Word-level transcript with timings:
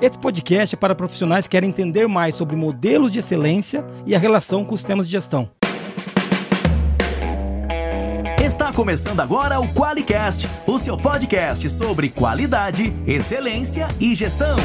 Esse 0.00 0.16
podcast 0.16 0.76
é 0.76 0.78
para 0.78 0.94
profissionais 0.94 1.48
que 1.48 1.50
querem 1.50 1.70
entender 1.70 2.06
mais 2.06 2.36
sobre 2.36 2.54
modelos 2.54 3.10
de 3.10 3.18
excelência 3.18 3.84
e 4.06 4.14
a 4.14 4.18
relação 4.18 4.64
com 4.64 4.76
os 4.76 4.80
sistemas 4.80 5.06
de 5.06 5.12
gestão. 5.12 5.50
Está 8.40 8.72
começando 8.72 9.18
agora 9.18 9.58
o 9.58 9.66
QualiCast, 9.66 10.48
o 10.68 10.78
seu 10.78 10.96
podcast 10.96 11.68
sobre 11.68 12.10
qualidade, 12.10 12.94
excelência 13.08 13.88
e 13.98 14.14
gestão. 14.14 14.56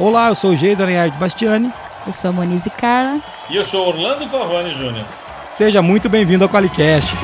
Olá, 0.00 0.30
eu 0.30 0.34
sou 0.34 0.50
o 0.50 0.56
Geis 0.56 0.80
Aranhard 0.80 1.16
Bastiani. 1.16 1.72
Eu 2.04 2.12
sou 2.12 2.30
a 2.30 2.32
Monize 2.32 2.68
Carla. 2.70 3.22
E 3.48 3.54
eu 3.54 3.64
sou 3.64 3.86
Orlando 3.86 4.28
Pavani 4.28 4.74
Júnior. 4.74 5.06
Seja 5.48 5.80
muito 5.80 6.08
bem-vindo 6.08 6.42
ao 6.42 6.50
QualiCast. 6.50 7.14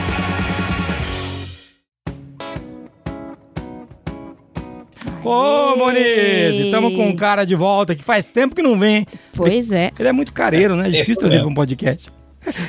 Ô, 5.28 5.76
Monize, 5.76 6.62
estamos 6.64 6.94
com 6.94 7.06
um 7.06 7.14
cara 7.14 7.44
de 7.44 7.54
volta 7.54 7.94
que 7.94 8.02
faz 8.02 8.24
tempo 8.24 8.56
que 8.56 8.62
não 8.62 8.78
vem. 8.78 9.06
Pois 9.36 9.70
é. 9.70 9.90
Ele 9.98 10.08
é 10.08 10.12
muito 10.12 10.32
careiro, 10.32 10.74
né? 10.74 10.88
É 10.88 10.90
difícil 10.90 11.16
trazer 11.16 11.40
para 11.40 11.48
um 11.48 11.54
podcast. 11.54 12.08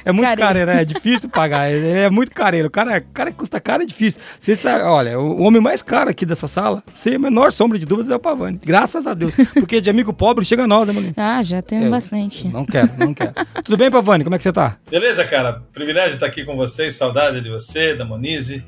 É 0.03 0.11
muito 0.11 0.27
careiro, 0.27 0.47
careiro 0.47 0.71
é 0.71 0.83
difícil 0.83 1.29
pagar. 1.29 1.71
Ele 1.71 1.87
é 1.87 2.09
muito 2.09 2.31
careiro. 2.31 2.67
O 2.67 2.69
cara, 2.69 2.99
cara 2.99 3.31
que 3.31 3.37
custa 3.37 3.61
caro 3.61 3.83
é 3.83 3.85
difícil. 3.85 4.19
Você 4.37 4.57
sabe, 4.57 4.83
olha, 4.83 5.17
o 5.17 5.41
homem 5.41 5.61
mais 5.61 5.81
caro 5.81 6.09
aqui 6.09 6.25
dessa 6.25 6.49
sala, 6.49 6.83
sem 6.93 7.15
a 7.15 7.19
menor 7.19 7.53
sombra 7.53 7.79
de 7.79 7.85
dúvidas, 7.85 8.11
é 8.11 8.15
o 8.17 8.19
Pavani. 8.19 8.59
Graças 8.61 9.07
a 9.07 9.13
Deus. 9.13 9.31
Porque 9.53 9.79
de 9.79 9.89
amigo 9.89 10.11
pobre 10.11 10.43
chega 10.43 10.63
a 10.63 10.67
nós, 10.67 10.85
né, 10.85 10.91
Moniz? 10.91 11.17
Ah, 11.17 11.41
já 11.41 11.61
tenho 11.61 11.85
é, 11.85 11.89
bastante. 11.89 12.45
Não 12.49 12.65
quero, 12.65 12.89
não 12.97 13.13
quero. 13.13 13.33
Tudo 13.63 13.77
bem, 13.77 13.89
Pavani? 13.89 14.25
Como 14.25 14.35
é 14.35 14.37
que 14.37 14.43
você 14.43 14.51
tá? 14.51 14.75
Beleza, 14.91 15.23
cara. 15.23 15.63
Privilégio 15.71 16.15
estar 16.15 16.25
aqui 16.25 16.43
com 16.43 16.57
vocês. 16.57 16.93
Saudade 16.95 17.39
de 17.39 17.49
você, 17.49 17.95
da 17.95 18.03
Monize. 18.03 18.65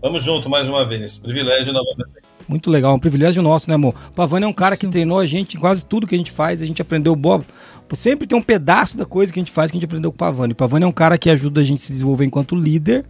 Vamos 0.00 0.24
junto 0.24 0.48
mais 0.48 0.66
uma 0.66 0.88
vez. 0.88 1.18
Privilégio 1.18 1.74
novamente. 1.74 2.21
Muito 2.48 2.70
legal, 2.70 2.94
um 2.94 2.98
privilégio 2.98 3.42
nosso, 3.42 3.68
né, 3.68 3.74
amor? 3.74 3.94
O 4.10 4.12
Pavani 4.12 4.44
é 4.44 4.48
um 4.48 4.52
cara 4.52 4.74
Sim. 4.74 4.86
que 4.86 4.92
treinou 4.92 5.18
a 5.18 5.26
gente 5.26 5.56
em 5.56 5.60
quase 5.60 5.84
tudo 5.84 6.06
que 6.06 6.14
a 6.14 6.18
gente 6.18 6.30
faz, 6.30 6.62
a 6.62 6.66
gente 6.66 6.82
aprendeu 6.82 7.14
boa. 7.14 7.44
Sempre 7.94 8.26
tem 8.26 8.38
um 8.38 8.42
pedaço 8.42 8.96
da 8.96 9.04
coisa 9.04 9.30
que 9.30 9.38
a 9.38 9.42
gente 9.42 9.52
faz 9.52 9.70
que 9.70 9.76
a 9.76 9.78
gente 9.78 9.84
aprendeu 9.84 10.10
com 10.10 10.14
o 10.14 10.18
Pavani. 10.18 10.52
O 10.52 10.56
Pavani 10.56 10.84
é 10.84 10.88
um 10.88 10.92
cara 10.92 11.18
que 11.18 11.28
ajuda 11.28 11.60
a 11.60 11.64
gente 11.64 11.82
a 11.82 11.86
se 11.86 11.92
desenvolver 11.92 12.24
enquanto 12.24 12.56
líder, 12.56 13.04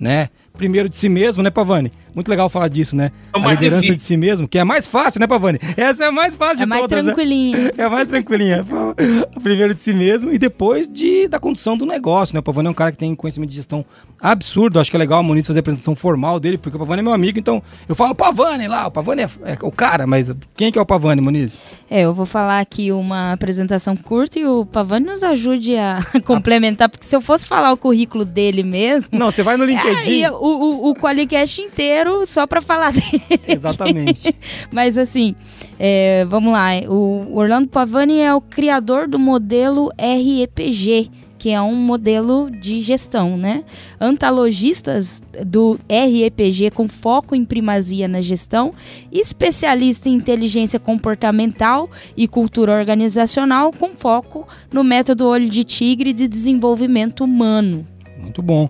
né? 0.00 0.30
Primeiro 0.56 0.88
de 0.88 0.96
si 0.96 1.08
mesmo, 1.08 1.42
né, 1.42 1.50
Pavani? 1.50 1.90
Muito 2.14 2.28
legal 2.28 2.48
falar 2.48 2.68
disso, 2.68 2.94
né? 2.94 3.10
É 3.34 3.40
a 3.40 3.50
liderança 3.50 3.80
difícil. 3.80 3.94
de 3.96 4.00
si 4.02 4.16
mesmo, 4.16 4.46
que 4.46 4.56
é 4.56 4.62
mais 4.62 4.86
fácil, 4.86 5.18
né, 5.18 5.26
Pavani? 5.26 5.58
Essa 5.76 6.04
é 6.04 6.06
a 6.06 6.12
mais 6.12 6.36
fácil 6.36 6.58
é 6.58 6.62
de 6.62 6.66
mais 6.66 6.82
todas. 6.82 7.04
Né? 7.04 7.12
Tranquilinha. 7.12 7.58
Né? 7.58 7.70
É 7.76 7.88
mais 7.88 8.08
tranquilinha. 8.08 8.64
Primeiro 9.42 9.74
de 9.74 9.82
si 9.82 9.92
mesmo 9.92 10.32
e 10.32 10.38
depois 10.38 10.88
de, 10.88 11.26
da 11.26 11.40
condução 11.40 11.76
do 11.76 11.84
negócio, 11.84 12.34
né? 12.34 12.38
O 12.38 12.42
Pavani 12.42 12.68
é 12.68 12.70
um 12.70 12.74
cara 12.74 12.92
que 12.92 12.98
tem 12.98 13.12
conhecimento 13.16 13.50
de 13.50 13.56
gestão 13.56 13.84
absurdo. 14.20 14.78
Acho 14.78 14.92
que 14.92 14.96
é 14.96 14.98
legal 14.98 15.18
a 15.18 15.22
Muniz 15.24 15.44
fazer 15.44 15.58
a 15.58 15.60
apresentação 15.60 15.96
formal 15.96 16.38
dele, 16.38 16.56
porque 16.56 16.76
o 16.76 16.78
Pavani 16.78 17.00
é 17.00 17.02
meu 17.02 17.12
amigo, 17.12 17.36
então 17.36 17.60
eu 17.88 17.96
falo 17.96 18.14
Pavani 18.14 18.68
lá, 18.68 18.86
o 18.86 18.92
Pavani 18.92 19.22
é, 19.22 19.28
é 19.44 19.58
o 19.60 19.72
cara, 19.72 20.06
mas 20.06 20.32
quem 20.56 20.70
que 20.70 20.78
é 20.78 20.82
o 20.82 20.86
Pavani, 20.86 21.20
Muniz? 21.20 21.58
É, 21.90 22.02
eu 22.02 22.14
vou 22.14 22.26
falar 22.26 22.60
aqui 22.60 22.92
uma 22.92 23.32
apresentação 23.32 23.96
curta 23.96 24.38
e 24.38 24.46
o 24.46 24.64
Pavani 24.64 25.06
nos 25.06 25.24
ajude 25.24 25.76
a 25.76 25.98
complementar, 26.24 26.88
porque 26.88 27.06
se 27.06 27.16
eu 27.16 27.20
fosse 27.20 27.44
falar 27.44 27.72
o 27.72 27.76
currículo 27.76 28.24
dele 28.24 28.62
mesmo... 28.62 29.18
Não, 29.18 29.32
você 29.32 29.42
vai 29.42 29.56
no 29.56 29.64
LinkedIn... 29.64 30.24
Aí, 30.24 30.24
o, 30.44 30.48
o, 30.48 30.90
o 30.90 30.94
Qualicast 30.94 31.62
inteiro 31.62 32.26
só 32.26 32.46
para 32.46 32.60
falar 32.60 32.92
dele. 32.92 33.22
Exatamente. 33.48 34.36
Mas 34.70 34.98
assim, 34.98 35.34
é, 35.78 36.26
vamos 36.26 36.52
lá. 36.52 36.68
O 36.86 37.34
Orlando 37.34 37.68
Pavani 37.68 38.20
é 38.20 38.34
o 38.34 38.42
criador 38.42 39.08
do 39.08 39.18
modelo 39.18 39.90
REPG, 39.98 41.10
que 41.38 41.48
é 41.48 41.62
um 41.62 41.74
modelo 41.74 42.50
de 42.50 42.82
gestão, 42.82 43.38
né? 43.38 43.64
Antalogistas 43.98 45.22
do 45.46 45.78
REPG 45.88 46.70
com 46.72 46.88
foco 46.88 47.34
em 47.34 47.42
primazia 47.42 48.06
na 48.06 48.20
gestão, 48.20 48.74
especialista 49.10 50.10
em 50.10 50.14
inteligência 50.14 50.78
comportamental 50.78 51.88
e 52.14 52.28
cultura 52.28 52.72
organizacional 52.72 53.72
com 53.72 53.92
foco 53.92 54.46
no 54.70 54.84
método 54.84 55.26
olho 55.26 55.48
de 55.48 55.64
tigre 55.64 56.12
de 56.12 56.28
desenvolvimento 56.28 57.24
humano. 57.24 57.86
Muito 58.20 58.42
bom 58.42 58.68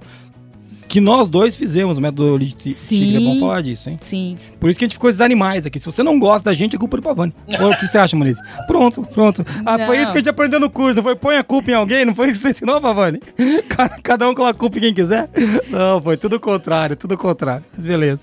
que 0.89 1.01
nós 1.01 1.29
dois 1.29 1.57
fizemos 1.57 1.99
o 1.99 2.01
método 2.01 2.39
de 2.39 2.53
tigre. 2.53 3.17
É 3.17 3.21
bom 3.21 3.41
falar 3.41 3.63
disso, 3.63 3.91
hein? 3.91 3.99
Sim. 4.01 4.37
Por 4.61 4.71
isso 4.71 4.79
que 4.79 4.85
a 4.85 4.87
gente 4.87 4.95
ficou 4.95 5.11
esses 5.11 5.21
animais 5.21 5.67
aqui. 5.67 5.79
Se 5.79 5.87
você 5.87 6.03
não 6.03 6.19
gosta 6.19 6.51
da 6.51 6.55
gente, 6.55 6.77
é 6.77 6.79
culpa 6.79 6.97
do 6.97 7.03
Pavani. 7.03 7.33
o 7.49 7.77
que 7.77 7.87
você 7.87 7.99
acha, 7.99 8.17
Moniz? 8.17 8.39
Pronto, 8.67 9.03
pronto. 9.03 9.45
Ah, 9.65 9.79
foi 9.87 9.99
isso 9.99 10.13
que 10.13 10.19
a 10.19 10.21
gente 10.21 10.29
aprendeu 10.29 10.61
no 10.61 10.71
curso. 10.71 10.97
Não 10.97 11.03
foi 11.03 11.17
põe 11.17 11.37
a 11.37 11.45
culpa 11.45 11.71
em 11.71 11.75
alguém? 11.75 12.05
Não 12.05 12.15
foi 12.15 12.29
isso 12.29 12.41
que 12.41 12.43
você 12.43 12.51
ensinou, 12.51 12.81
Pavani? 12.81 13.21
Cada 14.03 14.29
um 14.29 14.35
coloca 14.35 14.55
a 14.55 14.59
culpa 14.59 14.79
em 14.79 14.83
quem 14.83 14.95
quiser? 14.95 15.29
Não, 15.69 16.01
foi 16.01 16.17
tudo 16.17 16.37
o 16.37 16.41
contrário, 16.41 16.97
tudo 16.97 17.15
o 17.15 17.19
contrário. 17.19 17.65
Mas 17.77 17.87
beleza. 17.87 18.21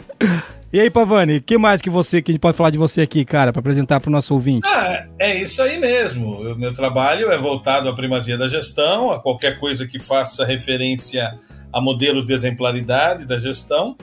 E 0.73 0.79
aí, 0.79 0.89
Pavani, 0.89 1.38
o 1.38 1.41
que 1.41 1.57
mais 1.57 1.81
que 1.81 1.89
você 1.89 2.22
que 2.22 2.31
a 2.31 2.33
gente 2.33 2.41
pode 2.41 2.55
falar 2.55 2.69
de 2.69 2.78
você 2.78 3.01
aqui, 3.01 3.25
cara, 3.25 3.51
para 3.51 3.59
apresentar 3.59 3.99
para 3.99 4.07
o 4.07 4.11
nosso 4.11 4.33
ouvinte? 4.33 4.66
Ah, 4.66 5.05
é 5.19 5.35
isso 5.35 5.61
aí 5.61 5.78
mesmo. 5.78 6.53
O 6.53 6.55
meu 6.55 6.72
trabalho 6.72 7.29
é 7.29 7.38
voltado 7.38 7.89
à 7.89 7.93
primazia 7.93 8.38
da 8.38 8.47
gestão, 8.47 9.11
a 9.11 9.19
qualquer 9.19 9.59
coisa 9.59 9.85
que 9.85 9.99
faça 9.99 10.45
referência 10.45 11.38
a 11.71 11.81
modelos 11.81 12.25
de 12.25 12.33
exemplaridade 12.33 13.25
da 13.25 13.39
gestão 13.39 13.95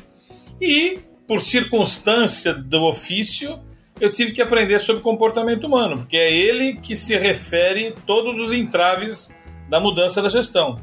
e, 0.60 0.98
por 1.26 1.40
circunstância 1.40 2.54
do 2.54 2.84
ofício, 2.84 3.58
eu 4.00 4.10
tive 4.10 4.32
que 4.32 4.40
aprender 4.40 4.78
sobre 4.78 5.02
comportamento 5.02 5.64
humano, 5.64 5.98
porque 5.98 6.16
é 6.16 6.32
ele 6.32 6.74
que 6.74 6.94
se 6.94 7.16
refere 7.16 7.94
todos 8.06 8.40
os 8.40 8.52
entraves 8.52 9.34
da 9.68 9.80
mudança 9.80 10.22
da 10.22 10.28
gestão. 10.28 10.80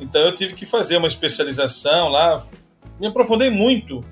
Então 0.00 0.20
eu 0.22 0.34
tive 0.34 0.54
que 0.54 0.66
fazer 0.66 0.96
uma 0.96 1.06
especialização 1.06 2.08
lá, 2.08 2.44
me 3.00 3.06
aprofundei 3.06 3.50
muito 3.50 4.04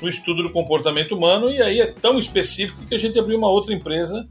no 0.00 0.08
estudo 0.08 0.42
do 0.42 0.50
comportamento 0.50 1.14
humano 1.14 1.50
e 1.50 1.60
aí 1.60 1.80
é 1.80 1.86
tão 1.86 2.18
específico 2.18 2.86
que 2.86 2.94
a 2.94 2.98
gente 2.98 3.18
abriu 3.18 3.36
uma 3.36 3.50
outra 3.50 3.74
empresa 3.74 4.26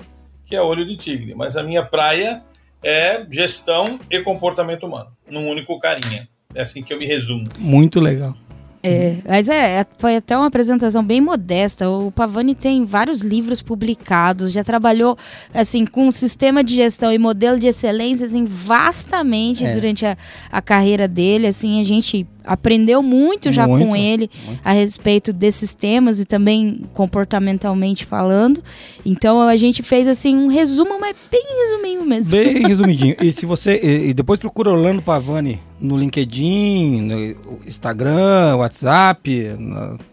que 0.45 0.55
é 0.55 0.61
Olho 0.61 0.85
de 0.85 0.95
Tigre. 0.95 1.35
Mas 1.35 1.57
a 1.57 1.63
minha 1.63 1.83
praia 1.83 2.41
é 2.81 3.25
gestão 3.29 3.99
e 4.09 4.21
comportamento 4.21 4.85
humano, 4.85 5.11
num 5.29 5.47
único 5.47 5.77
carinha. 5.77 6.27
É 6.53 6.61
assim 6.61 6.81
que 6.81 6.93
eu 6.93 6.99
me 6.99 7.05
resumo. 7.05 7.45
Muito 7.59 7.99
legal. 7.99 8.35
É, 8.83 9.17
mas 9.27 9.49
é, 9.49 9.85
foi 9.97 10.15
até 10.15 10.37
uma 10.37 10.45
apresentação 10.45 11.03
bem 11.03 11.19
modesta. 11.19 11.89
O 11.89 12.11
Pavani 12.11 12.55
tem 12.55 12.85
vários 12.85 13.21
livros 13.21 13.61
publicados, 13.61 14.51
já 14.51 14.63
trabalhou 14.63 15.17
assim 15.53 15.85
com 15.85 16.11
sistema 16.11 16.63
de 16.63 16.75
gestão 16.75 17.11
e 17.11 17.17
modelo 17.17 17.59
de 17.59 17.67
excelência 17.67 18.25
assim, 18.25 18.45
vastamente 18.45 19.65
é. 19.65 19.73
durante 19.73 20.05
a, 20.05 20.15
a 20.51 20.61
carreira 20.61 21.07
dele. 21.07 21.47
Assim, 21.47 21.81
a 21.81 21.83
gente 21.83 22.25
aprendeu 22.47 23.03
muito 23.03 23.51
já 23.51 23.67
muito, 23.67 23.85
com 23.85 23.95
ele 23.95 24.29
muito. 24.45 24.61
a 24.63 24.71
respeito 24.71 25.33
desses 25.33 25.73
temas 25.73 26.19
e 26.19 26.25
também 26.25 26.81
comportamentalmente 26.93 28.05
falando. 28.05 28.63
Então 29.05 29.41
a 29.41 29.55
gente 29.55 29.83
fez 29.83 30.07
assim 30.07 30.35
um 30.35 30.47
resumo, 30.47 30.99
mas 30.99 31.15
bem 31.29 31.43
resuminho 31.65 32.05
mesmo. 32.05 32.31
Bem 32.31 32.61
resumidinho. 32.67 33.15
e 33.21 33.31
se 33.31 33.45
você 33.45 33.79
e 34.07 34.13
depois 34.13 34.39
procura 34.39 34.71
Orlando 34.71 35.01
Pavani 35.01 35.59
no 35.79 35.95
LinkedIn, 35.95 37.01
no 37.01 37.59
Instagram, 37.67 38.55
WhatsApp, 38.57 39.55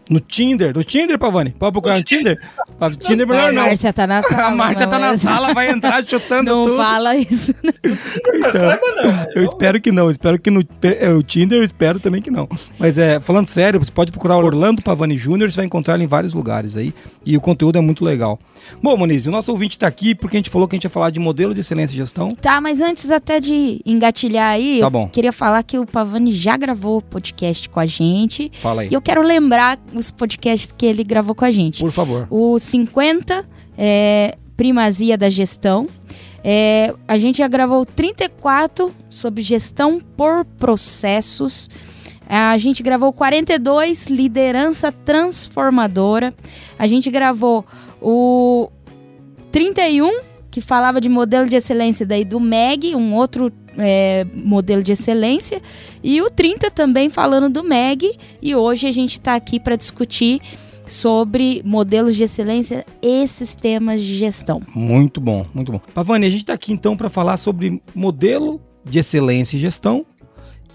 no 0.09 0.19
Tinder, 0.19 0.75
no 0.75 0.83
Tinder, 0.83 1.17
Pavani. 1.17 1.51
Pode 1.51 1.71
procurar 1.71 1.97
no 1.97 2.03
Tinder? 2.03 2.39
No 2.79 2.95
Tinder 2.95 3.27
melhor 3.27 3.51
não. 3.53 3.63
A 3.63 3.65
Márcia 3.65 3.93
tá 3.93 4.05
na 4.07 4.21
sala. 4.23 4.43
A 4.47 4.51
Márcia 4.51 4.87
tá 4.87 4.99
na 4.99 5.17
sala, 5.17 5.53
vai 5.53 5.69
entrar 5.69 6.05
chutando 6.05 6.51
não 6.51 6.65
tudo. 6.65 6.77
Não 6.77 6.83
fala 6.83 7.15
isso. 7.15 7.53
Não. 7.63 7.73
Então, 8.35 9.25
eu 9.35 9.43
espero 9.43 9.81
que 9.81 9.91
não. 9.91 10.09
Espero 10.09 10.39
que 10.39 10.49
no 10.51 10.63
é, 10.83 11.09
o 11.09 11.23
Tinder, 11.23 11.59
eu 11.59 11.63
espero 11.63 11.99
também 11.99 12.21
que 12.21 12.29
não. 12.31 12.47
Mas 12.77 12.97
é, 12.97 13.19
falando 13.19 13.47
sério, 13.47 13.79
você 13.79 13.91
pode 13.91 14.11
procurar 14.11 14.37
Orlando 14.37 14.81
Pavani 14.81 15.17
Júnior, 15.17 15.51
você 15.51 15.57
vai 15.57 15.65
encontrar 15.65 15.95
ele 15.95 16.03
em 16.03 16.07
vários 16.07 16.33
lugares 16.33 16.77
aí. 16.77 16.93
E 17.25 17.35
o 17.35 17.41
conteúdo 17.41 17.77
é 17.77 17.81
muito 17.81 18.03
legal. 18.03 18.39
Bom, 18.81 18.95
Moniz, 18.97 19.25
o 19.25 19.31
nosso 19.31 19.51
ouvinte 19.51 19.75
está 19.75 19.87
aqui 19.87 20.13
porque 20.15 20.37
a 20.37 20.39
gente 20.39 20.49
falou 20.49 20.67
que 20.67 20.75
a 20.75 20.77
gente 20.77 20.83
ia 20.85 20.89
falar 20.89 21.09
de 21.09 21.19
modelo 21.19 21.53
de 21.53 21.61
excelência 21.61 21.93
e 21.93 21.97
gestão. 21.97 22.35
Tá, 22.35 22.59
mas 22.59 22.81
antes 22.81 23.11
até 23.11 23.39
de 23.39 23.81
engatilhar 23.85 24.51
aí, 24.51 24.79
tá 24.79 24.89
bom. 24.89 25.07
queria 25.07 25.31
falar 25.31 25.63
que 25.63 25.77
o 25.77 25.85
Pavani 25.85 26.31
já 26.31 26.57
gravou 26.57 27.01
podcast 27.01 27.69
com 27.69 27.79
a 27.79 27.85
gente. 27.85 28.51
Fala 28.61 28.81
aí. 28.81 28.89
E 28.89 28.93
eu 28.93 29.01
quero 29.01 29.21
lembrar 29.21 29.79
os 29.97 30.11
podcasts 30.11 30.71
que 30.71 30.85
ele 30.85 31.03
gravou 31.03 31.35
com 31.35 31.45
a 31.45 31.51
gente. 31.51 31.79
Por 31.79 31.91
favor. 31.91 32.27
O 32.29 32.57
50 32.59 33.45
é 33.77 34.37
Primazia 34.55 35.17
da 35.17 35.29
Gestão. 35.29 35.87
É, 36.43 36.93
a 37.07 37.17
gente 37.17 37.39
já 37.39 37.47
gravou 37.47 37.85
34 37.85 38.93
sobre 39.09 39.41
gestão 39.41 39.99
por 40.15 40.45
processos. 40.45 41.69
A 42.27 42.57
gente 42.57 42.81
gravou 42.81 43.11
42, 43.11 44.07
liderança 44.07 44.91
transformadora. 44.91 46.33
A 46.77 46.87
gente 46.87 47.09
gravou 47.09 47.65
o 48.01 48.69
31, 49.51 50.21
que 50.51 50.61
falava 50.61 51.01
de 51.01 51.09
modelo 51.09 51.47
de 51.47 51.55
excelência 51.55 52.05
daí 52.05 52.23
do 52.23 52.39
MEG, 52.39 52.95
um 52.95 53.13
outro 53.13 53.51
é, 53.77 54.25
modelo 54.33 54.83
de 54.83 54.91
excelência. 54.91 55.61
E 56.03 56.21
o 56.21 56.29
30 56.29 56.71
também 56.71 57.09
falando 57.09 57.49
do 57.49 57.63
MEG. 57.63 58.17
E 58.41 58.55
hoje 58.55 58.87
a 58.87 58.91
gente 58.91 59.13
está 59.13 59.35
aqui 59.35 59.59
para 59.59 59.75
discutir 59.75 60.41
sobre 60.87 61.61
modelos 61.65 62.15
de 62.15 62.23
excelência 62.23 62.85
e 63.01 63.27
sistemas 63.27 64.01
de 64.01 64.15
gestão. 64.15 64.61
Muito 64.73 65.19
bom, 65.19 65.45
muito 65.53 65.71
bom. 65.71 65.81
Pavani, 65.93 66.25
a 66.25 66.29
gente 66.29 66.41
está 66.41 66.53
aqui 66.53 66.71
então 66.71 66.95
para 66.95 67.09
falar 67.09 67.37
sobre 67.37 67.81
modelo 67.93 68.61
de 68.83 68.99
excelência 68.99 69.57
e 69.57 69.59
gestão 69.59 70.05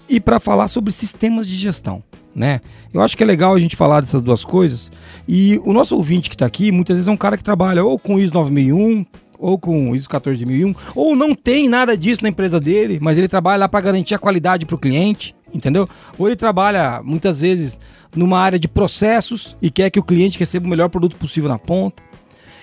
e 0.09 0.19
para 0.19 0.39
falar 0.39 0.67
sobre 0.67 0.91
sistemas 0.91 1.47
de 1.47 1.55
gestão. 1.55 2.03
Né? 2.35 2.61
Eu 2.93 3.01
acho 3.01 3.15
que 3.15 3.23
é 3.23 3.25
legal 3.25 3.53
a 3.55 3.59
gente 3.59 3.75
falar 3.75 4.01
dessas 4.01 4.21
duas 4.21 4.43
coisas. 4.45 4.91
E 5.27 5.59
o 5.65 5.73
nosso 5.73 5.95
ouvinte 5.95 6.29
que 6.29 6.35
está 6.35 6.45
aqui, 6.45 6.71
muitas 6.71 6.95
vezes 6.95 7.07
é 7.07 7.11
um 7.11 7.17
cara 7.17 7.37
que 7.37 7.43
trabalha 7.43 7.83
ou 7.83 7.97
com 7.97 8.19
ISO 8.19 8.33
9001, 8.33 9.05
ou 9.41 9.57
com 9.57 9.95
ISO 9.95 10.07
14001, 10.07 10.73
ou 10.95 11.15
não 11.15 11.33
tem 11.33 11.67
nada 11.67 11.97
disso 11.97 12.21
na 12.21 12.29
empresa 12.29 12.59
dele, 12.59 12.99
mas 13.01 13.17
ele 13.17 13.27
trabalha 13.27 13.61
lá 13.61 13.67
para 13.67 13.81
garantir 13.81 14.13
a 14.13 14.19
qualidade 14.19 14.65
para 14.65 14.75
o 14.75 14.79
cliente, 14.79 15.35
entendeu? 15.51 15.89
Ou 16.17 16.27
ele 16.27 16.35
trabalha 16.35 17.01
muitas 17.03 17.41
vezes 17.41 17.79
numa 18.15 18.39
área 18.39 18.59
de 18.59 18.67
processos 18.67 19.57
e 19.61 19.71
quer 19.71 19.89
que 19.89 19.99
o 19.99 20.03
cliente 20.03 20.37
receba 20.37 20.67
o 20.67 20.69
melhor 20.69 20.89
produto 20.89 21.15
possível 21.15 21.49
na 21.49 21.57
ponta. 21.57 22.03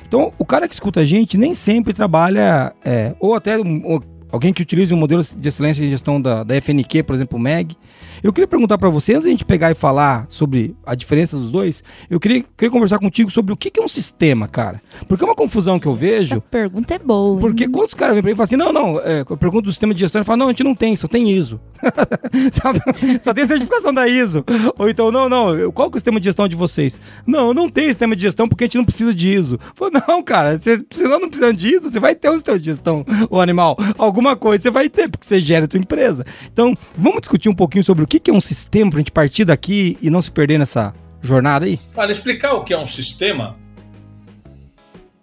Então, 0.06 0.32
o 0.38 0.44
cara 0.44 0.68
que 0.68 0.74
escuta 0.74 1.00
a 1.00 1.04
gente 1.04 1.36
nem 1.36 1.52
sempre 1.52 1.92
trabalha, 1.92 2.72
é, 2.82 3.14
ou 3.20 3.34
até 3.34 3.58
um, 3.58 4.00
alguém 4.30 4.52
que 4.52 4.62
utilize 4.62 4.92
um 4.92 4.96
modelo 4.96 5.22
de 5.22 5.48
excelência 5.48 5.84
de 5.84 5.90
gestão 5.90 6.20
da, 6.20 6.44
da 6.44 6.54
FNQ, 6.56 7.02
por 7.02 7.14
exemplo, 7.14 7.38
o 7.38 7.40
MEG, 7.40 7.76
eu 8.22 8.32
queria 8.32 8.48
perguntar 8.48 8.78
para 8.78 8.88
você, 8.88 9.14
antes 9.14 9.24
da 9.24 9.30
gente 9.30 9.44
pegar 9.44 9.70
e 9.70 9.74
falar 9.74 10.26
sobre 10.28 10.74
a 10.84 10.94
diferença 10.94 11.36
dos 11.36 11.50
dois, 11.50 11.82
eu 12.10 12.18
queria, 12.18 12.44
queria 12.56 12.70
conversar 12.70 12.98
contigo 12.98 13.30
sobre 13.30 13.52
o 13.52 13.56
que, 13.56 13.70
que 13.70 13.80
é 13.80 13.82
um 13.82 13.88
sistema, 13.88 14.48
cara. 14.48 14.80
Porque 15.06 15.22
é 15.22 15.26
uma 15.26 15.34
confusão 15.34 15.78
que 15.78 15.86
eu 15.86 15.94
vejo. 15.94 16.34
Essa 16.34 16.40
pergunta 16.40 16.94
é 16.94 16.98
boa. 16.98 17.40
Porque 17.40 17.64
hein? 17.64 17.70
quando 17.70 17.88
os 17.88 17.94
caras 17.94 18.14
vêm 18.14 18.22
pra 18.22 18.28
mim 18.30 18.34
e 18.34 18.36
falam 18.36 18.44
assim, 18.44 18.56
não, 18.56 18.72
não, 18.72 19.00
é, 19.00 19.20
eu 19.28 19.36
pergunto 19.36 19.66
do 19.66 19.72
sistema 19.72 19.94
de 19.94 20.00
gestão, 20.00 20.20
ele 20.20 20.26
fala, 20.26 20.36
não, 20.36 20.46
a 20.46 20.50
gente 20.50 20.64
não 20.64 20.74
tem, 20.74 20.96
só 20.96 21.06
tem 21.06 21.30
ISO. 21.30 21.60
Sabe? 22.52 22.80
Só 23.22 23.32
tem 23.32 23.46
certificação 23.46 23.92
da 23.92 24.08
ISO. 24.08 24.44
Ou 24.78 24.88
então, 24.88 25.12
não, 25.12 25.28
não, 25.28 25.70
qual 25.70 25.88
é 25.88 25.90
o 25.90 25.94
sistema 25.94 26.18
de 26.18 26.24
gestão 26.24 26.48
de 26.48 26.56
vocês? 26.56 26.98
Não, 27.26 27.54
não 27.54 27.68
tem 27.68 27.84
sistema 27.84 28.16
de 28.16 28.22
gestão 28.22 28.48
porque 28.48 28.64
a 28.64 28.66
gente 28.66 28.78
não 28.78 28.84
precisa 28.84 29.14
de 29.14 29.32
ISO. 29.32 29.58
Falo, 29.74 29.92
não, 30.08 30.22
cara, 30.22 30.58
você 30.58 30.82
precisando 30.82 31.20
não 31.20 31.28
precisando 31.28 31.56
de 31.56 31.68
ISO, 31.68 31.90
você 31.90 32.00
vai 32.00 32.14
ter 32.14 32.30
um 32.30 32.34
sistema 32.34 32.58
de 32.58 32.64
gestão, 32.64 33.06
o 33.30 33.40
animal. 33.40 33.76
Alguma 34.18 34.34
coisa 34.34 34.64
você 34.64 34.70
vai 34.72 34.88
ter, 34.88 35.08
porque 35.08 35.24
você 35.24 35.38
gera 35.38 35.66
a 35.66 35.68
tua 35.68 35.78
empresa. 35.78 36.26
Então, 36.52 36.76
vamos 36.96 37.20
discutir 37.20 37.48
um 37.48 37.54
pouquinho 37.54 37.84
sobre 37.84 38.02
o 38.02 38.06
que, 38.06 38.28
é 38.28 38.34
um 38.34 38.40
sistema 38.40 38.90
pra 38.90 38.98
gente 38.98 39.12
partir 39.12 39.44
daqui 39.44 39.96
e 40.02 40.10
não 40.10 40.20
se 40.20 40.28
perder 40.28 40.58
nessa 40.58 40.92
jornada 41.22 41.66
aí? 41.66 41.78
Olha, 41.94 42.10
explicar 42.10 42.54
o 42.54 42.64
que 42.64 42.74
é 42.74 42.78
um 42.78 42.86
sistema 42.86 43.56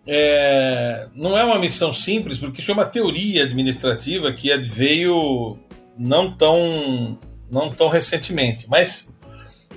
é, 0.08 1.10
não 1.14 1.38
é 1.38 1.44
uma 1.44 1.60
missão 1.60 1.92
simples, 1.92 2.40
porque 2.40 2.62
isso 2.62 2.72
é 2.72 2.74
uma 2.74 2.86
teoria 2.86 3.44
administrativa 3.44 4.32
que 4.32 4.56
veio 4.60 5.58
não 5.98 6.32
tão, 6.32 7.20
não 7.52 7.70
tão 7.70 7.90
recentemente. 7.90 8.66
Mas 8.70 9.14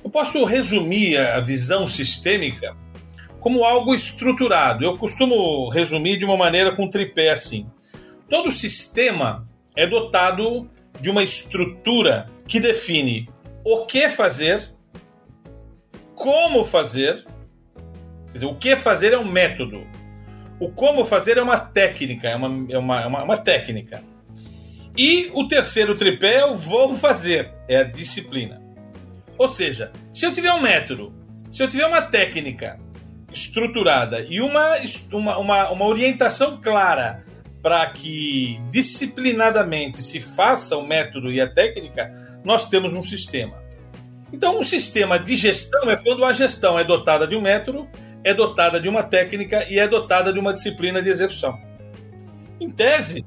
eu 0.05 0.09
posso 0.11 0.45
resumir 0.45 1.19
a 1.19 1.41
visão 1.41 1.89
sistêmica 1.89 2.77
como 3.41 3.65
algo 3.65 3.97
estruturado. 3.97 4.85
Eu 4.85 4.97
costumo 4.97 5.69
resumir 5.71 6.21
de 6.21 6.25
uma 6.25 6.37
maneira 6.37 6.71
com 6.71 6.89
tripé 6.89 7.31
assim. 7.31 7.67
Todo 8.29 8.51
sistema 8.51 9.49
é 9.75 9.87
dotado 9.87 10.71
de 11.01 11.11
uma 11.11 11.23
estrutura 11.23 12.29
que 12.47 12.61
define 12.61 13.29
o 13.65 13.87
que 13.87 14.09
fazer, 14.09 14.71
como 16.15 16.65
fazer. 16.65 17.25
Quer 18.27 18.33
dizer, 18.35 18.47
o 18.47 18.55
que 18.55 18.77
fazer 18.77 19.13
é 19.13 19.19
um 19.19 19.31
método. 19.31 19.87
O 20.61 20.71
como 20.71 21.05
fazer 21.05 21.39
é 21.39 21.43
uma 21.43 21.59
técnica, 21.59 22.29
é 22.29 22.37
uma, 22.37 22.67
é 22.73 22.79
uma, 22.79 23.03
é 23.03 23.07
uma, 23.07 23.23
uma 23.23 23.37
técnica. 23.37 24.03
E 24.97 25.31
o 25.33 25.47
terceiro 25.47 25.97
tripé 25.97 26.37
é 26.37 26.45
o 26.45 26.57
vou 26.57 26.95
fazer, 26.95 27.55
é 27.69 27.77
a 27.79 27.85
disciplina. 27.85 28.61
Ou 29.39 29.49
seja, 29.49 29.93
se 30.13 30.27
eu 30.27 30.33
tiver 30.33 30.53
um 30.53 30.61
método, 30.61 31.15
se 31.49 31.63
eu 31.63 31.71
tiver 31.71 31.87
uma 31.87 32.03
técnica 32.03 32.81
estruturada 33.33 34.21
e 34.29 34.41
uma, 34.41 34.75
uma, 35.13 35.39
uma, 35.39 35.71
uma 35.71 35.87
orientação 35.87 36.61
clara 36.61 37.25
para 37.69 37.85
que 37.91 38.59
disciplinadamente 38.71 40.03
se 40.03 40.23
faça 40.23 40.75
o 40.79 40.87
método 40.87 41.31
e 41.31 41.39
a 41.39 41.47
técnica, 41.47 42.11
nós 42.43 42.67
temos 42.67 42.95
um 42.95 43.03
sistema. 43.03 43.63
Então, 44.33 44.59
um 44.59 44.63
sistema 44.63 45.19
de 45.19 45.35
gestão 45.35 45.91
é 45.91 45.95
quando 45.95 46.25
a 46.25 46.33
gestão 46.33 46.79
é 46.79 46.85
dotada 46.85 47.27
de 47.27 47.37
um 47.37 47.43
método, 47.43 47.87
é 48.25 48.33
dotada 48.33 48.81
de 48.81 48.89
uma 48.89 49.03
técnica 49.03 49.67
e 49.69 49.79
é 49.79 49.87
dotada 49.87 50.33
de 50.33 50.41
uma 50.41 50.55
disciplina 50.55 51.03
de 51.03 51.11
execução. 51.11 51.59
Em 52.59 52.71
tese, 52.71 53.27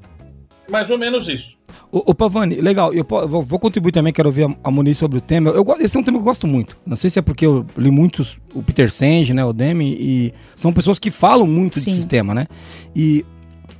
mais 0.68 0.90
ou 0.90 0.98
menos 0.98 1.28
isso. 1.28 1.60
O, 1.92 2.10
o 2.10 2.12
Pavani, 2.12 2.56
legal, 2.56 2.92
eu 2.92 3.06
vou, 3.08 3.44
vou, 3.44 3.58
contribuir 3.60 3.92
também, 3.92 4.12
quero 4.12 4.28
ouvir 4.28 4.46
a, 4.46 4.56
a 4.64 4.70
Muniz 4.72 4.98
sobre 4.98 5.18
o 5.18 5.20
tema. 5.20 5.50
Eu, 5.50 5.64
esse 5.78 5.96
é 5.96 6.00
um 6.00 6.02
tema 6.02 6.18
que 6.18 6.22
eu 6.22 6.24
gosto 6.24 6.48
muito. 6.48 6.76
Não 6.84 6.96
sei 6.96 7.10
se 7.10 7.18
é 7.20 7.22
porque 7.22 7.46
eu 7.46 7.64
li 7.78 7.92
muitos, 7.92 8.38
o 8.52 8.60
Peter 8.60 8.90
Senge, 8.90 9.32
né, 9.32 9.44
o 9.44 9.52
Demi, 9.52 9.96
e 10.00 10.34
são 10.56 10.72
pessoas 10.72 10.98
que 10.98 11.12
falam 11.12 11.46
muito 11.46 11.78
Sim. 11.78 11.90
de 11.90 11.96
sistema, 11.96 12.34
né? 12.34 12.48
E 12.92 13.24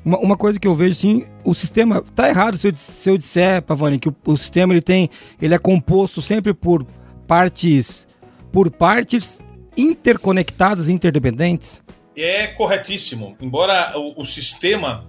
uma, 0.05 0.19
uma, 0.19 0.37
coisa 0.37 0.59
que 0.59 0.67
eu 0.67 0.75
vejo, 0.75 0.93
assim, 0.93 1.27
o 1.45 1.55
sistema. 1.55 2.03
Tá 2.15 2.29
errado 2.29 2.57
se 2.57 2.69
eu, 2.69 2.75
se 2.75 3.11
eu 3.11 3.17
disser, 3.17 3.63
Pavani, 3.63 3.99
que 3.99 4.09
o, 4.09 4.17
o, 4.27 4.37
sistema 4.37 4.73
ele 4.73 4.83
tem. 4.83 5.09
Ele 5.41 5.55
é 5.55 5.59
composto 5.59 6.21
sempre 6.21 6.53
por 6.53 6.85
partes. 7.27 8.09
Por 8.53 8.71
partes 8.71 9.41
interconectadas 9.77 10.89
interdependentes? 10.89 11.83
É 12.17 12.49
corretíssimo. 12.49 13.37
Embora 13.41 13.93
o, 13.97 14.21
o 14.21 14.25
sistema 14.25 15.07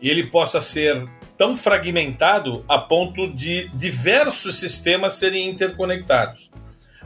ele 0.00 0.24
possa 0.24 0.60
ser 0.60 1.08
tão 1.36 1.56
fragmentado 1.56 2.64
a 2.68 2.78
ponto 2.78 3.28
de 3.28 3.68
diversos 3.74 4.56
sistemas 4.56 5.14
serem 5.14 5.48
interconectados. 5.48 6.50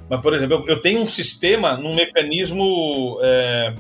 Mas, 0.09 0.21
por 0.21 0.35
exemplo, 0.35 0.65
eu 0.67 0.81
tenho 0.81 1.01
um 1.01 1.07
sistema 1.07 1.77
num 1.77 1.95
mecanismo 1.95 3.19
é, 3.23 3.75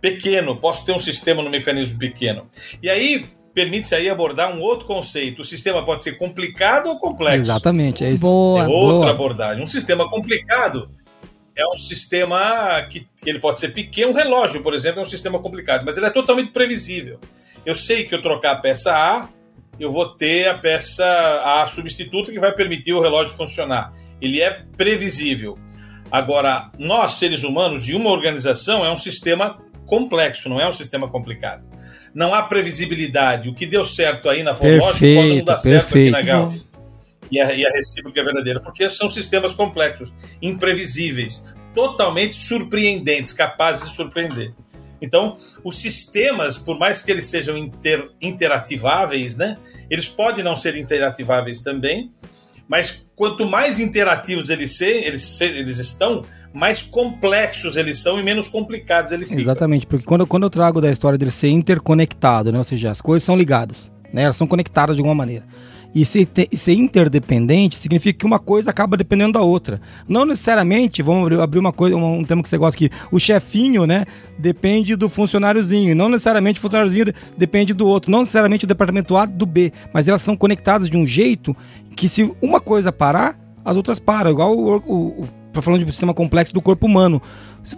pequeno, 0.00 0.56
posso 0.56 0.84
ter 0.84 0.92
um 0.92 0.98
sistema 0.98 1.42
no 1.42 1.50
mecanismo 1.50 1.98
pequeno. 1.98 2.46
E 2.82 2.88
aí 2.88 3.24
permite-se 3.54 3.94
aí 3.94 4.08
abordar 4.08 4.54
um 4.54 4.60
outro 4.60 4.86
conceito. 4.86 5.42
O 5.42 5.44
sistema 5.44 5.84
pode 5.84 6.02
ser 6.02 6.16
complicado 6.16 6.88
ou 6.88 6.98
complexo. 6.98 7.40
Exatamente, 7.40 8.04
é 8.04 8.10
isso. 8.10 8.22
Boa. 8.22 8.64
É 8.64 8.66
outra 8.66 9.00
Boa. 9.00 9.10
abordagem. 9.10 9.62
Um 9.62 9.66
sistema 9.66 10.08
complicado 10.08 10.88
é 11.56 11.66
um 11.66 11.76
sistema 11.76 12.86
que, 12.88 13.06
que 13.22 13.28
ele 13.28 13.38
pode 13.38 13.60
ser 13.60 13.70
pequeno. 13.70 14.12
Um 14.12 14.14
relógio, 14.14 14.62
por 14.62 14.74
exemplo, 14.74 15.00
é 15.00 15.02
um 15.02 15.08
sistema 15.08 15.38
complicado, 15.38 15.84
mas 15.84 15.96
ele 15.96 16.06
é 16.06 16.10
totalmente 16.10 16.52
previsível. 16.52 17.18
Eu 17.66 17.74
sei 17.74 18.04
que 18.04 18.14
eu 18.14 18.22
trocar 18.22 18.52
a 18.52 18.56
peça 18.56 18.92
A, 18.92 19.28
eu 19.78 19.90
vou 19.90 20.08
ter 20.08 20.48
a 20.48 20.54
peça 20.56 21.04
A 21.44 21.66
substituta 21.66 22.32
que 22.32 22.38
vai 22.38 22.52
permitir 22.52 22.92
o 22.92 23.00
relógio 23.00 23.34
funcionar. 23.34 23.92
Ele 24.20 24.40
é 24.40 24.64
previsível. 24.76 25.58
Agora, 26.10 26.70
nós, 26.78 27.14
seres 27.14 27.44
humanos, 27.44 27.84
de 27.84 27.94
uma 27.94 28.10
organização, 28.10 28.84
é 28.84 28.90
um 28.90 28.98
sistema 28.98 29.58
complexo, 29.90 30.48
não 30.48 30.60
é 30.60 30.68
um 30.68 30.72
sistema 30.72 31.08
complicado. 31.08 31.64
Não 32.14 32.32
há 32.32 32.44
previsibilidade. 32.44 33.48
O 33.48 33.54
que 33.54 33.66
deu 33.66 33.84
certo 33.84 34.28
aí 34.28 34.44
na 34.44 34.54
Forlógica 34.54 35.04
pode 35.14 35.36
não 35.36 35.44
dar 35.44 35.58
certo 35.58 35.88
aqui 35.88 36.10
na 36.10 36.22
Gauss. 36.22 36.70
E 37.30 37.40
a, 37.40 37.52
e 37.52 37.66
a 37.66 37.70
recíproca 37.70 38.20
é 38.20 38.24
verdadeira, 38.24 38.60
porque 38.60 38.88
são 38.88 39.10
sistemas 39.10 39.52
complexos, 39.52 40.12
imprevisíveis, 40.40 41.44
totalmente 41.74 42.34
surpreendentes, 42.34 43.32
capazes 43.32 43.88
de 43.88 43.94
surpreender. 43.94 44.52
Então, 45.02 45.36
os 45.64 45.80
sistemas, 45.80 46.58
por 46.58 46.78
mais 46.78 47.00
que 47.02 47.10
eles 47.10 47.26
sejam 47.26 47.56
inter, 47.56 48.10
interativáveis, 48.20 49.36
né, 49.36 49.56
eles 49.88 50.08
podem 50.08 50.44
não 50.44 50.56
ser 50.56 50.76
interativáveis 50.76 51.60
também, 51.60 52.12
mas 52.70 53.04
quanto 53.16 53.44
mais 53.44 53.80
interativos 53.80 54.48
eles, 54.48 54.70
ser, 54.78 55.04
eles, 55.04 55.40
eles 55.40 55.78
estão, 55.78 56.22
mais 56.54 56.80
complexos 56.80 57.76
eles 57.76 57.98
são 57.98 58.20
e 58.20 58.22
menos 58.22 58.46
complicados 58.46 59.10
eles 59.10 59.28
ficam. 59.28 59.42
Exatamente, 59.42 59.88
porque 59.88 60.04
quando, 60.04 60.24
quando 60.24 60.44
eu 60.44 60.50
trago 60.50 60.80
da 60.80 60.88
história 60.88 61.18
dele 61.18 61.32
ser 61.32 61.48
interconectado, 61.48 62.52
né, 62.52 62.58
ou 62.58 62.62
seja, 62.62 62.92
as 62.92 63.00
coisas 63.00 63.24
são 63.24 63.36
ligadas, 63.36 63.90
né, 64.12 64.22
elas 64.22 64.36
são 64.36 64.46
conectadas 64.46 64.94
de 64.94 65.00
alguma 65.00 65.16
maneira. 65.16 65.44
E 65.94 66.04
ser, 66.04 66.28
ser 66.52 66.74
interdependente 66.74 67.76
significa 67.76 68.18
que 68.18 68.26
uma 68.26 68.38
coisa 68.38 68.70
acaba 68.70 68.96
dependendo 68.96 69.32
da 69.32 69.40
outra. 69.40 69.80
Não 70.08 70.24
necessariamente, 70.24 71.02
vamos 71.02 71.32
abrir 71.38 71.58
uma 71.58 71.72
coisa, 71.72 71.96
um, 71.96 72.18
um 72.18 72.24
tema 72.24 72.42
que 72.42 72.48
você 72.48 72.56
gosta 72.56 72.76
aqui, 72.76 72.90
o 73.10 73.18
chefinho, 73.18 73.86
né, 73.86 74.04
depende 74.38 74.94
do 74.94 75.08
funcionáriozinho. 75.08 75.94
Não 75.96 76.08
necessariamente 76.08 76.58
o 76.58 76.62
funcionáriozinho 76.62 77.12
depende 77.36 77.74
do 77.74 77.86
outro. 77.86 78.10
Não 78.10 78.20
necessariamente 78.20 78.64
o 78.64 78.68
departamento 78.68 79.16
A 79.16 79.26
do 79.26 79.46
B. 79.46 79.72
Mas 79.92 80.08
elas 80.08 80.22
são 80.22 80.36
conectadas 80.36 80.88
de 80.88 80.96
um 80.96 81.06
jeito 81.06 81.56
que 81.96 82.08
se 82.08 82.30
uma 82.40 82.60
coisa 82.60 82.92
parar, 82.92 83.38
as 83.64 83.76
outras 83.76 83.98
param. 83.98 84.30
Igual 84.30 84.56
o, 84.56 84.76
o, 84.76 85.20
o 85.22 85.28
falando 85.60 85.80
de 85.80 85.86
um 85.86 85.92
sistema 85.92 86.14
complexo 86.14 86.54
do 86.54 86.62
corpo 86.62 86.86
humano. 86.86 87.20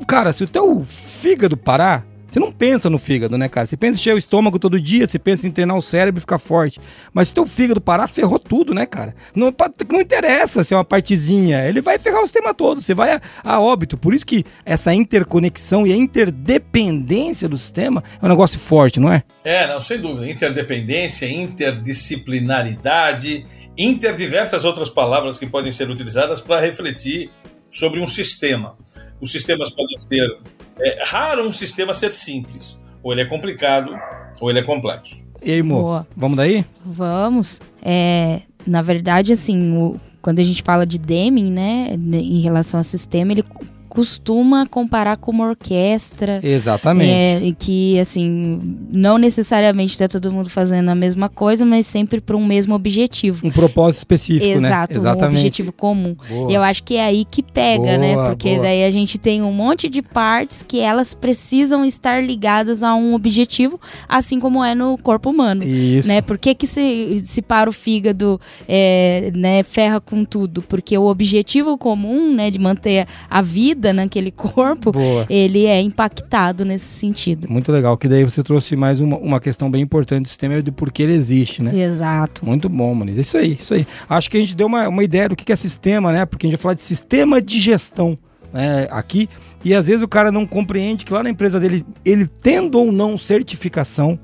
Cara, 0.06 0.32
se 0.32 0.44
o 0.44 0.46
teu 0.46 0.84
fígado 0.84 1.56
parar, 1.56 2.06
você 2.32 2.40
não 2.40 2.50
pensa 2.50 2.88
no 2.88 2.96
fígado, 2.96 3.36
né, 3.36 3.46
cara? 3.46 3.66
Você 3.66 3.76
pensa 3.76 3.98
em 3.98 4.00
encher 4.00 4.14
o 4.14 4.18
estômago 4.18 4.58
todo 4.58 4.80
dia, 4.80 5.06
você 5.06 5.18
pensa 5.18 5.46
em 5.46 5.50
treinar 5.50 5.76
o 5.76 5.82
cérebro 5.82 6.18
e 6.18 6.22
ficar 6.22 6.38
forte. 6.38 6.80
Mas 7.12 7.28
se 7.28 7.34
teu 7.34 7.44
fígado 7.44 7.78
parar, 7.78 8.06
ferrou 8.06 8.38
tudo, 8.38 8.72
né, 8.72 8.86
cara? 8.86 9.14
Não, 9.34 9.54
não 9.90 10.00
interessa 10.00 10.64
se 10.64 10.72
é 10.72 10.76
uma 10.78 10.84
partezinha, 10.84 11.62
ele 11.68 11.82
vai 11.82 11.98
ferrar 11.98 12.22
o 12.22 12.26
sistema 12.26 12.54
todo, 12.54 12.80
você 12.80 12.94
vai 12.94 13.16
a, 13.16 13.22
a 13.44 13.60
óbito. 13.60 13.98
Por 13.98 14.14
isso 14.14 14.24
que 14.24 14.46
essa 14.64 14.94
interconexão 14.94 15.86
e 15.86 15.92
a 15.92 15.96
interdependência 15.96 17.50
do 17.50 17.58
sistema 17.58 18.02
é 18.20 18.24
um 18.24 18.30
negócio 18.30 18.58
forte, 18.58 18.98
não 18.98 19.12
é? 19.12 19.22
É, 19.44 19.66
não, 19.66 19.82
sem 19.82 20.00
dúvida. 20.00 20.30
Interdependência, 20.30 21.30
interdisciplinaridade, 21.30 23.44
inter 23.76 24.16
diversas 24.16 24.64
outras 24.64 24.88
palavras 24.88 25.38
que 25.38 25.44
podem 25.44 25.70
ser 25.70 25.90
utilizadas 25.90 26.40
para 26.40 26.62
refletir 26.62 27.30
sobre 27.70 28.00
um 28.00 28.08
sistema. 28.08 28.74
Os 29.20 29.30
sistemas 29.30 29.70
podem 29.70 29.98
ser 29.98 30.38
é 30.78 31.04
raro 31.04 31.46
um 31.46 31.52
sistema 31.52 31.94
ser 31.94 32.10
simples. 32.10 32.80
Ou 33.02 33.12
ele 33.12 33.22
é 33.22 33.24
complicado, 33.24 33.96
ou 34.40 34.50
ele 34.50 34.60
é 34.60 34.62
complexo. 34.62 35.24
E 35.42 35.52
aí, 35.52 35.62
Mo? 35.62 36.06
Vamos 36.16 36.36
daí? 36.36 36.64
Vamos. 36.84 37.60
É, 37.82 38.42
na 38.66 38.80
verdade, 38.80 39.32
assim, 39.32 39.76
o, 39.76 40.00
quando 40.20 40.38
a 40.38 40.44
gente 40.44 40.62
fala 40.62 40.86
de 40.86 40.98
Deming, 40.98 41.50
né, 41.50 41.88
em 41.94 42.40
relação 42.40 42.78
ao 42.78 42.84
sistema, 42.84 43.32
ele 43.32 43.44
costuma 43.92 44.64
comparar 44.64 45.18
com 45.18 45.30
uma 45.30 45.48
orquestra. 45.48 46.40
Exatamente. 46.42 47.10
É, 47.10 47.54
que, 47.58 48.00
assim, 48.00 48.58
não 48.90 49.18
necessariamente 49.18 49.92
está 49.92 50.08
todo 50.08 50.32
mundo 50.32 50.48
fazendo 50.48 50.88
a 50.88 50.94
mesma 50.94 51.28
coisa, 51.28 51.62
mas 51.66 51.86
sempre 51.86 52.18
para 52.18 52.34
um 52.34 52.42
mesmo 52.42 52.74
objetivo. 52.74 53.46
Um 53.46 53.50
propósito 53.50 53.98
específico, 53.98 54.46
Exato, 54.46 54.94
né? 54.94 54.98
Exatamente, 54.98 55.34
um 55.34 55.38
objetivo 55.38 55.72
comum. 55.72 56.16
Boa. 56.26 56.50
E 56.50 56.54
eu 56.54 56.62
acho 56.62 56.82
que 56.84 56.96
é 56.96 57.04
aí 57.04 57.26
que 57.26 57.42
pega, 57.42 57.98
né? 57.98 58.14
Boa, 58.14 58.30
Porque 58.30 58.52
boa. 58.52 58.62
daí 58.62 58.82
a 58.82 58.90
gente 58.90 59.18
tem 59.18 59.42
um 59.42 59.52
monte 59.52 59.90
de 59.90 60.00
partes 60.00 60.64
que 60.66 60.80
elas 60.80 61.12
precisam 61.12 61.84
estar 61.84 62.24
ligadas 62.24 62.82
a 62.82 62.94
um 62.94 63.12
objetivo, 63.12 63.78
assim 64.08 64.40
como 64.40 64.64
é 64.64 64.74
no 64.74 64.96
corpo 64.96 65.28
humano. 65.28 65.64
Isso. 65.64 66.08
Né? 66.08 66.22
Por 66.22 66.38
que, 66.38 66.54
que 66.54 66.66
se, 66.66 67.20
se 67.26 67.42
para 67.42 67.68
o 67.68 67.72
fígado, 67.74 68.40
é, 68.66 69.30
né, 69.34 69.62
ferra 69.62 70.00
com 70.00 70.24
tudo? 70.24 70.62
Porque 70.62 70.96
o 70.96 71.04
objetivo 71.04 71.76
comum, 71.76 72.34
né, 72.34 72.50
de 72.50 72.58
manter 72.58 73.06
a 73.28 73.42
vida 73.42 73.81
naquele 73.90 74.30
corpo, 74.30 74.92
Boa. 74.92 75.24
ele 75.30 75.64
é 75.64 75.80
impactado 75.80 76.62
nesse 76.62 76.84
sentido. 76.84 77.48
Muito 77.48 77.72
legal, 77.72 77.96
que 77.96 78.06
daí 78.06 78.22
você 78.22 78.42
trouxe 78.42 78.76
mais 78.76 79.00
uma, 79.00 79.16
uma 79.16 79.40
questão 79.40 79.70
bem 79.70 79.80
importante 79.80 80.24
do 80.24 80.28
sistema 80.28 80.54
é 80.54 80.60
de 80.60 80.70
por 80.70 80.92
que 80.92 81.02
ele 81.02 81.14
existe, 81.14 81.62
né? 81.62 81.74
Exato. 81.74 82.44
Muito 82.44 82.68
bom, 82.68 82.94
Maniz. 82.94 83.16
Isso 83.16 83.38
aí, 83.38 83.54
isso 83.54 83.72
aí. 83.72 83.86
Acho 84.08 84.30
que 84.30 84.36
a 84.36 84.40
gente 84.40 84.54
deu 84.54 84.66
uma, 84.66 84.86
uma 84.88 85.02
ideia 85.02 85.30
do 85.30 85.34
que 85.34 85.50
é 85.50 85.56
sistema, 85.56 86.12
né? 86.12 86.26
Porque 86.26 86.46
a 86.46 86.50
gente 86.50 86.58
vai 86.58 86.62
falar 86.62 86.74
de 86.74 86.82
sistema 86.82 87.40
de 87.40 87.58
gestão 87.58 88.18
né, 88.52 88.86
aqui. 88.90 89.28
E 89.64 89.74
às 89.74 89.86
vezes 89.86 90.02
o 90.02 90.08
cara 90.08 90.30
não 90.30 90.46
compreende 90.46 91.04
que 91.04 91.12
lá 91.12 91.22
na 91.22 91.30
empresa 91.30 91.58
dele, 91.58 91.84
ele 92.04 92.26
tendo 92.26 92.78
ou 92.78 92.92
não 92.92 93.16
certificação, 93.16 94.18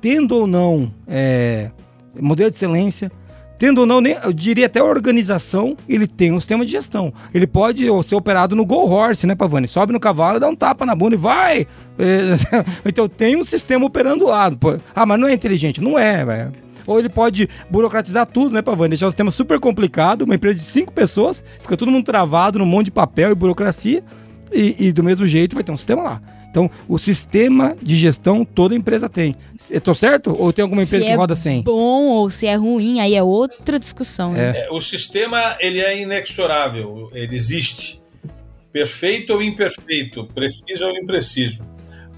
tendo 0.00 0.34
ou 0.34 0.46
não 0.46 0.92
é, 1.06 1.70
modelo 2.18 2.50
de 2.50 2.56
excelência, 2.56 3.12
tendo 3.60 3.82
ou 3.82 3.86
não, 3.86 4.00
nem, 4.00 4.16
eu 4.24 4.32
diria 4.32 4.64
até 4.64 4.82
organização, 4.82 5.76
ele 5.86 6.06
tem 6.06 6.32
um 6.32 6.40
sistema 6.40 6.64
de 6.64 6.72
gestão. 6.72 7.12
Ele 7.34 7.46
pode 7.46 7.84
ser 8.04 8.14
operado 8.14 8.56
no 8.56 8.64
Go 8.64 8.90
Horse, 8.90 9.26
né, 9.26 9.34
Pavani? 9.34 9.68
Sobe 9.68 9.92
no 9.92 10.00
cavalo, 10.00 10.40
dá 10.40 10.48
um 10.48 10.56
tapa 10.56 10.86
na 10.86 10.94
bunda 10.94 11.14
e 11.14 11.18
vai! 11.18 11.66
Então 12.86 13.06
tem 13.06 13.36
um 13.36 13.44
sistema 13.44 13.84
operando 13.84 14.26
lá. 14.26 14.50
Ah, 14.94 15.04
mas 15.04 15.20
não 15.20 15.28
é 15.28 15.34
inteligente. 15.34 15.82
Não 15.82 15.98
é, 15.98 16.24
velho. 16.24 16.52
Ou 16.86 16.98
ele 16.98 17.10
pode 17.10 17.50
burocratizar 17.70 18.24
tudo, 18.24 18.54
né, 18.54 18.62
Pavani? 18.62 18.90
Deixar 18.90 19.06
o 19.06 19.10
sistema 19.10 19.30
super 19.30 19.60
complicado, 19.60 20.22
uma 20.22 20.34
empresa 20.34 20.58
de 20.58 20.64
cinco 20.64 20.90
pessoas, 20.90 21.44
fica 21.60 21.76
todo 21.76 21.92
mundo 21.92 22.06
travado 22.06 22.58
num 22.58 22.64
monte 22.64 22.86
de 22.86 22.92
papel 22.92 23.30
e 23.30 23.34
burocracia, 23.34 24.02
e, 24.52 24.76
e 24.78 24.92
do 24.92 25.02
mesmo 25.02 25.26
jeito 25.26 25.54
vai 25.54 25.64
ter 25.64 25.72
um 25.72 25.76
sistema 25.76 26.02
lá. 26.02 26.22
Então, 26.50 26.68
o 26.88 26.98
sistema 26.98 27.76
de 27.80 27.94
gestão 27.94 28.44
toda 28.44 28.74
empresa 28.74 29.08
tem. 29.08 29.36
Eu 29.70 29.80
tô 29.80 29.94
certo? 29.94 30.34
Ou 30.36 30.52
tem 30.52 30.64
alguma 30.64 30.82
empresa 30.82 31.04
se 31.04 31.08
que 31.08 31.14
é 31.14 31.16
roda 31.16 31.36
sem? 31.36 31.62
bom 31.62 32.08
ou 32.08 32.28
se 32.28 32.46
é 32.46 32.56
ruim, 32.56 32.98
aí 32.98 33.14
é 33.14 33.22
outra 33.22 33.78
discussão. 33.78 34.32
né? 34.32 34.52
É, 34.56 34.68
o 34.72 34.80
sistema 34.80 35.56
ele 35.60 35.80
é 35.80 36.02
inexorável, 36.02 37.08
ele 37.12 37.36
existe. 37.36 38.00
Perfeito 38.72 39.32
ou 39.32 39.42
imperfeito, 39.42 40.26
preciso 40.34 40.86
ou 40.86 40.96
impreciso. 40.96 41.64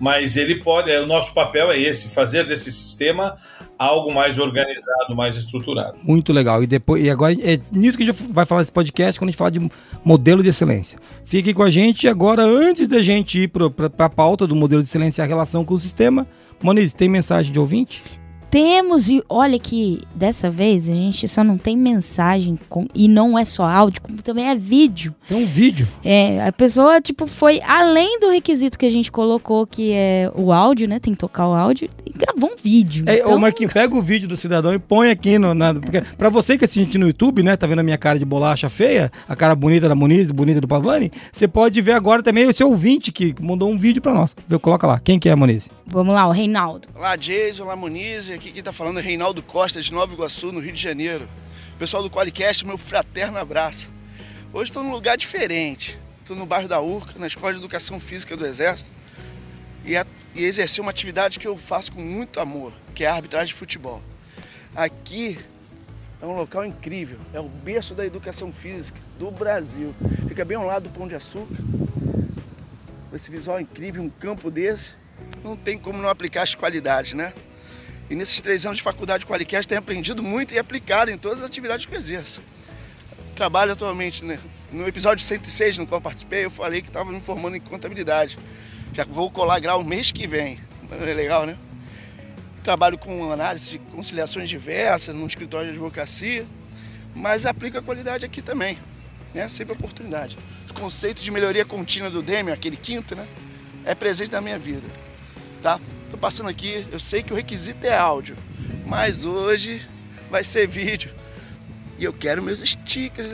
Mas 0.00 0.36
ele 0.36 0.56
pode, 0.56 0.90
é, 0.90 1.00
o 1.00 1.06
nosso 1.06 1.32
papel 1.34 1.70
é 1.70 1.78
esse, 1.78 2.08
fazer 2.08 2.44
desse 2.44 2.72
sistema 2.72 3.36
algo 3.82 4.12
mais 4.14 4.38
organizado, 4.38 5.14
mais 5.14 5.36
estruturado. 5.36 5.96
Muito 6.02 6.32
legal. 6.32 6.62
E 6.62 6.66
depois 6.66 7.04
e 7.04 7.10
agora 7.10 7.32
é 7.32 7.58
nisso 7.72 7.96
que 7.96 8.04
a 8.04 8.06
gente 8.06 8.32
vai 8.32 8.46
falar 8.46 8.60
desse 8.60 8.72
podcast 8.72 9.18
quando 9.18 9.28
a 9.28 9.32
gente 9.32 9.38
fala 9.38 9.50
de 9.50 9.70
modelo 10.04 10.42
de 10.42 10.48
excelência. 10.48 10.98
Fique 11.24 11.52
com 11.52 11.62
a 11.62 11.70
gente 11.70 12.08
agora 12.08 12.42
antes 12.42 12.88
da 12.88 13.00
gente 13.00 13.38
ir 13.38 13.48
para 13.48 14.06
a 14.06 14.10
pauta 14.10 14.46
do 14.46 14.54
modelo 14.54 14.82
de 14.82 14.88
excelência 14.88 15.22
e 15.22 15.24
a 15.24 15.26
relação 15.26 15.64
com 15.64 15.74
o 15.74 15.78
sistema. 15.78 16.26
Moniz, 16.62 16.94
tem 16.94 17.08
mensagem 17.08 17.52
de 17.52 17.58
ouvinte? 17.58 18.02
Temos, 18.52 19.08
e 19.08 19.24
olha 19.30 19.58
que 19.58 20.02
dessa 20.14 20.50
vez 20.50 20.86
a 20.86 20.92
gente 20.92 21.26
só 21.26 21.42
não 21.42 21.56
tem 21.56 21.74
mensagem 21.74 22.58
com, 22.68 22.86
e 22.94 23.08
não 23.08 23.38
é 23.38 23.46
só 23.46 23.64
áudio, 23.64 24.02
como 24.02 24.20
também 24.20 24.46
é 24.46 24.54
vídeo. 24.54 25.14
Tem 25.26 25.42
um 25.42 25.46
vídeo. 25.46 25.88
É, 26.04 26.46
a 26.46 26.52
pessoa, 26.52 27.00
tipo, 27.00 27.26
foi 27.26 27.62
além 27.62 28.20
do 28.20 28.28
requisito 28.28 28.78
que 28.78 28.84
a 28.84 28.90
gente 28.90 29.10
colocou, 29.10 29.66
que 29.66 29.92
é 29.94 30.30
o 30.34 30.52
áudio, 30.52 30.86
né? 30.86 31.00
Tem 31.00 31.14
que 31.14 31.18
tocar 31.18 31.48
o 31.48 31.54
áudio, 31.54 31.88
e 32.04 32.10
gravou 32.10 32.50
um 32.50 32.56
vídeo. 32.62 33.04
É, 33.08 33.20
Então, 33.20 33.32
Ô, 33.32 33.38
Marquinhos, 33.38 33.72
pega 33.72 33.96
o 33.96 34.02
vídeo 34.02 34.28
do 34.28 34.36
cidadão 34.36 34.74
e 34.74 34.78
põe 34.78 35.08
aqui 35.08 35.38
no. 35.38 35.54
Na, 35.54 35.72
porque, 35.72 36.02
pra 36.18 36.28
você 36.28 36.58
que 36.58 36.66
assiste 36.66 36.98
no 36.98 37.06
YouTube, 37.06 37.42
né? 37.42 37.56
Tá 37.56 37.66
vendo 37.66 37.78
a 37.78 37.82
minha 37.82 37.96
cara 37.96 38.18
de 38.18 38.24
bolacha 38.26 38.68
feia, 38.68 39.10
a 39.26 39.34
cara 39.34 39.54
bonita 39.54 39.88
da 39.88 39.94
Muniz, 39.94 40.30
bonita 40.30 40.60
do 40.60 40.68
Pavani. 40.68 41.10
Você 41.32 41.48
pode 41.48 41.80
ver 41.80 41.92
agora 41.92 42.22
também 42.22 42.46
o 42.46 42.52
seu 42.52 42.68
ouvinte 42.68 43.10
que 43.12 43.34
mandou 43.40 43.70
um 43.70 43.78
vídeo 43.78 44.02
pra 44.02 44.12
nós. 44.12 44.36
Vê, 44.46 44.58
Coloca 44.58 44.86
lá. 44.86 45.00
Quem 45.00 45.18
que 45.18 45.30
é, 45.30 45.34
Muniz? 45.34 45.70
Vamos 45.86 46.14
lá, 46.14 46.26
o 46.26 46.30
Reinaldo. 46.30 46.88
Olá, 46.94 47.16
Jason, 47.16 47.64
olá, 47.64 47.76
Muniz. 47.76 48.30
Aqui 48.42 48.50
quem 48.50 48.62
tá 48.64 48.72
falando 48.72 48.98
é 48.98 49.02
Reinaldo 49.02 49.40
Costa, 49.40 49.80
de 49.80 49.92
Nova 49.92 50.12
Iguaçu, 50.12 50.50
no 50.50 50.58
Rio 50.58 50.72
de 50.72 50.82
Janeiro. 50.82 51.28
Pessoal 51.78 52.02
do 52.02 52.10
Qualicast, 52.10 52.66
meu 52.66 52.76
fraterno 52.76 53.38
abraço. 53.38 53.88
Hoje 54.52 54.64
estou 54.64 54.82
num 54.82 54.90
lugar 54.90 55.16
diferente. 55.16 55.96
Estou 56.18 56.34
no 56.34 56.44
bairro 56.44 56.66
da 56.66 56.80
Urca, 56.80 57.16
na 57.20 57.28
Escola 57.28 57.52
de 57.52 57.60
Educação 57.60 58.00
Física 58.00 58.36
do 58.36 58.44
Exército. 58.44 58.90
E, 59.84 59.96
a, 59.96 60.04
e 60.34 60.42
exercer 60.42 60.82
uma 60.82 60.90
atividade 60.90 61.38
que 61.38 61.46
eu 61.46 61.56
faço 61.56 61.92
com 61.92 62.02
muito 62.02 62.40
amor, 62.40 62.72
que 62.96 63.04
é 63.04 63.06
a 63.06 63.14
arbitragem 63.14 63.46
de 63.46 63.54
futebol. 63.54 64.02
Aqui 64.74 65.38
é 66.20 66.26
um 66.26 66.34
local 66.34 66.66
incrível, 66.66 67.20
é 67.32 67.38
o 67.38 67.48
berço 67.48 67.94
da 67.94 68.04
educação 68.04 68.52
física 68.52 68.98
do 69.20 69.30
Brasil. 69.30 69.94
Fica 70.26 70.44
bem 70.44 70.56
ao 70.56 70.66
lado 70.66 70.88
do 70.88 70.90
Pão 70.90 71.06
de 71.06 71.14
Açúcar. 71.14 71.54
Esse 73.14 73.30
visual 73.30 73.60
incrível, 73.60 74.02
um 74.02 74.10
campo 74.10 74.50
desse, 74.50 74.94
não 75.44 75.56
tem 75.56 75.78
como 75.78 76.02
não 76.02 76.08
aplicar 76.08 76.42
as 76.42 76.56
qualidades, 76.56 77.12
né? 77.12 77.32
E 78.12 78.14
nesses 78.14 78.42
três 78.42 78.66
anos 78.66 78.76
de 78.76 78.82
faculdade 78.82 79.20
de 79.20 79.26
Qualicast 79.26 79.66
tenho 79.66 79.78
aprendido 79.78 80.22
muito 80.22 80.52
e 80.52 80.58
aplicado 80.58 81.10
em 81.10 81.16
todas 81.16 81.38
as 81.38 81.46
atividades 81.46 81.86
que 81.86 81.94
eu 81.94 81.98
exerço. 81.98 82.42
Trabalho 83.34 83.72
atualmente, 83.72 84.22
né? 84.22 84.38
No 84.70 84.86
episódio 84.86 85.24
106 85.24 85.78
no 85.78 85.86
qual 85.86 85.98
participei, 85.98 86.44
eu 86.44 86.50
falei 86.50 86.82
que 86.82 86.88
estava 86.88 87.10
me 87.10 87.22
formando 87.22 87.56
em 87.56 87.60
contabilidade. 87.60 88.38
Já 88.92 89.06
vou 89.06 89.30
colar 89.30 89.58
grau 89.60 89.82
mês 89.82 90.12
que 90.12 90.26
vem. 90.26 90.58
É 90.90 91.14
legal, 91.14 91.46
né? 91.46 91.56
Trabalho 92.62 92.98
com 92.98 93.32
análise 93.32 93.70
de 93.70 93.78
conciliações 93.78 94.46
diversas 94.46 95.14
no 95.14 95.26
escritório 95.26 95.68
de 95.68 95.72
advocacia, 95.72 96.46
mas 97.14 97.46
aplico 97.46 97.78
a 97.78 97.82
qualidade 97.82 98.26
aqui 98.26 98.42
também, 98.42 98.76
né? 99.32 99.48
Sempre 99.48 99.72
oportunidade. 99.72 100.36
Os 100.66 100.72
conceitos 100.72 101.24
de 101.24 101.30
melhoria 101.30 101.64
contínua 101.64 102.10
do 102.10 102.20
Demian, 102.20 102.52
aquele 102.52 102.76
quinto, 102.76 103.16
né? 103.16 103.26
É 103.86 103.94
presente 103.94 104.32
na 104.32 104.42
minha 104.42 104.58
vida, 104.58 104.86
tá? 105.62 105.80
Passando 106.22 106.48
aqui, 106.48 106.86
eu 106.92 107.00
sei 107.00 107.20
que 107.20 107.32
o 107.32 107.36
requisito 107.36 107.84
é 107.84 107.92
áudio, 107.92 108.36
mas 108.86 109.24
hoje 109.24 109.82
vai 110.30 110.44
ser 110.44 110.68
vídeo. 110.68 111.12
E 111.98 112.04
eu 112.04 112.12
quero 112.12 112.40
meus 112.40 112.60
stickers. 112.60 113.32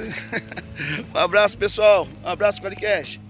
um 1.15 1.19
abraço, 1.19 1.59
pessoal. 1.59 2.09
Um 2.25 2.29
abraço, 2.29 2.63
Qualicast. 2.63 3.21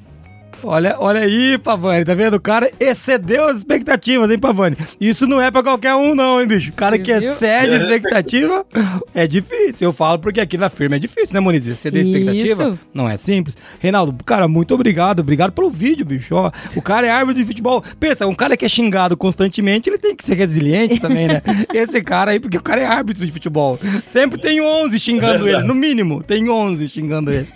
Olha, 0.63 0.97
olha 0.99 1.21
aí, 1.21 1.57
Pavani, 1.59 2.05
tá 2.05 2.15
vendo? 2.15 2.35
O 2.35 2.41
cara 2.41 2.71
excedeu 2.81 3.47
as 3.47 3.59
expectativas, 3.59 4.29
hein, 4.31 4.39
Pavani? 4.39 4.77
Isso 5.01 5.27
não 5.27 5.41
é 5.41 5.51
pra 5.51 5.63
qualquer 5.63 5.95
um, 5.95 6.15
não, 6.15 6.41
hein, 6.41 6.47
bicho? 6.47 6.71
O 6.71 6.75
cara 6.75 6.97
Você 6.97 7.03
que 7.03 7.19
viu? 7.19 7.33
excede 7.33 7.75
a 7.75 7.77
expectativa 7.77 8.67
é 9.15 9.27
difícil. 9.27 9.89
Eu 9.89 9.93
falo 9.93 10.19
porque 10.19 10.41
aqui 10.41 10.59
na 10.59 10.69
firma 10.69 10.97
é 10.97 10.99
difícil, 10.99 11.35
né, 11.35 11.41
Moniz? 11.41 11.67
Exceder 11.67 12.05
a 12.05 12.09
expectativa 12.09 12.71
Isso. 12.71 12.79
não 12.93 13.09
é 13.09 13.17
simples. 13.17 13.57
Reinaldo, 13.79 14.17
cara, 14.25 14.49
muito 14.49 14.75
obrigado. 14.75 15.21
Obrigado 15.21 15.53
pelo 15.53 15.71
vídeo, 15.71 16.05
bicho. 16.05 16.35
Ó, 16.35 16.51
o 16.75 16.83
cara 16.83 17.07
é 17.07 17.11
árbitro 17.11 17.41
de 17.43 17.47
futebol. 17.47 17.83
Pensa, 18.01 18.27
um 18.27 18.35
cara 18.35 18.57
que 18.57 18.65
é 18.65 18.69
xingado 18.69 19.17
constantemente, 19.17 19.89
ele 19.89 19.99
tem 19.99 20.17
que 20.17 20.25
ser 20.25 20.35
resiliente 20.35 21.01
também, 21.01 21.29
né? 21.29 21.43
Esse 21.73 22.03
cara 22.03 22.33
aí, 22.33 22.41
porque 22.41 22.57
o 22.57 22.63
cara 22.63 22.81
é 22.81 22.85
árbitro 22.87 23.25
de 23.25 23.31
futebol. 23.33 23.79
Sempre 24.05 24.41
tem 24.41 24.61
11 24.61 24.99
xingando 24.99 25.45
Verdade. 25.45 25.65
ele, 25.65 25.73
no 25.73 25.75
mínimo. 25.75 26.23
Tem 26.23 26.49
11 26.49 26.89
xingando 26.89 27.31
ele. 27.31 27.49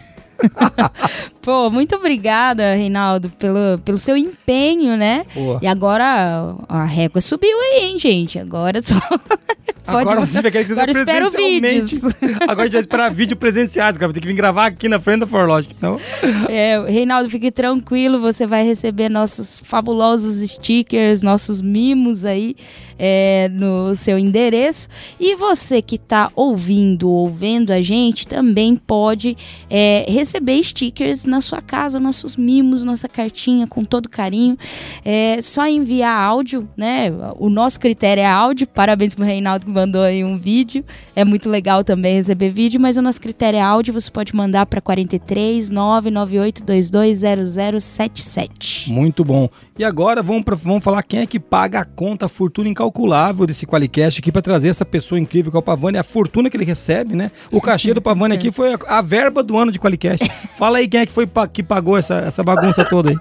Pô, 1.43 1.69
muito 1.71 1.97
obrigada, 1.97 2.75
Reinaldo, 2.75 3.29
pelo, 3.31 3.79
pelo 3.85 3.99
seu 3.99 4.17
empenho, 4.17 4.97
né? 4.97 5.25
Boa. 5.35 5.59
E 5.61 5.67
agora 5.67 6.57
a 6.69 6.85
régua 6.85 7.21
subiu 7.21 7.59
aí, 7.59 7.81
hein, 7.83 7.99
gente? 7.99 8.39
Agora 8.39 8.81
só. 8.81 8.95
Pode 9.85 10.03
Agora 10.03 10.21
você 10.21 10.43
quer 10.43 10.63
que 10.63 10.69
você 10.69 10.73
Agora 10.75 10.93
espero 10.93 11.31
vídeos. 11.31 12.05
Agora 12.47 12.63
a 12.63 12.65
gente 12.67 12.73
vai 12.73 12.81
esperar 12.81 13.13
vídeo 13.13 13.37
presenciais, 13.37 13.99
cara. 13.99 14.09
Vai 14.09 14.15
ter 14.15 14.21
que 14.21 14.29
vir 14.29 14.35
gravar 14.35 14.67
aqui 14.67 14.89
na 14.89 15.01
frente 15.01 15.21
da 15.21 15.27
Forlogic. 15.27 15.75
Então, 15.77 16.01
É, 16.49 16.81
Reinaldo, 16.89 17.29
fique 17.29 17.51
tranquilo, 17.51 18.21
você 18.21 18.47
vai 18.47 18.65
receber 18.65 19.09
nossos 19.09 19.61
fabulosos 19.65 20.49
stickers, 20.49 21.23
nossos 21.23 21.61
mimos 21.61 22.25
aí 22.25 22.55
é, 22.97 23.51
no 23.53 23.97
seu 23.97 24.17
endereço. 24.17 24.89
E 25.19 25.35
você 25.35 25.83
que 25.83 25.97
está 25.97 26.31
ouvindo 26.37 27.11
ou 27.11 27.29
vendo 27.29 27.73
a 27.73 27.83
gente 27.83 28.29
também 28.29 28.77
pode 28.77 29.37
é, 29.69 30.05
receber 30.09 30.63
stickers 30.63 31.25
na 31.33 31.41
sua 31.41 31.63
casa, 31.63 31.99
nossos 31.99 32.37
mimos, 32.37 32.85
nossa 32.85 33.09
cartinha 33.09 33.67
com 33.67 33.85
todo 33.85 34.09
carinho. 34.09 34.57
É 35.05 35.43
só 35.43 35.67
enviar 35.67 36.23
áudio, 36.23 36.69
né? 36.77 37.11
O 37.39 37.49
nosso 37.49 37.81
critério 37.81 38.21
é 38.21 38.27
áudio. 38.27 38.69
Parabéns 38.69 39.15
pro 39.15 39.25
Reinaldo 39.25 39.65
que 39.67 39.73
mandou 39.73 40.03
aí 40.03 40.23
um 40.23 40.39
vídeo. 40.39 40.85
É 41.17 41.25
muito 41.25 41.49
legal 41.49 41.83
também 41.83 42.17
receber 42.17 42.51
vídeo, 42.51 42.79
mas 42.81 42.97
o 42.97 43.03
nosso 43.03 43.21
critério 43.21 43.57
é 43.57 43.63
áudio. 43.63 43.95
Você 43.95 44.11
pode 44.11 44.37
mandar 44.37 44.67
para 44.67 44.81
43 44.81 45.71
998 45.71 46.65
220077. 46.65 48.93
Muito 48.93 49.25
bom. 49.25 49.49
E 49.79 49.85
agora 49.85 50.23
vamos, 50.23 50.45
pra, 50.45 50.55
vamos 50.55 50.85
falar 50.85 51.03
quem 51.03 51.21
é 51.21 51.27
que 51.27 51.41
paga 51.41 51.81
a 51.81 51.85
conta, 51.85 52.27
a 52.27 52.29
fortuna 52.29 52.69
incalculável 52.69 53.47
desse 53.47 53.67
Qualicast 53.67 54.21
aqui 54.21 54.31
para 54.31 54.43
trazer 54.43 54.69
essa 54.69 54.85
pessoa 54.85 55.19
incrível 55.19 55.51
que 55.51 55.57
é 55.57 55.61
o 55.61 55.63
Pavani, 55.63 55.97
a 55.97 56.03
fortuna 56.03 56.51
que 56.51 56.57
ele 56.57 56.65
recebe, 56.65 57.17
né? 57.17 57.31
O 57.51 57.59
cachê 57.59 57.95
do 57.95 58.03
Pavani 58.03 58.35
aqui 58.35 58.53
foi 58.53 58.75
a, 58.75 58.79
a 58.87 59.01
verba 59.01 59.43
do 59.43 59.57
ano 59.57 59.73
de 59.73 59.79
Qualicast. 59.79 60.31
Fala 60.59 60.79
aí 60.79 60.87
quem 60.87 61.01
é 61.01 61.07
que 61.07 61.13
foi 61.13 61.22
que 61.53 61.63
pagou 61.63 61.97
essa, 61.97 62.17
essa 62.17 62.43
bagunça 62.43 62.85
toda 62.85 63.11
aí. 63.11 63.17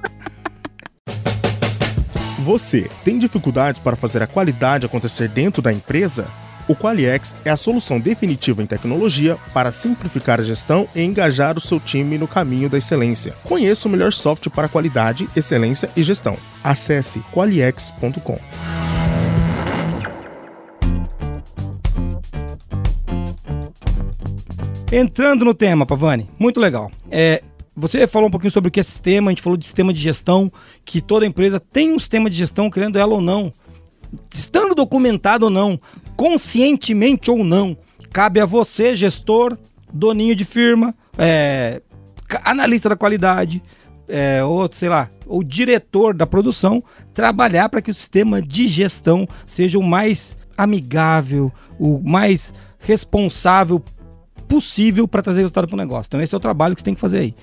Você 2.39 2.89
tem 3.03 3.19
dificuldades 3.19 3.79
para 3.79 3.95
fazer 3.95 4.23
a 4.23 4.27
qualidade 4.27 4.85
acontecer 4.85 5.27
dentro 5.27 5.61
da 5.61 5.71
empresa? 5.71 6.25
O 6.67 6.75
Qualiex 6.75 7.35
é 7.43 7.49
a 7.49 7.57
solução 7.57 7.99
definitiva 7.99 8.63
em 8.63 8.65
tecnologia 8.65 9.37
para 9.53 9.71
simplificar 9.71 10.39
a 10.39 10.43
gestão 10.43 10.87
e 10.95 11.01
engajar 11.01 11.57
o 11.57 11.61
seu 11.61 11.79
time 11.79 12.17
no 12.17 12.27
caminho 12.27 12.69
da 12.69 12.77
excelência. 12.77 13.33
Conheça 13.43 13.87
o 13.87 13.91
melhor 13.91 14.13
software 14.13 14.51
para 14.51 14.69
qualidade, 14.69 15.27
excelência 15.35 15.89
e 15.95 16.03
gestão. 16.03 16.37
Acesse 16.63 17.19
qualiex.com. 17.31 18.39
Entrando 24.91 25.45
no 25.45 25.53
tema, 25.53 25.85
Pavani, 25.85 26.29
muito 26.37 26.59
legal. 26.59 26.91
É, 27.09 27.41
você 27.81 28.05
falou 28.05 28.27
um 28.27 28.31
pouquinho 28.31 28.51
sobre 28.51 28.67
o 28.67 28.71
que 28.71 28.79
é 28.79 28.83
sistema, 28.83 29.29
a 29.29 29.31
gente 29.31 29.41
falou 29.41 29.57
de 29.57 29.65
sistema 29.65 29.91
de 29.91 29.99
gestão, 29.99 30.51
que 30.85 31.01
toda 31.01 31.25
empresa 31.25 31.59
tem 31.59 31.91
um 31.91 31.99
sistema 31.99 32.29
de 32.29 32.37
gestão, 32.37 32.69
querendo 32.69 32.99
ela 32.99 33.15
ou 33.15 33.21
não. 33.21 33.51
Estando 34.31 34.75
documentado 34.75 35.45
ou 35.45 35.49
não, 35.49 35.79
conscientemente 36.15 37.31
ou 37.31 37.43
não, 37.43 37.75
cabe 38.13 38.39
a 38.39 38.45
você, 38.45 38.95
gestor, 38.95 39.57
doninho 39.91 40.35
de 40.35 40.45
firma, 40.45 40.93
é, 41.17 41.81
analista 42.43 42.89
da 42.89 42.95
qualidade, 42.95 43.63
é, 44.07 44.43
ou 44.43 44.69
sei 44.71 44.89
lá, 44.89 45.09
o 45.25 45.43
diretor 45.43 46.13
da 46.13 46.27
produção, 46.27 46.83
trabalhar 47.13 47.67
para 47.69 47.81
que 47.81 47.89
o 47.89 47.95
sistema 47.95 48.41
de 48.41 48.67
gestão 48.67 49.27
seja 49.45 49.79
o 49.79 49.83
mais 49.83 50.37
amigável, 50.55 51.51
o 51.79 51.99
mais 52.05 52.53
responsável 52.77 53.83
possível 54.51 55.07
para 55.07 55.21
trazer 55.21 55.39
resultado 55.39 55.65
para 55.65 55.75
o 55.75 55.77
negócio. 55.77 56.09
Então 56.09 56.21
esse 56.21 56.35
é 56.35 56.37
o 56.37 56.41
trabalho 56.41 56.75
que 56.75 56.81
você 56.81 56.85
tem 56.85 56.93
que 56.93 56.99
fazer 56.99 57.19
aí. 57.19 57.35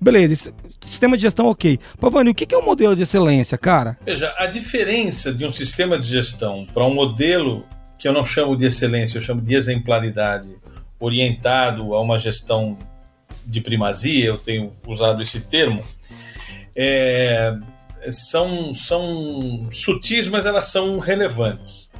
Beleza, 0.00 0.52
sistema 0.80 1.16
de 1.16 1.22
gestão 1.22 1.46
ok. 1.46 1.78
Pavani, 1.98 2.30
o 2.30 2.34
que 2.34 2.54
é 2.54 2.58
um 2.58 2.64
modelo 2.64 2.94
de 2.94 3.02
excelência, 3.02 3.56
cara? 3.56 3.98
Veja, 4.04 4.34
a 4.38 4.46
diferença 4.46 5.32
de 5.32 5.44
um 5.44 5.50
sistema 5.50 5.98
de 5.98 6.06
gestão 6.06 6.66
para 6.72 6.84
um 6.84 6.94
modelo 6.94 7.64
que 7.98 8.06
eu 8.06 8.12
não 8.12 8.24
chamo 8.24 8.56
de 8.56 8.66
excelência, 8.66 9.16
eu 9.16 9.22
chamo 9.22 9.40
de 9.40 9.54
exemplaridade, 9.54 10.54
orientado 11.00 11.94
a 11.94 12.00
uma 12.00 12.18
gestão 12.18 12.78
de 13.44 13.60
primazia, 13.60 14.26
eu 14.26 14.38
tenho 14.38 14.72
usado 14.86 15.22
esse 15.22 15.40
termo, 15.40 15.82
é, 16.74 17.56
são, 18.10 18.74
são 18.74 19.68
sutis, 19.70 20.28
mas 20.28 20.44
elas 20.44 20.66
são 20.66 20.98
relevantes. 20.98 21.90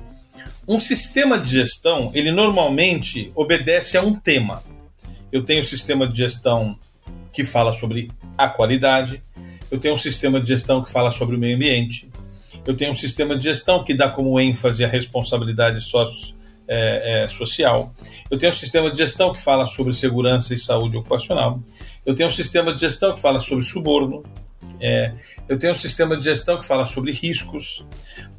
Um 0.69 0.81
sistema 0.81 1.39
de 1.39 1.51
gestão, 1.51 2.11
ele 2.13 2.33
normalmente 2.33 3.31
obedece 3.35 3.97
a 3.97 4.03
um 4.03 4.15
tema. 4.15 4.65
Eu 5.31 5.45
tenho 5.45 5.61
um 5.61 5.65
sistema 5.65 6.09
de 6.09 6.19
gestão 6.19 6.77
que 7.37 7.45
fala 7.45 7.75
sobre 7.75 8.11
a 8.39 8.49
qualidade, 8.49 9.23
eu 9.71 9.79
tenho 9.79 9.93
um 9.93 9.99
sistema 9.99 10.41
de 10.41 10.49
gestão 10.49 10.83
que 10.83 10.91
fala 10.91 11.13
sobre 11.13 11.37
o 11.37 11.39
meio 11.39 11.55
ambiente, 11.55 12.11
eu 12.67 12.75
tenho 12.75 12.93
um 12.93 12.95
sistema 12.95 13.37
de 13.37 13.45
gestão 13.45 13.85
que 13.85 13.93
dá 13.93 14.09
como 14.09 14.41
ênfase 14.41 14.83
a 14.83 14.89
responsabilidade 14.89 15.83
sócio, 15.83 16.35
é, 16.67 17.25
é, 17.25 17.29
social, 17.29 17.93
eu 18.31 18.39
tenho 18.39 18.51
um 18.51 18.57
sistema 18.57 18.91
de 18.91 18.97
gestão 18.97 19.35
que 19.35 19.41
fala 19.41 19.67
sobre 19.67 19.93
segurança 19.93 20.55
e 20.55 20.59
saúde 20.59 20.97
ocupacional, 20.97 21.61
eu 22.07 22.15
tenho 22.15 22.31
um 22.31 22.33
sistema 22.33 22.73
de 22.73 22.81
gestão 22.81 23.15
que 23.15 23.21
fala 23.21 23.39
sobre 23.39 23.63
suborno, 23.67 24.25
é, 24.81 25.13
eu 25.47 25.59
tenho 25.59 25.75
um 25.75 25.77
sistema 25.77 26.17
de 26.17 26.25
gestão 26.25 26.59
que 26.59 26.65
fala 26.65 26.87
sobre 26.87 27.13
riscos. 27.13 27.87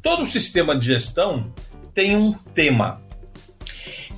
Todo 0.02 0.26
sistema 0.26 0.76
de 0.76 0.86
gestão 0.86 1.52
tem 1.94 2.16
um 2.16 2.32
tema. 2.32 3.00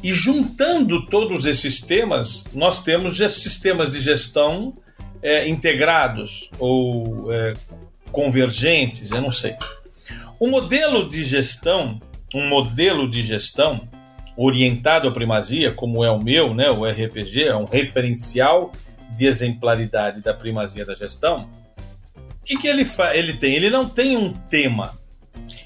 E 0.03 0.13
juntando 0.13 1.07
todos 1.07 1.45
esses 1.45 1.81
temas, 1.81 2.47
nós 2.55 2.83
temos 2.83 3.19
sistemas 3.19 3.93
de 3.93 4.01
gestão 4.01 4.77
é, 5.23 5.47
integrados 5.49 6.51
ou 6.59 7.33
é, 7.33 7.55
convergentes, 8.11 9.11
eu 9.11 9.21
não 9.21 9.31
sei. 9.31 9.57
O 10.39 10.49
modelo 10.49 11.09
de 11.09 11.23
gestão, 11.23 12.01
um 12.35 12.49
modelo 12.49 13.11
de 13.11 13.23
gestão 13.23 13.89
orientado 14.37 15.07
à 15.07 15.13
primazia, 15.13 15.71
como 15.71 16.03
é 16.03 16.11
o 16.11 16.19
meu, 16.19 16.55
né, 16.55 16.71
o 16.71 16.87
RPG, 16.87 17.45
é 17.45 17.57
um 17.57 17.67
referencial 17.67 18.73
de 19.15 19.27
exemplaridade 19.27 20.23
da 20.23 20.33
primazia 20.33 20.87
da 20.87 20.95
gestão. 20.95 21.49
O 22.17 22.45
que, 22.45 22.57
que 22.57 22.67
ele, 22.67 22.87
ele 23.13 23.35
tem? 23.35 23.55
Ele 23.55 23.69
não 23.69 23.87
tem 23.87 24.17
um 24.17 24.33
tema, 24.33 24.99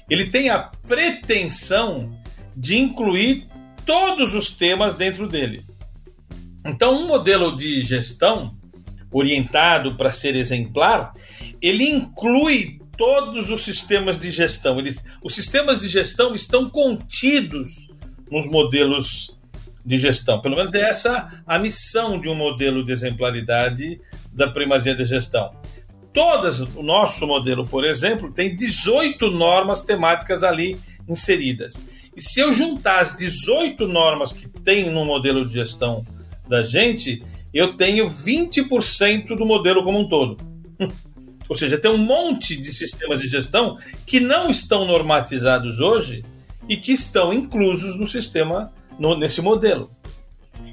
ele 0.09 0.25
tem 0.25 0.49
a 0.49 0.59
pretensão 0.59 2.19
de 2.55 2.77
incluir 2.77 3.47
todos 3.85 4.33
os 4.33 4.49
temas 4.49 4.95
dentro 4.95 5.27
dele. 5.27 5.65
Então, 6.65 7.03
um 7.03 7.07
modelo 7.07 7.55
de 7.55 7.81
gestão 7.81 8.57
orientado 9.11 9.95
para 9.95 10.11
ser 10.11 10.35
exemplar, 10.35 11.13
ele 11.61 11.89
inclui 11.89 12.79
todos 12.97 13.49
os 13.49 13.61
sistemas 13.61 14.17
de 14.17 14.31
gestão. 14.31 14.79
Eles, 14.79 15.03
os 15.21 15.35
sistemas 15.35 15.81
de 15.81 15.87
gestão 15.87 16.33
estão 16.33 16.69
contidos 16.69 17.87
nos 18.29 18.47
modelos 18.47 19.37
de 19.85 19.97
gestão. 19.97 20.41
Pelo 20.41 20.55
menos 20.55 20.73
é 20.73 20.89
essa 20.89 21.43
a 21.45 21.59
missão 21.59 22.19
de 22.19 22.27
um 22.27 22.35
modelo 22.35 22.83
de 22.83 22.91
exemplaridade 22.91 24.01
da 24.33 24.49
primazia 24.49 24.95
da 24.95 25.03
gestão. 25.03 25.55
Todas, 26.11 26.59
o 26.59 26.81
nosso 26.81 27.27
modelo, 27.27 27.67
por 27.67 27.85
exemplo, 27.85 28.31
tem 28.31 28.55
18 28.55 29.29
normas 29.31 29.81
temáticas 29.81 30.43
ali 30.43 30.79
inseridas. 31.07 31.83
E 32.15 32.21
se 32.21 32.39
eu 32.39 32.53
juntar 32.53 32.99
as 32.99 33.15
18 33.15 33.87
normas 33.87 34.31
que 34.31 34.47
tem 34.47 34.89
no 34.89 35.03
modelo 35.03 35.45
de 35.45 35.53
gestão 35.53 36.05
da 36.47 36.63
gente, 36.63 37.23
eu 37.53 37.75
tenho 37.75 38.05
20% 38.05 39.35
do 39.35 39.45
modelo 39.45 39.83
como 39.83 39.99
um 39.99 40.07
todo. 40.07 40.37
Ou 41.47 41.55
seja, 41.55 41.77
tem 41.77 41.91
um 41.91 41.97
monte 41.97 42.55
de 42.55 42.73
sistemas 42.73 43.21
de 43.21 43.27
gestão 43.27 43.77
que 44.05 44.19
não 44.19 44.49
estão 44.49 44.85
normatizados 44.85 45.79
hoje 45.79 46.23
e 46.67 46.75
que 46.75 46.91
estão 46.91 47.31
inclusos 47.31 47.95
no 47.95 48.07
sistema, 48.07 48.73
no, 48.97 49.15
nesse 49.15 49.41
modelo. 49.41 49.91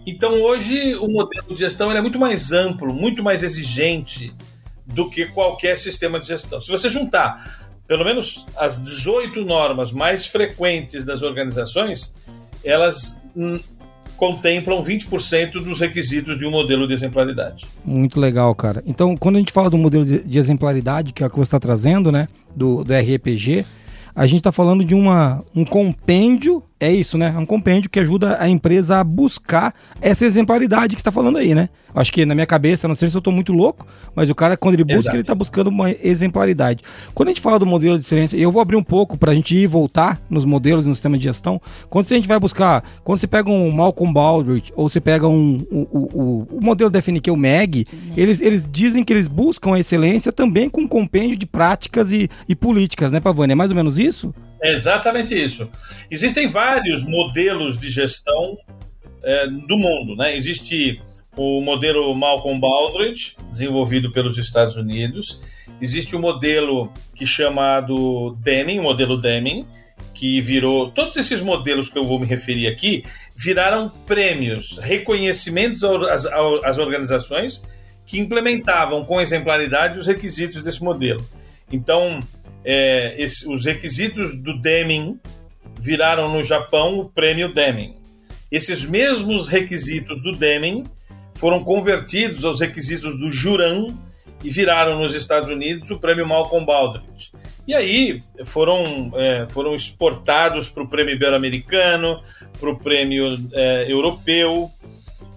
Então, 0.06 0.40
hoje, 0.40 0.94
o 0.96 1.08
modelo 1.08 1.54
de 1.54 1.60
gestão 1.60 1.92
é 1.92 2.00
muito 2.00 2.18
mais 2.18 2.52
amplo, 2.52 2.92
muito 2.92 3.22
mais 3.22 3.42
exigente, 3.42 4.34
do 4.86 5.08
que 5.08 5.26
qualquer 5.26 5.78
sistema 5.78 6.18
de 6.18 6.26
gestão. 6.26 6.60
Se 6.60 6.70
você 6.70 6.88
juntar 6.88 7.71
pelo 7.86 8.04
menos 8.04 8.46
as 8.56 8.82
18 8.82 9.44
normas 9.44 9.92
mais 9.92 10.26
frequentes 10.26 11.04
das 11.04 11.22
organizações, 11.22 12.14
elas 12.64 13.22
contemplam 14.16 14.82
20% 14.82 15.54
dos 15.54 15.80
requisitos 15.80 16.38
de 16.38 16.46
um 16.46 16.50
modelo 16.50 16.86
de 16.86 16.94
exemplaridade. 16.94 17.66
Muito 17.84 18.20
legal, 18.20 18.54
cara. 18.54 18.82
Então, 18.86 19.16
quando 19.16 19.36
a 19.36 19.38
gente 19.40 19.52
fala 19.52 19.68
do 19.68 19.76
modelo 19.76 20.04
de, 20.04 20.22
de 20.22 20.38
exemplaridade, 20.38 21.12
que 21.12 21.24
é 21.24 21.26
o 21.26 21.30
que 21.30 21.36
você 21.36 21.48
está 21.48 21.58
trazendo, 21.58 22.12
né, 22.12 22.28
do, 22.54 22.84
do 22.84 22.94
RPG, 22.94 23.64
a 24.14 24.26
gente 24.26 24.38
está 24.38 24.52
falando 24.52 24.84
de 24.84 24.94
uma, 24.94 25.42
um 25.54 25.64
compêndio 25.64 26.62
é 26.82 26.92
isso, 26.92 27.16
né? 27.16 27.32
É 27.34 27.38
um 27.38 27.46
compêndio 27.46 27.88
que 27.88 28.00
ajuda 28.00 28.36
a 28.40 28.48
empresa 28.48 28.98
a 28.98 29.04
buscar 29.04 29.72
essa 30.00 30.26
exemplaridade 30.26 30.96
que 30.96 31.00
está 31.00 31.12
falando 31.12 31.38
aí, 31.38 31.54
né? 31.54 31.68
Acho 31.94 32.12
que 32.12 32.26
na 32.26 32.34
minha 32.34 32.46
cabeça, 32.46 32.88
não 32.88 32.94
sei 32.94 33.08
se 33.08 33.16
eu 33.16 33.20
estou 33.20 33.32
muito 33.32 33.52
louco, 33.52 33.86
mas 34.16 34.28
o 34.28 34.34
cara, 34.34 34.56
quando 34.56 34.74
ele 34.74 34.84
busca, 34.84 35.00
Exato. 35.00 35.16
ele 35.16 35.20
está 35.20 35.34
buscando 35.34 35.68
uma 35.68 35.90
exemplaridade. 35.90 36.82
Quando 37.14 37.28
a 37.28 37.30
gente 37.30 37.40
fala 37.40 37.58
do 37.58 37.66
modelo 37.66 37.96
de 37.96 38.04
excelência, 38.04 38.36
eu 38.36 38.50
vou 38.50 38.60
abrir 38.60 38.76
um 38.76 38.82
pouco 38.82 39.16
para 39.16 39.30
a 39.30 39.34
gente 39.34 39.54
ir 39.54 39.62
e 39.62 39.66
voltar 39.66 40.20
nos 40.28 40.44
modelos 40.44 40.84
no 40.84 40.94
sistema 40.94 41.16
de 41.16 41.24
gestão. 41.24 41.60
Quando 41.88 42.06
a 42.06 42.14
gente 42.14 42.26
vai 42.26 42.40
buscar, 42.40 42.82
quando 43.04 43.18
você 43.18 43.26
pega 43.26 43.48
um 43.48 43.70
Malcolm 43.70 44.12
Baldrige 44.12 44.72
ou 44.74 44.88
você 44.88 45.00
pega 45.00 45.28
um, 45.28 45.64
o, 45.70 45.80
o, 45.92 46.48
o 46.56 46.60
modelo 46.60 46.90
da 46.90 47.00
FNQ, 47.00 47.30
o 47.30 47.36
MEG, 47.36 47.86
eles, 48.16 48.40
eles 48.40 48.68
dizem 48.68 49.04
que 49.04 49.12
eles 49.12 49.28
buscam 49.28 49.74
a 49.74 49.78
excelência 49.78 50.32
também 50.32 50.68
com 50.68 50.80
um 50.80 50.88
compêndio 50.88 51.36
de 51.36 51.46
práticas 51.46 52.10
e, 52.10 52.28
e 52.48 52.56
políticas, 52.56 53.12
né, 53.12 53.20
Pavani? 53.20 53.52
É 53.52 53.54
mais 53.54 53.70
ou 53.70 53.76
menos 53.76 53.98
isso? 53.98 54.34
É 54.62 54.72
exatamente 54.72 55.34
isso. 55.34 55.68
Existem 56.10 56.46
vários 56.46 57.02
modelos 57.04 57.78
de 57.78 57.90
gestão 57.90 58.56
é, 59.22 59.46
do 59.48 59.76
mundo. 59.76 60.14
Né? 60.14 60.36
Existe 60.36 61.02
o 61.36 61.60
modelo 61.60 62.14
Malcolm 62.14 62.60
Baldrige, 62.60 63.36
desenvolvido 63.50 64.12
pelos 64.12 64.38
Estados 64.38 64.76
Unidos. 64.76 65.40
Existe 65.80 66.14
o 66.14 66.20
modelo 66.20 66.92
que 67.14 67.26
chamado 67.26 68.36
Deming, 68.40 68.78
o 68.78 68.84
modelo 68.84 69.16
Deming, 69.16 69.66
que 70.14 70.40
virou. 70.40 70.90
Todos 70.90 71.16
esses 71.16 71.40
modelos 71.40 71.88
que 71.88 71.98
eu 71.98 72.06
vou 72.06 72.20
me 72.20 72.26
referir 72.26 72.66
aqui 72.66 73.04
viraram 73.34 73.90
prêmios, 74.06 74.78
reconhecimentos 74.78 75.82
às, 75.82 76.26
às 76.26 76.78
organizações 76.78 77.62
que 78.04 78.18
implementavam 78.18 79.04
com 79.04 79.20
exemplaridade 79.20 79.98
os 79.98 80.06
requisitos 80.06 80.62
desse 80.62 80.82
modelo. 80.84 81.26
Então, 81.70 82.20
é, 82.64 83.14
esse, 83.20 83.52
os 83.52 83.64
requisitos 83.64 84.34
do 84.34 84.58
Deming 84.58 85.18
viraram 85.78 86.32
no 86.32 86.44
Japão 86.44 86.98
o 86.98 87.08
prêmio 87.08 87.52
Deming. 87.52 87.96
Esses 88.50 88.84
mesmos 88.84 89.48
requisitos 89.48 90.22
do 90.22 90.32
Deming 90.32 90.84
foram 91.34 91.64
convertidos 91.64 92.44
aos 92.44 92.60
requisitos 92.60 93.18
do 93.18 93.30
Juran 93.30 93.96
e 94.44 94.50
viraram 94.50 94.98
nos 95.00 95.14
Estados 95.14 95.48
Unidos 95.48 95.90
o 95.90 95.98
prêmio 95.98 96.26
Malcolm 96.26 96.64
Baldrige. 96.66 97.32
E 97.66 97.74
aí 97.74 98.22
foram, 98.44 99.12
é, 99.14 99.46
foram 99.46 99.74
exportados 99.74 100.68
para 100.68 100.82
o 100.82 100.88
prêmio 100.88 101.14
ibero-americano, 101.14 102.20
para 102.58 102.70
o 102.70 102.76
prêmio 102.76 103.38
é, 103.52 103.86
europeu, 103.88 104.70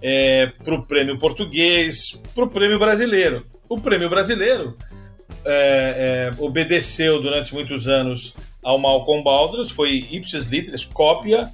é, 0.02 0.46
para 0.62 0.74
o 0.74 0.82
prêmio 0.82 1.18
português, 1.18 2.20
para 2.34 2.44
o 2.44 2.50
prêmio 2.50 2.78
brasileiro. 2.78 3.46
O 3.68 3.80
prêmio 3.80 4.10
brasileiro 4.10 4.76
é, 5.46 6.32
é, 6.38 6.42
obedeceu 6.42 7.20
durante 7.20 7.54
muitos 7.54 7.88
anos 7.88 8.34
ao 8.62 8.78
Malcolm 8.78 9.22
Baldrige, 9.22 9.72
foi 9.72 10.06
ipsis 10.10 10.46
literis, 10.46 10.84
cópia 10.84 11.52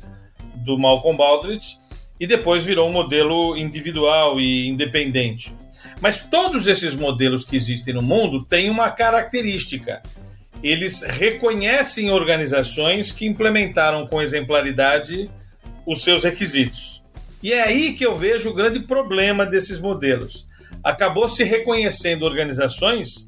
do 0.56 0.78
Malcolm 0.78 1.16
Baldrige, 1.16 1.76
e 2.18 2.26
depois 2.26 2.64
virou 2.64 2.88
um 2.88 2.92
modelo 2.92 3.56
individual 3.56 4.40
e 4.40 4.68
independente. 4.68 5.52
Mas 6.00 6.22
todos 6.22 6.66
esses 6.66 6.94
modelos 6.94 7.44
que 7.44 7.56
existem 7.56 7.94
no 7.94 8.02
mundo 8.02 8.44
têm 8.44 8.70
uma 8.70 8.90
característica. 8.90 10.02
Eles 10.62 11.02
reconhecem 11.02 12.10
organizações 12.10 13.12
que 13.12 13.26
implementaram 13.26 14.06
com 14.06 14.22
exemplaridade 14.22 15.30
os 15.84 16.02
seus 16.02 16.24
requisitos. 16.24 17.02
E 17.42 17.52
é 17.52 17.60
aí 17.60 17.92
que 17.92 18.06
eu 18.06 18.14
vejo 18.14 18.50
o 18.50 18.54
grande 18.54 18.80
problema 18.80 19.44
desses 19.44 19.80
modelos. 19.80 20.46
Acabou 20.82 21.28
se 21.28 21.42
reconhecendo 21.42 22.24
organizações 22.24 23.26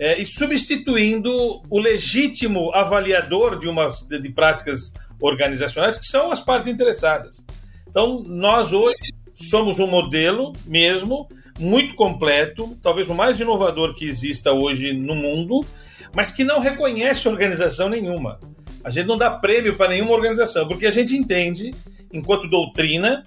é, 0.00 0.18
e 0.18 0.24
substituindo 0.24 1.30
o 1.68 1.78
legítimo 1.78 2.72
avaliador 2.72 3.58
de, 3.58 3.68
umas, 3.68 4.02
de, 4.02 4.18
de 4.18 4.30
práticas 4.30 4.94
organizacionais, 5.20 5.98
que 5.98 6.06
são 6.06 6.32
as 6.32 6.40
partes 6.40 6.70
interessadas. 6.70 7.44
Então, 7.86 8.22
nós 8.26 8.72
hoje 8.72 9.12
somos 9.34 9.78
um 9.78 9.86
modelo 9.86 10.54
mesmo 10.64 11.28
muito 11.58 11.94
completo, 11.94 12.78
talvez 12.82 13.10
o 13.10 13.14
mais 13.14 13.38
inovador 13.38 13.94
que 13.94 14.06
exista 14.06 14.52
hoje 14.52 14.94
no 14.94 15.14
mundo, 15.14 15.66
mas 16.14 16.30
que 16.30 16.44
não 16.44 16.60
reconhece 16.60 17.28
organização 17.28 17.90
nenhuma. 17.90 18.40
A 18.82 18.88
gente 18.88 19.06
não 19.06 19.18
dá 19.18 19.30
prêmio 19.30 19.76
para 19.76 19.90
nenhuma 19.90 20.12
organização, 20.12 20.66
porque 20.66 20.86
a 20.86 20.90
gente 20.90 21.14
entende, 21.14 21.74
enquanto 22.10 22.48
doutrina, 22.48 23.22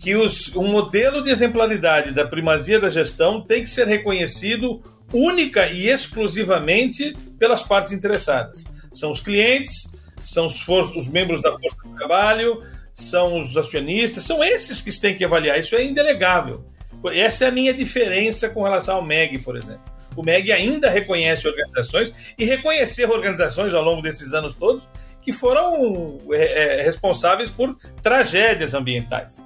que 0.00 0.16
os, 0.16 0.54
um 0.56 0.66
modelo 0.66 1.22
de 1.22 1.30
exemplaridade 1.30 2.10
da 2.10 2.26
primazia 2.26 2.80
da 2.80 2.90
gestão 2.90 3.40
tem 3.40 3.62
que 3.62 3.70
ser 3.70 3.86
reconhecido 3.86 4.82
única 5.12 5.66
e 5.66 5.88
exclusivamente 5.88 7.16
pelas 7.38 7.62
partes 7.62 7.92
interessadas. 7.92 8.64
São 8.92 9.10
os 9.10 9.20
clientes, 9.20 9.92
são 10.22 10.46
os, 10.46 10.66
os 10.68 11.08
membros 11.08 11.40
da 11.40 11.50
força 11.50 11.76
de 11.84 11.94
trabalho, 11.94 12.62
são 12.92 13.38
os 13.38 13.56
acionistas, 13.56 14.24
são 14.24 14.42
esses 14.42 14.80
que 14.80 15.00
têm 15.00 15.16
que 15.16 15.24
avaliar. 15.24 15.58
Isso 15.58 15.76
é 15.76 15.84
indelegável. 15.84 16.64
Essa 17.12 17.44
é 17.44 17.48
a 17.48 17.52
minha 17.52 17.72
diferença 17.72 18.48
com 18.48 18.62
relação 18.62 18.96
ao 18.96 19.02
MEG, 19.02 19.38
por 19.38 19.56
exemplo. 19.56 19.82
O 20.16 20.22
MEG 20.22 20.50
ainda 20.50 20.88
reconhece 20.88 21.46
organizações 21.46 22.12
e 22.38 22.44
reconhecer 22.44 23.08
organizações 23.08 23.74
ao 23.74 23.82
longo 23.82 24.00
desses 24.00 24.32
anos 24.32 24.54
todos 24.54 24.88
que 25.20 25.30
foram 25.30 26.18
é, 26.32 26.78
é 26.78 26.82
responsáveis 26.82 27.50
por 27.50 27.76
tragédias 28.02 28.74
ambientais 28.74 29.44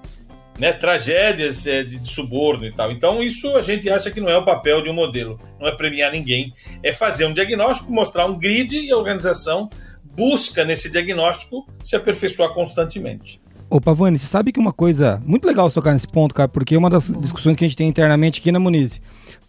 né, 0.60 0.74
tragédias 0.74 1.66
é, 1.66 1.82
de, 1.82 1.98
de 1.98 2.08
suborno 2.08 2.66
e 2.66 2.72
tal. 2.72 2.92
Então, 2.92 3.22
isso 3.22 3.56
a 3.56 3.62
gente 3.62 3.88
acha 3.88 4.10
que 4.10 4.20
não 4.20 4.28
é 4.28 4.36
o 4.36 4.44
papel 4.44 4.82
de 4.82 4.90
um 4.90 4.92
modelo, 4.92 5.40
não 5.58 5.66
é 5.66 5.74
premiar 5.74 6.12
ninguém, 6.12 6.52
é 6.82 6.92
fazer 6.92 7.24
um 7.24 7.32
diagnóstico, 7.32 7.90
mostrar 7.90 8.26
um 8.26 8.38
grid 8.38 8.76
e 8.76 8.92
a 8.92 8.96
organização 8.96 9.70
busca 10.04 10.62
nesse 10.62 10.90
diagnóstico 10.90 11.66
se 11.82 11.96
aperfeiçoar 11.96 12.52
constantemente. 12.52 13.40
Ô 13.70 13.80
Pavani, 13.80 14.18
você 14.18 14.26
sabe 14.26 14.50
que 14.50 14.58
uma 14.58 14.72
coisa 14.72 15.22
muito 15.24 15.46
legal 15.46 15.70
você 15.70 15.74
tocar 15.74 15.92
nesse 15.92 16.08
ponto, 16.08 16.34
cara, 16.34 16.48
porque 16.48 16.74
é 16.74 16.78
uma 16.78 16.90
das 16.90 17.12
discussões 17.20 17.56
que 17.56 17.64
a 17.64 17.68
gente 17.68 17.76
tem 17.76 17.86
internamente 17.86 18.40
aqui 18.40 18.50
na 18.50 18.58
Muniz. 18.58 19.00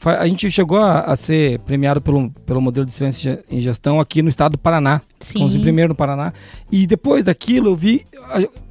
A 0.06 0.28
gente 0.28 0.50
chegou 0.52 0.78
a, 0.78 1.02
a 1.02 1.16
ser 1.16 1.58
premiado 1.60 2.00
pelo, 2.00 2.30
pelo 2.46 2.62
modelo 2.62 2.86
de 2.86 2.92
excelência 2.92 3.44
em 3.50 3.60
gestão 3.60 4.00
aqui 4.00 4.22
no 4.22 4.30
estado 4.30 4.52
do 4.54 4.58
Paraná. 4.60 5.02
Sim. 5.20 5.40
Fomos 5.40 5.56
em 5.56 5.62
primeiro 5.62 5.90
no 5.90 5.96
Paraná. 5.96 6.34
E 6.72 6.86
depois 6.86 7.26
daquilo 7.26 7.70
eu 7.70 7.76
vi, 7.76 8.06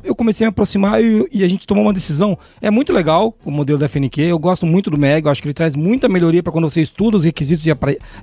eu 0.04 0.14
comecei 0.14 0.46
a 0.46 0.48
me 0.48 0.50
aproximar 0.50 1.02
e, 1.02 1.26
e, 1.32 1.42
a 1.42 1.48
gente 1.48 1.66
tomou 1.66 1.82
uma 1.82 1.92
decisão. 1.92 2.38
É 2.60 2.70
muito 2.70 2.92
legal 2.92 3.36
o 3.44 3.50
modelo 3.50 3.78
da 3.78 3.88
FNQ, 3.88 4.22
eu 4.22 4.38
gosto 4.38 4.64
muito 4.64 4.88
do 4.88 4.96
MEG, 4.98 5.26
eu 5.26 5.32
acho 5.32 5.42
que 5.42 5.48
ele 5.48 5.54
traz 5.54 5.74
muita 5.74 6.08
melhoria 6.08 6.44
para 6.44 6.52
quando 6.52 6.70
você 6.70 6.80
estuda 6.80 7.16
os 7.16 7.24
requisitos 7.24 7.66
e, 7.66 7.70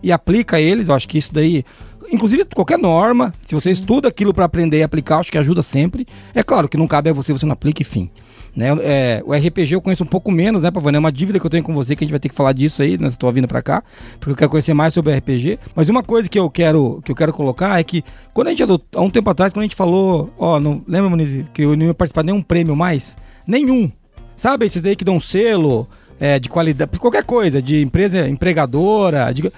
e 0.01 0.11
aplica 0.13 0.61
eles. 0.61 0.87
Eu 0.87 0.95
acho 0.95 1.07
que 1.07 1.17
isso 1.17 1.33
daí 1.33 1.65
inclusive 2.11 2.45
qualquer 2.45 2.77
norma, 2.77 3.33
se 3.45 3.55
você 3.55 3.73
Sim. 3.73 3.81
estuda 3.81 4.07
aquilo 4.07 4.33
para 4.33 4.45
aprender 4.45 4.79
e 4.79 4.83
aplicar, 4.83 5.19
acho 5.19 5.31
que 5.31 5.37
ajuda 5.37 5.61
sempre. 5.61 6.07
É 6.33 6.43
claro 6.43 6.67
que 6.67 6.77
não 6.77 6.87
cabe 6.87 7.09
a 7.09 7.13
você, 7.13 7.31
você 7.31 7.45
não 7.45 7.53
aplica, 7.53 7.81
enfim. 7.81 8.09
Né? 8.57 8.69
É, 8.81 9.23
o 9.23 9.35
RPG 9.35 9.73
eu 9.73 9.81
conheço 9.81 10.03
um 10.03 10.07
pouco 10.07 10.31
menos, 10.31 10.63
né, 10.63 10.71
Pavane? 10.71 10.95
É 10.95 10.99
uma 10.99 11.11
dívida 11.11 11.39
que 11.39 11.45
eu 11.45 11.49
tenho 11.49 11.63
com 11.63 11.75
você 11.75 11.95
que 11.95 12.03
a 12.03 12.05
gente 12.05 12.11
vai 12.11 12.19
ter 12.19 12.27
que 12.27 12.33
falar 12.33 12.53
disso 12.53 12.81
aí, 12.81 12.97
né? 12.97 13.07
Estou 13.07 13.31
vindo 13.31 13.47
para 13.47 13.61
cá, 13.61 13.83
porque 14.19 14.31
eu 14.31 14.35
quero 14.35 14.49
conhecer 14.49 14.73
mais 14.73 14.95
sobre 14.95 15.13
o 15.13 15.15
RPG. 15.15 15.59
Mas 15.75 15.89
uma 15.89 16.01
coisa 16.01 16.27
que 16.27 16.39
eu 16.39 16.49
quero 16.49 16.99
que 17.05 17.11
eu 17.11 17.15
quero 17.15 17.31
colocar 17.31 17.79
é 17.79 17.83
que 17.83 18.03
quando 18.33 18.47
a 18.47 18.49
gente 18.49 18.63
há 18.95 19.01
um 19.01 19.11
tempo 19.11 19.29
atrás, 19.29 19.53
quando 19.53 19.61
a 19.61 19.65
gente 19.65 19.75
falou, 19.75 20.33
ó, 20.39 20.59
não 20.59 20.81
lembra, 20.87 21.07
Muniz, 21.07 21.47
que 21.53 21.61
eu 21.61 21.77
não 21.77 21.85
ia 21.85 21.93
participar 21.93 22.23
de 22.23 22.31
nenhum 22.31 22.41
prêmio 22.41 22.75
mais? 22.75 23.15
Nenhum. 23.45 23.91
Sabe 24.35 24.65
esses 24.65 24.81
daí 24.81 24.95
que 24.95 25.05
dão 25.05 25.19
selo? 25.19 25.87
É, 26.19 26.39
de 26.39 26.49
qualidade, 26.49 26.97
qualquer 26.99 27.23
coisa, 27.23 27.61
de 27.61 27.83
empresa 27.83 28.27
empregadora. 28.27 29.31
De, 29.31 29.53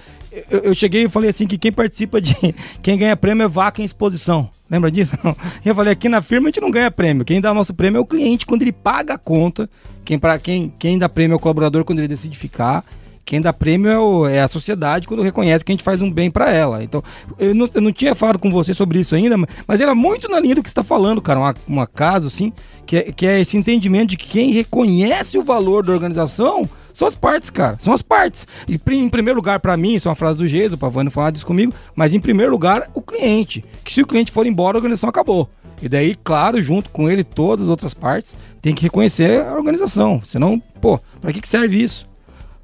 eu, 0.50 0.60
eu, 0.60 0.74
cheguei 0.74 1.04
e 1.04 1.08
falei 1.08 1.30
assim 1.30 1.46
que 1.46 1.58
quem 1.58 1.72
participa 1.72 2.20
de. 2.20 2.34
Quem 2.80 2.96
ganha 2.96 3.16
prêmio 3.16 3.44
é 3.44 3.48
vaca 3.48 3.82
em 3.82 3.84
exposição. 3.84 4.48
Lembra 4.70 4.90
disso? 4.90 5.16
Eu 5.64 5.74
falei, 5.74 5.92
aqui 5.92 6.08
na 6.08 6.22
firma 6.22 6.46
a 6.46 6.48
gente 6.48 6.60
não 6.60 6.70
ganha 6.70 6.90
prêmio. 6.90 7.24
Quem 7.24 7.40
dá 7.40 7.52
nosso 7.52 7.74
prêmio 7.74 7.98
é 7.98 8.00
o 8.00 8.06
cliente 8.06 8.46
quando 8.46 8.62
ele 8.62 8.72
paga 8.72 9.14
a 9.14 9.18
conta. 9.18 9.68
Quem, 10.04 10.18
pra, 10.18 10.38
quem, 10.38 10.72
quem 10.78 10.98
dá 10.98 11.08
prêmio 11.08 11.34
é 11.34 11.36
o 11.36 11.40
colaborador 11.40 11.84
quando 11.84 11.98
ele 11.98 12.08
decide 12.08 12.38
ficar. 12.38 12.84
Quem 13.24 13.40
dá 13.40 13.52
prêmio 13.52 13.90
é, 13.90 13.98
o, 13.98 14.26
é, 14.26 14.40
a 14.40 14.48
sociedade 14.48 15.06
quando 15.06 15.22
reconhece 15.22 15.64
que 15.64 15.72
a 15.72 15.74
gente 15.74 15.84
faz 15.84 16.00
um 16.00 16.10
bem 16.10 16.30
para 16.30 16.52
ela. 16.52 16.82
Então, 16.82 17.02
eu 17.38 17.54
não, 17.54 17.68
eu 17.74 17.80
não, 17.80 17.92
tinha 17.92 18.14
falado 18.14 18.38
com 18.38 18.50
você 18.50 18.72
sobre 18.72 19.00
isso 19.00 19.14
ainda, 19.14 19.36
mas 19.66 19.80
era 19.80 19.94
muito 19.94 20.28
na 20.28 20.40
linha 20.40 20.54
do 20.54 20.62
que 20.62 20.68
está 20.68 20.82
falando, 20.82 21.20
cara. 21.20 21.38
Uma, 21.38 21.54
uma 21.66 21.86
caso, 21.86 22.26
assim, 22.28 22.52
que 22.86 22.96
é, 22.96 23.02
que 23.12 23.26
é 23.26 23.40
esse 23.40 23.56
entendimento 23.56 24.10
de 24.10 24.16
que 24.16 24.28
quem 24.28 24.52
reconhece 24.52 25.36
o 25.36 25.42
valor 25.42 25.84
da 25.84 25.92
organização 25.92 26.68
são 27.00 27.08
as 27.08 27.16
partes, 27.16 27.48
cara. 27.48 27.76
São 27.78 27.94
as 27.94 28.02
partes. 28.02 28.46
E 28.68 28.78
em 28.92 29.08
primeiro 29.08 29.36
lugar, 29.36 29.58
para 29.58 29.74
mim, 29.74 29.94
isso 29.94 30.06
é 30.06 30.10
uma 30.10 30.14
frase 30.14 30.38
do 30.38 30.46
Geso, 30.46 30.74
o 30.74 30.78
Pavani 30.78 31.08
falar 31.08 31.30
disso 31.30 31.46
comigo, 31.46 31.72
mas 31.94 32.12
em 32.12 32.20
primeiro 32.20 32.52
lugar, 32.52 32.90
o 32.92 33.00
cliente. 33.00 33.64
Que 33.82 33.90
se 33.90 34.02
o 34.02 34.06
cliente 34.06 34.30
for 34.30 34.46
embora, 34.46 34.76
a 34.76 34.80
organização 34.80 35.08
acabou. 35.08 35.48
E 35.80 35.88
daí, 35.88 36.14
claro, 36.22 36.60
junto 36.60 36.90
com 36.90 37.10
ele, 37.10 37.24
todas 37.24 37.64
as 37.64 37.70
outras 37.70 37.94
partes, 37.94 38.36
tem 38.60 38.74
que 38.74 38.82
reconhecer 38.82 39.40
a 39.40 39.54
organização. 39.54 40.20
Senão, 40.22 40.60
pô, 40.78 41.00
pra 41.22 41.32
que 41.32 41.48
serve 41.48 41.82
isso? 41.82 42.06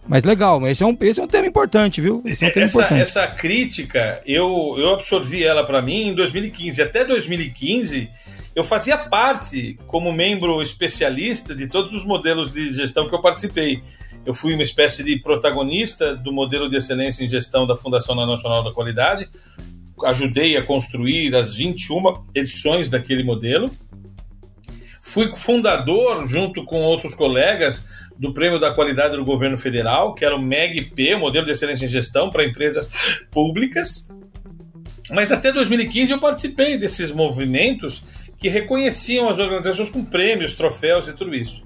Mas 0.06 0.22
legal, 0.22 0.64
esse 0.68 0.82
é 0.82 0.86
um, 0.86 0.96
esse 1.00 1.18
é 1.18 1.22
um 1.22 1.26
tema 1.26 1.46
importante, 1.46 2.02
viu? 2.02 2.22
Esse 2.26 2.44
é 2.44 2.48
um 2.48 2.52
tema 2.52 2.66
essa, 2.66 2.78
importante. 2.78 3.00
Essa 3.00 3.26
crítica, 3.28 4.20
eu, 4.26 4.76
eu 4.76 4.92
absorvi 4.92 5.44
ela 5.44 5.64
para 5.64 5.80
mim 5.80 6.08
em 6.08 6.14
2015. 6.14 6.82
Até 6.82 7.06
2015, 7.06 8.10
eu 8.54 8.62
fazia 8.62 8.98
parte, 8.98 9.78
como 9.86 10.12
membro 10.12 10.60
especialista, 10.60 11.54
de 11.54 11.68
todos 11.68 11.94
os 11.94 12.04
modelos 12.04 12.52
de 12.52 12.72
gestão 12.72 13.08
que 13.08 13.14
eu 13.14 13.20
participei. 13.22 13.82
Eu 14.26 14.34
fui 14.34 14.54
uma 14.54 14.62
espécie 14.64 15.04
de 15.04 15.16
protagonista 15.20 16.16
do 16.16 16.32
modelo 16.32 16.68
de 16.68 16.76
excelência 16.76 17.24
em 17.24 17.28
gestão 17.28 17.64
da 17.64 17.76
Fundação 17.76 18.16
Nacional 18.16 18.64
da 18.64 18.72
Qualidade. 18.72 19.28
Ajudei 20.04 20.56
a 20.56 20.62
construir 20.62 21.32
as 21.36 21.54
21 21.54 22.24
edições 22.34 22.88
daquele 22.88 23.22
modelo. 23.22 23.70
Fui 25.00 25.28
fundador, 25.36 26.26
junto 26.26 26.64
com 26.64 26.82
outros 26.82 27.14
colegas, 27.14 27.86
do 28.18 28.34
Prêmio 28.34 28.58
da 28.58 28.74
Qualidade 28.74 29.16
do 29.16 29.24
Governo 29.24 29.56
Federal, 29.56 30.12
que 30.12 30.24
era 30.24 30.34
o 30.34 30.42
MEGP, 30.42 31.14
Modelo 31.14 31.46
de 31.46 31.52
Excelência 31.52 31.84
em 31.84 31.88
Gestão 31.88 32.28
para 32.28 32.44
Empresas 32.44 32.90
Públicas. 33.30 34.08
Mas 35.08 35.30
até 35.30 35.52
2015 35.52 36.10
eu 36.10 36.18
participei 36.18 36.76
desses 36.76 37.12
movimentos 37.12 38.02
que 38.36 38.48
reconheciam 38.48 39.28
as 39.28 39.38
organizações 39.38 39.88
com 39.88 40.04
prêmios, 40.04 40.54
troféus 40.54 41.06
e 41.06 41.12
tudo 41.12 41.32
isso. 41.32 41.64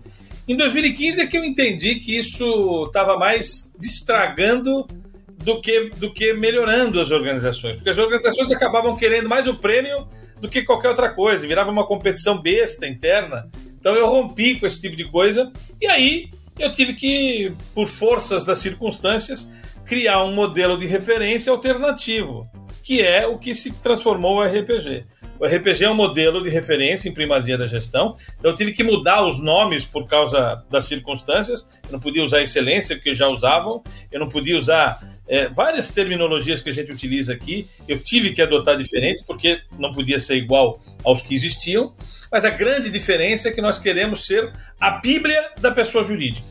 Em 0.48 0.56
2015 0.56 1.20
é 1.20 1.26
que 1.26 1.36
eu 1.36 1.44
entendi 1.44 1.96
que 1.96 2.16
isso 2.16 2.86
estava 2.86 3.16
mais 3.16 3.72
distragando 3.78 4.86
do 5.28 5.60
que, 5.60 5.90
do 5.96 6.12
que 6.12 6.32
melhorando 6.32 7.00
as 7.00 7.10
organizações, 7.10 7.76
porque 7.76 7.90
as 7.90 7.98
organizações 7.98 8.50
acabavam 8.50 8.96
querendo 8.96 9.28
mais 9.28 9.46
o 9.46 9.54
prêmio 9.54 10.06
do 10.40 10.48
que 10.48 10.62
qualquer 10.62 10.88
outra 10.88 11.10
coisa, 11.10 11.46
virava 11.46 11.70
uma 11.70 11.86
competição 11.86 12.40
besta 12.40 12.86
interna. 12.86 13.48
Então 13.78 13.94
eu 13.94 14.06
rompi 14.06 14.58
com 14.58 14.66
esse 14.66 14.80
tipo 14.80 14.96
de 14.96 15.04
coisa 15.04 15.50
e 15.80 15.86
aí 15.86 16.30
eu 16.58 16.70
tive 16.72 16.94
que, 16.94 17.52
por 17.74 17.86
forças 17.86 18.44
das 18.44 18.58
circunstâncias, 18.58 19.50
criar 19.86 20.22
um 20.24 20.34
modelo 20.34 20.78
de 20.78 20.86
referência 20.86 21.50
alternativo, 21.50 22.46
que 22.82 23.00
é 23.00 23.26
o 23.26 23.38
que 23.38 23.54
se 23.54 23.72
transformou 23.72 24.38
o 24.38 24.42
RPG. 24.42 25.06
O 25.40 25.46
RPG 25.46 25.84
é 25.84 25.90
um 25.90 25.94
modelo 25.94 26.42
de 26.42 26.50
referência 26.50 27.08
em 27.08 27.12
primazia 27.12 27.56
da 27.56 27.66
gestão, 27.66 28.14
então 28.38 28.50
eu 28.50 28.54
tive 28.54 28.72
que 28.72 28.84
mudar 28.84 29.26
os 29.26 29.40
nomes 29.42 29.86
por 29.86 30.06
causa 30.06 30.62
das 30.70 30.84
circunstâncias. 30.84 31.66
Eu 31.84 31.92
não 31.92 31.98
podia 31.98 32.22
usar 32.22 32.42
excelência, 32.42 32.94
porque 32.94 33.14
já 33.14 33.26
usavam, 33.26 33.82
eu 34.12 34.20
não 34.20 34.28
podia 34.28 34.56
usar 34.56 35.00
É, 35.32 35.48
várias 35.48 35.90
terminologias 35.92 36.60
que 36.60 36.70
a 36.70 36.72
gente 36.72 36.90
utiliza 36.90 37.32
aqui, 37.32 37.68
eu 37.86 38.00
tive 38.00 38.32
que 38.32 38.42
adotar 38.42 38.76
diferente, 38.76 39.22
porque 39.24 39.60
não 39.78 39.92
podia 39.92 40.18
ser 40.18 40.34
igual 40.34 40.80
aos 41.04 41.22
que 41.22 41.32
existiam, 41.36 41.94
mas 42.32 42.44
a 42.44 42.50
grande 42.50 42.90
diferença 42.90 43.48
é 43.48 43.52
que 43.52 43.60
nós 43.62 43.78
queremos 43.78 44.26
ser 44.26 44.52
a 44.80 44.90
Bíblia 44.90 45.40
da 45.60 45.70
pessoa 45.70 46.02
jurídica. 46.02 46.48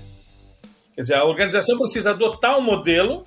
Quer 0.95 1.02
dizer, 1.02 1.15
a 1.15 1.25
organização 1.25 1.78
precisa 1.78 2.12
adotar 2.12 2.58
um 2.58 2.62
modelo 2.62 3.25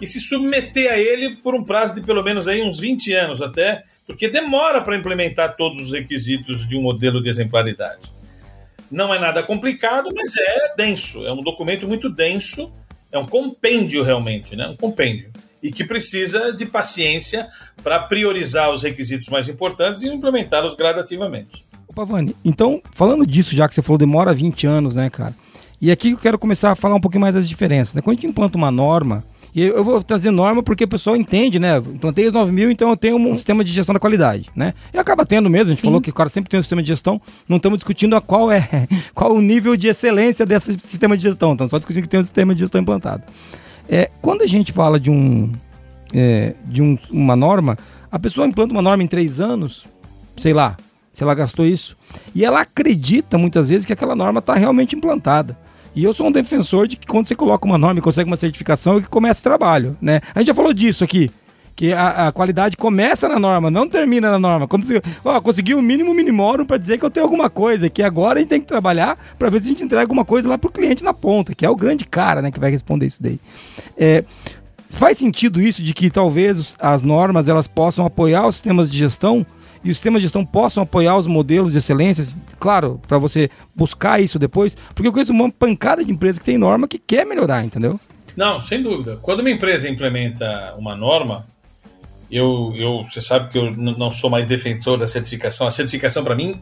e 0.00 0.06
se 0.06 0.20
submeter 0.20 0.92
a 0.92 0.96
ele 0.96 1.36
por 1.42 1.56
um 1.56 1.64
prazo 1.64 1.96
de 1.96 2.00
pelo 2.00 2.22
menos 2.22 2.46
aí 2.46 2.62
uns 2.62 2.78
20 2.78 3.12
anos 3.14 3.42
até, 3.42 3.82
porque 4.06 4.28
demora 4.28 4.80
para 4.80 4.96
implementar 4.96 5.56
todos 5.56 5.80
os 5.80 5.92
requisitos 5.92 6.66
de 6.66 6.76
um 6.76 6.82
modelo 6.82 7.20
de 7.20 7.28
exemplaridade. 7.28 8.12
Não 8.90 9.12
é 9.12 9.18
nada 9.18 9.42
complicado, 9.42 10.10
mas 10.14 10.36
é 10.36 10.74
denso, 10.76 11.26
é 11.26 11.32
um 11.32 11.42
documento 11.42 11.88
muito 11.88 12.08
denso 12.08 12.72
é 13.14 13.18
um 13.18 13.24
compêndio 13.24 14.02
realmente, 14.02 14.56
né? 14.56 14.66
Um 14.66 14.76
compêndio. 14.76 15.30
E 15.62 15.70
que 15.70 15.84
precisa 15.84 16.52
de 16.52 16.66
paciência 16.66 17.46
para 17.80 18.00
priorizar 18.00 18.72
os 18.72 18.82
requisitos 18.82 19.28
mais 19.28 19.48
importantes 19.48 20.02
e 20.02 20.08
implementá-los 20.08 20.74
gradativamente. 20.74 21.64
Pavani, 21.94 22.34
então, 22.44 22.82
falando 22.90 23.24
disso, 23.24 23.54
já 23.54 23.68
que 23.68 23.74
você 23.74 23.82
falou 23.82 23.96
demora 23.96 24.34
20 24.34 24.66
anos, 24.66 24.96
né, 24.96 25.08
cara? 25.08 25.32
E 25.80 25.92
aqui 25.92 26.10
eu 26.10 26.18
quero 26.18 26.40
começar 26.40 26.72
a 26.72 26.74
falar 26.74 26.96
um 26.96 27.00
pouquinho 27.00 27.20
mais 27.20 27.34
das 27.34 27.48
diferenças. 27.48 27.94
Né? 27.94 28.02
Quando 28.02 28.18
a 28.18 28.20
gente 28.20 28.30
implanta 28.30 28.58
uma 28.58 28.70
norma, 28.72 29.24
e 29.54 29.62
eu 29.62 29.84
vou 29.84 30.02
trazer 30.02 30.32
norma 30.32 30.62
porque 30.62 30.82
o 30.82 30.88
pessoal 30.88 31.14
entende, 31.14 31.60
né? 31.60 31.78
Implantei 31.78 32.26
os 32.26 32.32
9 32.32 32.50
mil, 32.50 32.70
então 32.70 32.90
eu 32.90 32.96
tenho 32.96 33.16
um 33.16 33.36
sistema 33.36 33.62
de 33.62 33.72
gestão 33.72 33.92
da 33.92 34.00
qualidade, 34.00 34.50
né? 34.54 34.74
E 34.92 34.98
acaba 34.98 35.24
tendo 35.24 35.48
mesmo, 35.48 35.66
a 35.66 35.70
gente 35.70 35.80
Sim. 35.80 35.86
falou 35.86 36.00
que 36.00 36.10
o 36.10 36.14
cara 36.14 36.28
sempre 36.28 36.50
tem 36.50 36.58
um 36.58 36.62
sistema 36.62 36.82
de 36.82 36.88
gestão, 36.88 37.20
não 37.48 37.58
estamos 37.58 37.78
discutindo 37.78 38.16
a 38.16 38.20
qual 38.20 38.50
é 38.50 38.88
qual 39.14 39.32
o 39.32 39.40
nível 39.40 39.76
de 39.76 39.86
excelência 39.86 40.44
desse 40.44 40.72
sistema 40.80 41.16
de 41.16 41.22
gestão, 41.22 41.52
estamos 41.52 41.70
só 41.70 41.78
discutindo 41.78 42.02
que 42.02 42.08
tem 42.08 42.18
um 42.18 42.24
sistema 42.24 42.52
de 42.52 42.60
gestão 42.60 42.80
implantado. 42.80 43.22
É, 43.88 44.10
quando 44.20 44.42
a 44.42 44.46
gente 44.46 44.72
fala 44.72 44.98
de, 44.98 45.10
um, 45.10 45.52
é, 46.12 46.54
de 46.64 46.82
um, 46.82 46.98
uma 47.08 47.36
norma, 47.36 47.78
a 48.10 48.18
pessoa 48.18 48.46
implanta 48.48 48.72
uma 48.72 48.82
norma 48.82 49.04
em 49.04 49.06
três 49.06 49.40
anos, 49.40 49.86
sei 50.36 50.52
lá, 50.52 50.76
se 51.12 51.22
ela 51.22 51.34
gastou 51.34 51.64
isso, 51.64 51.96
e 52.34 52.44
ela 52.44 52.60
acredita 52.60 53.38
muitas 53.38 53.68
vezes 53.68 53.84
que 53.84 53.92
aquela 53.92 54.16
norma 54.16 54.40
está 54.40 54.54
realmente 54.54 54.96
implantada. 54.96 55.56
E 55.94 56.02
eu 56.02 56.12
sou 56.12 56.26
um 56.26 56.32
defensor 56.32 56.88
de 56.88 56.96
que 56.96 57.06
quando 57.06 57.28
você 57.28 57.34
coloca 57.34 57.64
uma 57.66 57.78
norma 57.78 58.00
e 58.00 58.02
consegue 58.02 58.28
uma 58.28 58.36
certificação, 58.36 58.98
é 58.98 59.00
que 59.00 59.08
começa 59.08 59.40
o 59.40 59.42
trabalho, 59.42 59.96
né? 60.00 60.20
A 60.34 60.40
gente 60.40 60.48
já 60.48 60.54
falou 60.54 60.72
disso 60.72 61.04
aqui. 61.04 61.30
Que 61.76 61.92
a, 61.92 62.28
a 62.28 62.32
qualidade 62.32 62.76
começa 62.76 63.28
na 63.28 63.36
norma, 63.36 63.68
não 63.68 63.88
termina 63.88 64.30
na 64.30 64.38
norma. 64.38 64.68
Quando 64.68 64.86
você 64.86 65.02
ó, 65.24 65.40
conseguiu 65.40 65.78
o 65.78 65.82
mínimo 65.82 66.14
minimorum 66.14 66.64
para 66.64 66.76
dizer 66.76 66.98
que 66.98 67.04
eu 67.04 67.10
tenho 67.10 67.26
alguma 67.26 67.50
coisa, 67.50 67.90
que 67.90 68.00
agora 68.00 68.38
a 68.38 68.40
gente 68.40 68.48
tem 68.48 68.60
que 68.60 68.66
trabalhar 68.66 69.18
para 69.36 69.50
ver 69.50 69.60
se 69.60 69.66
a 69.66 69.68
gente 69.70 69.82
entrega 69.82 70.04
alguma 70.04 70.24
coisa 70.24 70.48
lá 70.48 70.56
pro 70.56 70.70
cliente 70.70 71.02
na 71.02 71.12
ponta, 71.12 71.52
que 71.52 71.66
é 71.66 71.70
o 71.70 71.74
grande 71.74 72.04
cara, 72.04 72.40
né, 72.40 72.52
que 72.52 72.60
vai 72.60 72.70
responder 72.70 73.06
isso 73.06 73.20
daí. 73.20 73.40
É, 73.98 74.22
faz 74.86 75.18
sentido 75.18 75.60
isso 75.60 75.82
de 75.82 75.92
que 75.92 76.10
talvez 76.10 76.76
as 76.78 77.02
normas 77.02 77.48
elas 77.48 77.66
possam 77.66 78.06
apoiar 78.06 78.46
os 78.46 78.54
sistemas 78.54 78.88
de 78.88 78.96
gestão 78.96 79.44
e 79.84 79.90
os 79.90 79.96
sistemas 79.98 80.22
de 80.22 80.26
gestão 80.26 80.44
possam 80.44 80.82
apoiar 80.82 81.16
os 81.16 81.26
modelos 81.26 81.72
de 81.72 81.78
excelência, 81.78 82.26
claro, 82.58 83.00
para 83.06 83.18
você 83.18 83.50
buscar 83.74 84.20
isso 84.20 84.38
depois, 84.38 84.74
porque 84.94 85.06
eu 85.06 85.12
conheço 85.12 85.32
uma 85.32 85.52
pancada 85.52 86.04
de 86.04 86.10
empresa 86.10 86.40
que 86.40 86.46
tem 86.46 86.56
norma 86.56 86.88
que 86.88 86.98
quer 86.98 87.26
melhorar, 87.26 87.64
entendeu? 87.64 88.00
Não, 88.36 88.60
sem 88.60 88.82
dúvida. 88.82 89.18
Quando 89.22 89.40
uma 89.40 89.50
empresa 89.50 89.88
implementa 89.88 90.74
uma 90.78 90.96
norma, 90.96 91.46
eu, 92.30 92.72
eu 92.76 93.04
você 93.04 93.20
sabe 93.20 93.50
que 93.50 93.58
eu 93.58 93.70
não 93.76 94.10
sou 94.10 94.28
mais 94.30 94.46
defensor 94.46 94.98
da 94.98 95.06
certificação. 95.06 95.66
A 95.66 95.70
certificação, 95.70 96.24
para 96.24 96.34
mim, 96.34 96.60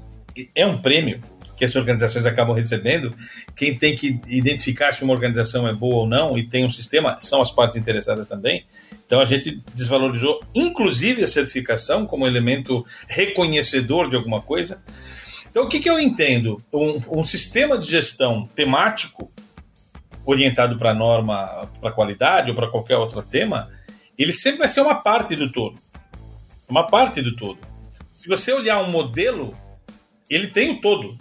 é 0.55 0.67
um 0.67 0.77
prêmio 0.79 1.21
que 1.57 1.65
as 1.65 1.75
organizações 1.77 2.27
acabam 2.27 2.55
recebendo. 2.55 3.15
Quem 3.55 3.77
tem 3.77 3.95
que 3.95 4.21
identificar 4.27 4.93
se 4.93 5.05
uma 5.05 5.13
organização 5.13 5.67
é 5.69 5.75
boa 5.75 5.97
ou 5.97 6.07
não 6.07 6.37
e 6.37 6.47
tem 6.47 6.65
um 6.65 6.71
sistema 6.71 7.19
são 7.21 7.41
as 7.41 7.51
partes 7.51 7.77
interessadas 7.77 8.27
também. 8.27 8.65
Então 9.07 9.21
a 9.21 9.25
gente 9.25 9.63
desvalorizou, 9.75 10.41
inclusive, 10.55 11.23
a 11.23 11.27
certificação 11.27 12.07
como 12.07 12.27
elemento 12.27 12.85
reconhecedor 13.07 14.09
de 14.09 14.17
alguma 14.17 14.41
coisa. 14.41 14.83
Então 15.51 15.65
o 15.65 15.69
que, 15.69 15.81
que 15.81 15.91
eu 15.91 16.01
entendo? 16.01 16.63
Um, 16.73 17.21
um 17.21 17.25
sistema 17.25 17.79
de 17.79 17.89
gestão 17.89 18.49
temático 18.55 19.31
orientado 20.25 20.77
para 20.77 20.95
norma, 20.95 21.69
para 21.81 21.93
qualidade 21.93 22.51
ou 22.51 22.57
para 22.57 22.71
qualquer 22.71 22.97
outro 22.97 23.23
tema, 23.23 23.69
ele 24.17 24.33
sempre 24.33 24.61
vai 24.61 24.69
ser 24.69 24.81
uma 24.81 24.95
parte 24.95 25.35
do 25.37 25.51
todo. 25.51 25.79
Uma 26.69 26.87
parte 26.87 27.21
do 27.21 27.37
todo. 27.37 27.59
Se 28.13 28.29
você 28.29 28.53
olhar 28.53 28.81
um 28.83 28.91
modelo, 28.91 29.57
ele 30.29 30.47
tem 30.47 30.71
o 30.71 30.81
todo. 30.81 31.17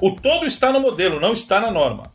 O 0.00 0.10
todo 0.10 0.46
está 0.46 0.72
no 0.72 0.80
modelo, 0.80 1.20
não 1.20 1.32
está 1.32 1.60
na 1.60 1.70
norma. 1.70 2.12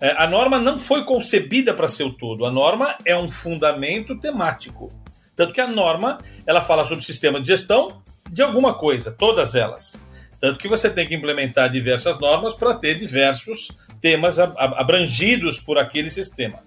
É, 0.00 0.10
a 0.16 0.26
norma 0.28 0.58
não 0.58 0.78
foi 0.78 1.04
concebida 1.04 1.74
para 1.74 1.88
ser 1.88 2.04
o 2.04 2.12
todo. 2.12 2.44
A 2.44 2.50
norma 2.50 2.96
é 3.04 3.16
um 3.16 3.30
fundamento 3.30 4.18
temático. 4.18 4.92
Tanto 5.34 5.52
que 5.52 5.60
a 5.60 5.66
norma 5.66 6.18
ela 6.46 6.60
fala 6.60 6.84
sobre 6.84 7.04
sistema 7.04 7.40
de 7.40 7.46
gestão 7.46 8.02
de 8.30 8.42
alguma 8.42 8.74
coisa, 8.74 9.12
todas 9.12 9.54
elas. 9.54 9.98
Tanto 10.40 10.58
que 10.58 10.68
você 10.68 10.88
tem 10.88 11.06
que 11.06 11.14
implementar 11.14 11.68
diversas 11.70 12.18
normas 12.18 12.54
para 12.54 12.74
ter 12.74 12.96
diversos 12.96 13.70
temas 14.00 14.38
abrangidos 14.38 15.58
por 15.58 15.78
aquele 15.78 16.10
sistema. 16.10 16.62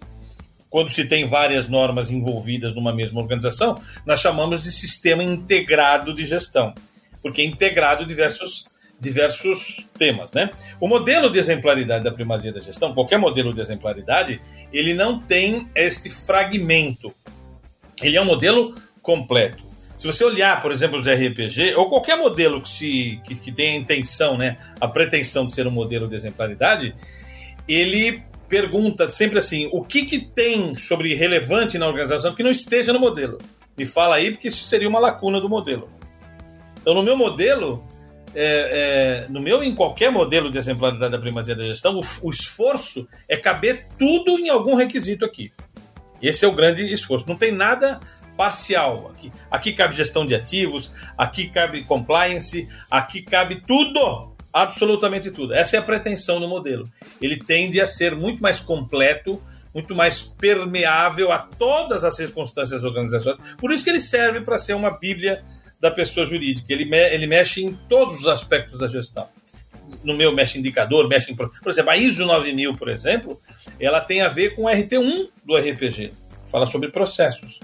Quando 0.70 0.90
se 0.90 1.06
tem 1.06 1.28
várias 1.28 1.68
normas 1.68 2.12
envolvidas 2.12 2.74
numa 2.74 2.94
mesma 2.94 3.22
organização, 3.22 3.80
nós 4.06 4.22
chamamos 4.22 4.64
de 4.64 4.72
sistema 4.72 5.24
integrado 5.24 6.14
de 6.14 6.26
gestão, 6.26 6.74
porque 7.22 7.42
é 7.42 7.46
integrado 7.46 8.06
diversos 8.06 8.66
diversos 9.02 9.88
temas, 9.98 10.32
né? 10.32 10.52
O 10.80 10.88
modelo 10.88 11.30
de 11.32 11.40
exemplaridade 11.40 12.04
da 12.04 12.12
primazia 12.12 12.54
da 12.54 12.62
gestão, 12.62 12.94
qualquer 12.94 13.18
modelo 13.18 13.52
de 13.52 13.60
exemplaridade, 13.60 14.40
ele 14.72 14.94
não 14.94 15.20
tem 15.20 15.68
este 15.76 16.08
fragmento. 16.08 17.12
Ele 18.00 18.16
é 18.16 18.22
um 18.22 18.26
modelo 18.26 18.76
completo. 19.02 19.64
Se 19.98 20.06
você 20.06 20.24
olhar, 20.24 20.62
por 20.62 20.72
exemplo, 20.72 21.00
os 21.00 21.08
RPG, 21.08 21.74
ou 21.76 21.90
qualquer 21.90 22.16
modelo 22.16 22.62
que, 22.62 22.70
se, 22.70 23.20
que, 23.26 23.36
que 23.36 23.52
tenha 23.52 23.74
a 23.74 23.76
intenção, 23.76 24.38
né, 24.38 24.58
a 24.80 24.88
pretensão 24.88 25.48
de 25.48 25.54
ser 25.54 25.66
um 25.66 25.72
modelo 25.72 26.08
de 26.08 26.16
exemplaridade, 26.16 26.96
ele 27.68 28.24
pergunta 28.48 29.10
sempre 29.10 29.40
assim: 29.40 29.68
o 29.72 29.84
que, 29.84 30.06
que 30.06 30.20
tem 30.20 30.76
sobre 30.76 31.16
relevante 31.16 31.80
na 31.80 31.88
organização 31.88 32.36
que 32.36 32.44
não 32.44 32.52
esteja 32.52 32.94
no 32.94 33.00
modelo? 33.00 33.40
Me 33.76 33.86
fala 33.86 34.16
aí, 34.16 34.32
porque 34.32 34.48
isso 34.48 34.64
seria 34.64 34.88
uma 34.88 35.00
lacuna 35.00 35.42
do 35.42 35.50
modelo. 35.50 35.90
Então, 36.80 36.94
no 36.94 37.04
meu 37.04 37.16
modelo, 37.16 37.84
é, 38.34 39.26
é, 39.26 39.30
no 39.30 39.42
meu 39.42 39.64
em 39.64 39.76
qualquer 39.76 40.12
modelo 40.12 40.50
de 40.50 40.58
exemplaridade 40.58 41.12
da 41.12 41.20
primazia 41.20 41.56
da 41.56 41.64
gestão, 41.64 41.96
o, 41.96 42.02
o, 42.24 42.32
esforço 42.32 43.08
é 43.28 43.38
caber 43.38 43.88
tudo 43.98 44.40
em 44.40 44.50
algum 44.50 44.76
requisito 44.76 45.26
aqui. 45.26 45.52
Esse 46.22 46.46
é 46.46 46.48
o 46.48 46.54
grande 46.54 46.82
esforço. 46.94 47.28
Não 47.28 47.36
tem 47.36 47.52
nada 47.52 48.00
parcial 48.38 49.12
aqui. 49.14 49.32
Aqui 49.50 49.74
cabe 49.74 49.96
gestão 49.96 50.26
de 50.26 50.34
ativos, 50.34 50.94
aqui 51.18 51.48
cabe 51.48 51.84
compliance, 51.84 52.68
aqui 52.90 53.22
cabe 53.22 53.62
tudo, 53.68 54.34
absolutamente 54.54 55.32
tudo. 55.32 55.54
Essa 55.54 55.76
é 55.76 55.80
a 55.80 55.84
pretensão 55.84 56.40
do 56.40 56.48
modelo. 56.48 56.88
Ele 57.22 57.38
tende 57.38 57.82
a 57.82 57.88
ser 57.88 58.16
muito 58.16 58.42
mais 58.42 58.60
completo, 58.60 59.42
muito 59.74 59.96
mais 59.96 60.22
permeável 60.22 61.32
a 61.32 61.40
todas 61.40 62.04
as 62.04 62.16
circunstâncias 62.16 62.84
organizações. 62.84 63.38
Por 63.58 63.72
isso 63.72 63.84
que 63.84 63.90
ele 63.90 64.00
serve 64.00 64.42
para 64.42 64.58
ser 64.58 64.74
uma 64.74 64.92
bíblia 64.92 65.44
da 65.82 65.90
pessoa 65.90 66.26
jurídica. 66.26 66.72
Ele, 66.72 66.86
me, 66.86 66.98
ele 66.98 67.26
mexe 67.26 67.64
em 67.64 67.74
todos 67.74 68.22
os 68.22 68.28
aspectos 68.28 68.78
da 68.78 68.88
gestão. 68.88 69.28
No 70.04 70.16
meu, 70.16 70.32
mexe 70.32 70.60
indicador, 70.60 71.08
mexe 71.10 71.32
em. 71.32 71.36
Por 71.36 71.50
exemplo, 71.68 71.92
a 71.92 71.98
ISO 71.98 72.26
9000, 72.26 72.76
por 72.76 72.88
exemplo, 72.88 73.40
ela 73.80 74.00
tem 74.00 74.22
a 74.22 74.30
ver 74.30 74.56
com 74.56 74.64
o 74.64 74.70
RT1 74.70 75.28
do 75.44 75.58
RPG, 75.58 76.14
fala 76.48 76.68
sobre 76.68 76.90
processos. 76.90 77.60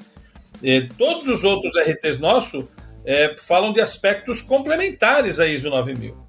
E 0.61 0.81
todos 0.97 1.27
os 1.29 1.43
outros 1.43 1.73
RTs 1.75 2.17
nossos 2.17 2.65
é, 3.05 3.35
falam 3.37 3.71
de 3.71 3.79
aspectos 3.79 4.41
complementares 4.41 5.39
à 5.39 5.47
ISO 5.47 5.69
9000 5.69 6.27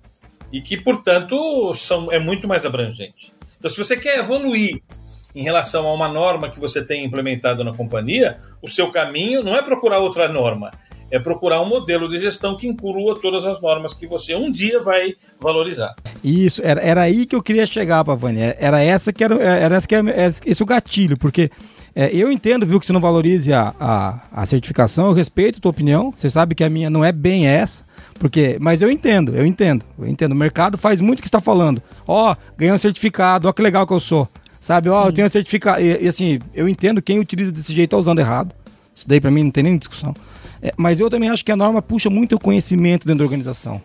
e 0.52 0.60
que, 0.60 0.76
portanto, 0.76 1.74
são, 1.74 2.12
é 2.12 2.18
muito 2.18 2.46
mais 2.46 2.64
abrangente. 2.64 3.32
Então, 3.58 3.70
se 3.70 3.76
você 3.76 3.96
quer 3.96 4.18
evoluir 4.18 4.80
em 5.34 5.42
relação 5.42 5.86
a 5.86 5.92
uma 5.92 6.08
norma 6.08 6.50
que 6.50 6.60
você 6.60 6.82
tem 6.82 7.04
implementado 7.04 7.64
na 7.64 7.72
companhia, 7.72 8.38
o 8.62 8.68
seu 8.68 8.90
caminho 8.90 9.42
não 9.42 9.56
é 9.56 9.62
procurar 9.62 9.98
outra 9.98 10.28
norma, 10.28 10.72
é 11.10 11.18
procurar 11.18 11.62
um 11.62 11.68
modelo 11.68 12.08
de 12.08 12.18
gestão 12.18 12.56
que 12.56 12.66
inclua 12.66 13.18
todas 13.20 13.44
as 13.44 13.60
normas 13.60 13.94
que 13.94 14.06
você 14.06 14.34
um 14.34 14.50
dia 14.50 14.80
vai 14.80 15.14
valorizar. 15.40 15.94
Isso, 16.22 16.60
era, 16.64 16.80
era 16.80 17.02
aí 17.02 17.24
que 17.24 17.34
eu 17.34 17.42
queria 17.42 17.66
chegar, 17.66 18.04
Pavani. 18.04 18.40
É, 18.40 18.56
era 18.60 18.82
essa 18.82 19.12
que 19.12 19.24
era, 19.24 19.34
era 19.42 19.76
essa 19.76 19.88
que 19.88 19.94
era, 19.94 20.10
é, 20.10 20.28
esse 20.46 20.62
o 20.62 20.66
gatilho, 20.66 21.16
porque 21.16 21.50
é, 21.94 22.14
eu 22.14 22.30
entendo, 22.30 22.64
viu, 22.66 22.78
que 22.78 22.86
você 22.86 22.92
não 22.92 23.00
valorize 23.00 23.52
a, 23.52 23.74
a, 23.80 24.20
a, 24.30 24.46
certificação, 24.46 25.06
eu 25.06 25.12
respeito 25.12 25.58
a 25.58 25.60
tua 25.60 25.70
opinião, 25.70 26.12
você 26.14 26.30
sabe 26.30 26.54
que 26.54 26.62
a 26.62 26.70
minha 26.70 26.88
não 26.88 27.04
é 27.04 27.10
bem 27.10 27.46
essa, 27.46 27.84
porque, 28.18 28.56
mas 28.60 28.82
eu 28.82 28.90
entendo, 28.90 29.34
eu 29.34 29.44
entendo, 29.44 29.84
eu 29.98 30.06
entendo. 30.06 30.32
O 30.32 30.36
mercado 30.36 30.78
faz 30.78 31.00
muito 31.00 31.20
o 31.20 31.22
que 31.22 31.28
está 31.28 31.40
falando. 31.40 31.82
Ó, 32.06 32.32
oh, 32.32 32.36
ganhei 32.56 32.72
um 32.72 32.78
certificado, 32.78 33.48
ó 33.48 33.52
que 33.52 33.62
legal 33.62 33.86
que 33.86 33.92
eu 33.92 34.00
sou. 34.00 34.28
Sabe, 34.60 34.88
ó, 34.88 35.04
oh, 35.04 35.08
eu 35.08 35.12
tenho 35.12 35.26
um 35.26 35.30
certificado. 35.30 35.80
E, 35.80 36.04
e, 36.04 36.08
assim, 36.08 36.40
eu 36.52 36.68
entendo 36.68 37.00
quem 37.00 37.18
utiliza 37.18 37.50
desse 37.50 37.72
jeito 37.72 37.88
está 37.88 37.96
usando 37.96 38.18
errado. 38.18 38.54
Isso 38.94 39.08
daí 39.08 39.20
para 39.20 39.30
mim 39.30 39.44
não 39.44 39.50
tem 39.50 39.62
nem 39.62 39.76
discussão. 39.76 40.14
É, 40.62 40.72
mas 40.76 41.00
eu 41.00 41.08
também 41.08 41.28
acho 41.28 41.44
que 41.44 41.52
a 41.52 41.56
norma 41.56 41.80
puxa 41.80 42.10
muito 42.10 42.36
o 42.36 42.40
conhecimento 42.40 43.06
dentro 43.06 43.18
da 43.18 43.24
organização. 43.24 43.80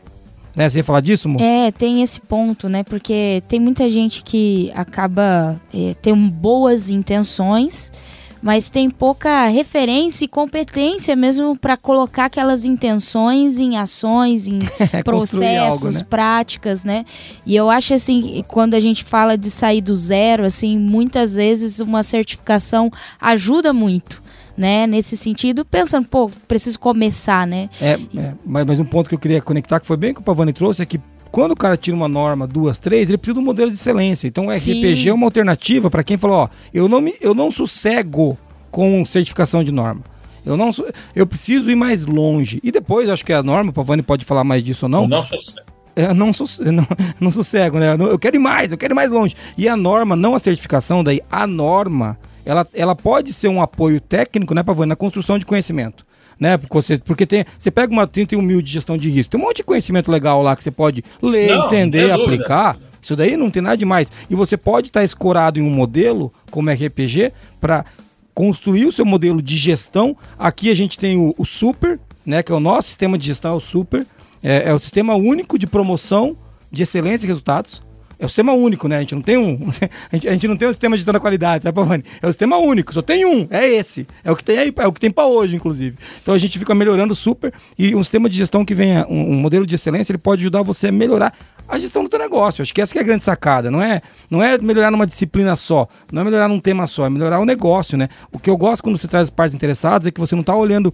Né? 0.56 0.70
Você 0.70 0.80
ia 0.80 0.84
falar 0.84 1.02
disso, 1.02 1.28
amor? 1.28 1.42
É, 1.42 1.72
tem 1.72 2.04
esse 2.04 2.20
ponto, 2.20 2.70
né? 2.70 2.84
Porque 2.84 3.42
tem 3.48 3.60
muita 3.60 3.90
gente 3.90 4.24
que 4.24 4.72
acaba 4.76 5.60
é, 5.74 5.96
tendo 6.02 6.30
boas 6.30 6.90
intenções, 6.92 7.92
mas 8.40 8.70
tem 8.70 8.90
pouca 8.90 9.48
referência 9.48 10.26
e 10.26 10.28
competência 10.28 11.16
mesmo 11.16 11.58
para 11.58 11.76
colocar 11.76 12.26
aquelas 12.26 12.66
intenções 12.66 13.58
em 13.58 13.78
ações, 13.78 14.48
em 14.48 14.60
processos, 15.04 15.86
algo, 15.86 15.98
né? 15.98 16.06
práticas, 16.08 16.86
né? 16.86 17.06
E 17.46 17.56
eu 17.56 17.70
acho 17.70 17.96
assim, 17.96 18.44
quando 18.48 18.76
a 18.76 18.80
gente 18.80 19.04
fala 19.04 19.36
de 19.36 19.50
sair 19.50 19.82
do 19.82 19.96
zero, 19.96 20.46
assim, 20.46 20.78
muitas 20.78 21.36
vezes 21.36 21.80
uma 21.80 22.04
certificação 22.04 22.92
ajuda 23.20 23.74
muito 23.74 24.22
né? 24.58 24.88
Nesse 24.88 25.18
sentido, 25.18 25.66
pensando, 25.66 26.08
pô, 26.08 26.30
preciso 26.48 26.80
começar, 26.80 27.46
né? 27.48 27.70
É, 27.82 28.00
é 28.16 28.34
mas, 28.46 28.66
mas 28.66 28.80
um 28.80 28.86
ponto 28.86 29.10
que 29.10 29.16
eu 29.16 29.20
queria 29.20 29.42
conectar, 29.42 29.80
que 29.80 29.88
foi 29.88 29.98
bem 29.98 30.14
que 30.14 30.20
o 30.20 30.24
Pavani 30.24 30.54
trouxe, 30.54 30.82
é 30.82 30.86
que 30.86 31.00
quando 31.32 31.54
o 31.54 31.56
cara 31.56 31.76
tira 31.76 31.98
uma 31.98 32.08
norma, 32.08 32.46
duas, 32.46 32.78
três, 32.78 33.10
ele 33.10 33.18
precisa 33.18 33.34
de 33.34 33.40
um 33.42 33.44
modelo 33.44 33.72
de 33.72 33.76
excelência. 33.76 34.28
Então 34.28 34.48
o 34.48 34.52
RPG 34.52 34.96
Sim. 34.96 35.10
é 35.10 35.14
uma 35.14 35.26
alternativa 35.26 35.90
para 35.90 36.04
quem 36.04 36.16
falou, 36.16 36.38
ó, 36.38 36.50
eu 36.72 36.88
não, 36.88 37.02
me, 37.02 37.16
eu 37.20 37.34
não 37.34 37.52
sossego 37.52 38.38
com 38.70 39.04
certificação 39.04 39.64
de 39.64 39.72
norma. 39.72 40.02
Eu 40.46 40.58
não 40.58 40.72
eu 41.16 41.26
preciso 41.26 41.72
ir 41.72 41.76
mais 41.76 42.06
longe. 42.06 42.60
E 42.64 42.72
depois, 42.72 43.10
acho 43.10 43.26
que 43.26 43.34
a 43.34 43.42
norma, 43.42 43.72
o 43.72 43.74
Pavani 43.74 44.04
pode 44.04 44.26
falar 44.26 44.44
mais 44.44 44.64
disso 44.64 44.86
ou 44.86 44.90
não. 44.90 45.04
Eu 45.04 45.08
não 45.08 45.26
sossego. 45.26 45.74
É, 45.96 46.14
não, 46.14 46.28
não, 46.72 46.88
não 47.20 47.32
sossego, 47.32 47.80
né? 47.80 47.96
Eu 47.96 48.20
quero 48.20 48.36
ir 48.36 48.40
mais, 48.40 48.72
eu 48.72 48.78
quero 48.78 48.94
ir 48.94 48.96
mais 48.96 49.12
longe. 49.12 49.36
E 49.58 49.68
a 49.68 49.78
norma, 49.78 50.16
não 50.16 50.36
a 50.36 50.40
certificação, 50.40 51.04
daí 51.04 51.22
a 51.32 51.48
norma 51.48 52.18
ela, 52.46 52.68
ela 52.74 52.96
pode 52.96 53.34
ser 53.34 53.48
um 53.48 53.62
apoio 53.62 54.00
técnico, 54.00 54.54
né, 54.54 54.64
Pavone, 54.64 54.90
na 54.90 54.96
construção 54.96 55.38
de 55.38 55.46
conhecimento. 55.46 56.06
Né? 56.40 56.58
Porque, 56.58 56.76
você, 56.76 56.98
porque 56.98 57.26
tem, 57.26 57.46
você 57.58 57.72
pega 57.72 57.92
uma 57.92 58.08
31 58.08 58.42
mil 58.42 58.62
de 58.62 58.72
gestão 58.72 58.98
de 58.98 59.10
risco, 59.10 59.32
tem 59.32 59.40
um 59.40 59.44
monte 59.44 59.58
de 59.58 59.64
conhecimento 59.64 60.12
legal 60.12 60.42
lá 60.42 60.56
que 60.56 60.64
você 60.64 60.72
pode 60.72 61.04
ler, 61.22 61.56
não, 61.56 61.68
entender, 61.68 62.08
não 62.08 62.22
aplicar. 62.22 62.78
Isso 63.02 63.16
daí 63.16 63.36
não 63.36 63.50
tem 63.50 63.62
nada 63.62 63.78
demais. 63.78 64.12
E 64.30 64.36
você 64.36 64.58
pode 64.58 64.88
estar 64.88 65.04
escorado 65.04 65.60
em 65.60 65.64
um 65.64 65.70
modelo 65.70 66.34
como 66.50 66.70
RPG 66.72 67.32
para 67.60 67.86
construir 68.34 68.86
o 68.86 68.92
seu 68.92 69.06
modelo 69.06 69.42
de 69.42 69.58
gestão. 69.58 70.18
Aqui 70.40 70.70
a 70.70 70.76
gente 70.76 70.98
tem 70.98 71.18
o, 71.18 71.36
o, 71.38 71.46
Super, 71.46 72.00
né, 72.26 72.42
que 72.42 72.52
é 72.52 72.56
o 72.56 72.60
nosso 72.60 72.88
sistema 72.88 73.18
de 73.18 73.26
gestão, 73.26 73.54
é 73.54 73.58
o 73.58 73.60
Super. 73.60 74.06
É, 74.42 74.70
é 74.70 74.74
o 74.74 74.80
sistema 74.80 75.16
único 75.16 75.58
de 75.58 75.68
promoção 75.68 76.36
de 76.72 76.84
excelência 76.84 77.26
e 77.26 77.28
resultados. 77.28 77.84
É 78.20 78.26
o 78.26 78.30
sistema 78.30 78.54
único, 78.54 78.88
né? 78.88 78.98
A 78.98 79.00
gente 79.00 79.16
não 79.16 79.22
tem 79.22 79.38
um. 79.38 79.68
A 80.12 80.16
gente, 80.16 80.28
a 80.28 80.32
gente 80.32 80.48
não 80.48 80.56
tem 80.56 80.68
um 80.68 80.72
sistema 80.72 80.96
de 80.96 81.00
gestão 81.00 81.14
da 81.14 81.20
qualidade, 81.20 81.64
sabe, 81.64 81.76
Pavani? 81.76 82.04
É 82.22 82.28
o 82.28 82.30
sistema 82.30 82.58
único, 82.58 82.94
só 82.94 83.02
tem 83.02 83.26
um, 83.26 83.48
é 83.50 83.68
esse. 83.68 84.08
É 84.24 84.32
o 84.32 84.36
que 84.36 84.44
tem 84.44 84.58
aí, 84.58 84.74
é 84.78 84.88
o 84.88 84.94
que 84.94 85.00
tem 85.00 85.10
para 85.10 85.26
hoje, 85.26 85.56
inclusive. 85.56 85.98
Então 86.22 86.34
a 86.34 86.38
gente 86.38 86.60
fica 86.60 86.76
melhorando 86.76 87.16
super. 87.16 87.54
E 87.78 87.96
um 87.96 88.04
sistema 88.04 88.30
de 88.30 88.38
gestão 88.38 88.64
que 88.64 88.76
venha, 88.76 89.06
um, 89.10 89.32
um 89.32 89.36
modelo 89.36 89.66
de 89.66 89.76
excelência, 89.76 90.12
ele 90.12 90.18
pode 90.20 90.42
ajudar 90.42 90.62
você 90.62 90.88
a 90.88 90.92
melhorar 90.92 91.34
a 91.68 91.80
gestão 91.80 92.04
do 92.04 92.10
teu 92.10 92.20
negócio. 92.20 92.62
Acho 92.62 92.74
que 92.74 92.82
essa 92.82 92.94
que 92.94 93.00
é 93.00 93.02
a 93.02 93.06
grande 93.06 93.24
sacada. 93.24 93.72
Não 93.72 93.82
é, 93.82 94.02
não 94.30 94.44
é 94.44 94.58
melhorar 94.58 94.92
numa 94.92 95.08
disciplina 95.08 95.56
só, 95.56 95.88
não 96.12 96.22
é 96.22 96.26
melhorar 96.26 96.48
num 96.48 96.60
tema 96.60 96.88
só, 96.88 97.06
é 97.06 97.10
melhorar 97.10 97.40
o 97.40 97.46
negócio, 97.46 97.98
né? 97.98 98.10
O 98.32 98.40
que 98.40 98.50
eu 98.50 98.58
gosto 98.58 98.84
quando 98.84 98.98
você 98.98 99.08
traz 99.08 99.30
partes 99.30 99.56
interessadas 99.56 100.08
é 100.08 100.12
que 100.12 100.20
você 100.20 100.36
não 100.36 100.42
está 100.42 100.56
olhando, 100.56 100.94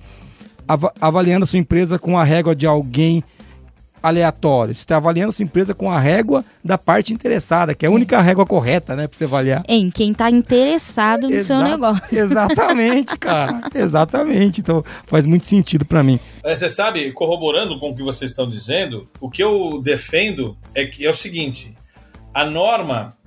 avaliando 1.02 1.44
a 1.44 1.48
sua 1.48 1.60
empresa 1.60 2.00
com 2.00 2.18
a 2.18 2.24
régua 2.24 2.56
de 2.56 2.66
alguém 2.66 3.24
aleatório. 4.02 4.74
Você 4.74 4.82
está 4.82 4.98
avaliando 4.98 5.32
sua 5.32 5.44
empresa 5.44 5.74
com 5.74 5.92
a 5.92 6.00
régua 6.00 6.44
da 6.64 6.78
parte 6.78 7.14
interessada, 7.14 7.74
que 7.74 7.86
é 7.86 7.90
a 7.90 7.92
única 7.92 8.22
régua 8.22 8.46
correta, 8.46 8.96
né, 8.96 9.08
para 9.08 9.18
você 9.18 9.26
avaliar. 9.26 9.64
Em 9.68 9.90
quem 9.90 10.12
está 10.12 10.30
interessado 10.30 11.28
no 11.28 11.34
Exa 11.34 11.56
seu 11.56 11.62
negócio. 11.62 12.04
Exatamente, 12.12 13.18
cara. 13.18 13.62
exatamente. 13.74 14.62
Então 14.62 14.84
faz 15.06 15.26
muito 15.26 15.46
sentido 15.46 15.86
para 15.86 16.04
mim. 16.04 16.20
Você 16.44 16.70
sabe, 16.70 17.12
corroborando 17.12 17.80
com 17.80 17.92
o 17.92 17.96
que 17.96 18.04
vocês 18.04 18.32
estão 18.32 18.50
dizendo, 18.50 19.08
o 19.20 19.30
que 19.30 19.44
eu 19.44 19.82
defendo 19.84 20.58
é 20.74 20.86
que 20.86 21.06
é 21.06 21.10
o 21.10 21.16
seguinte: 21.16 21.76
a 22.34 22.46
norma 22.46 23.18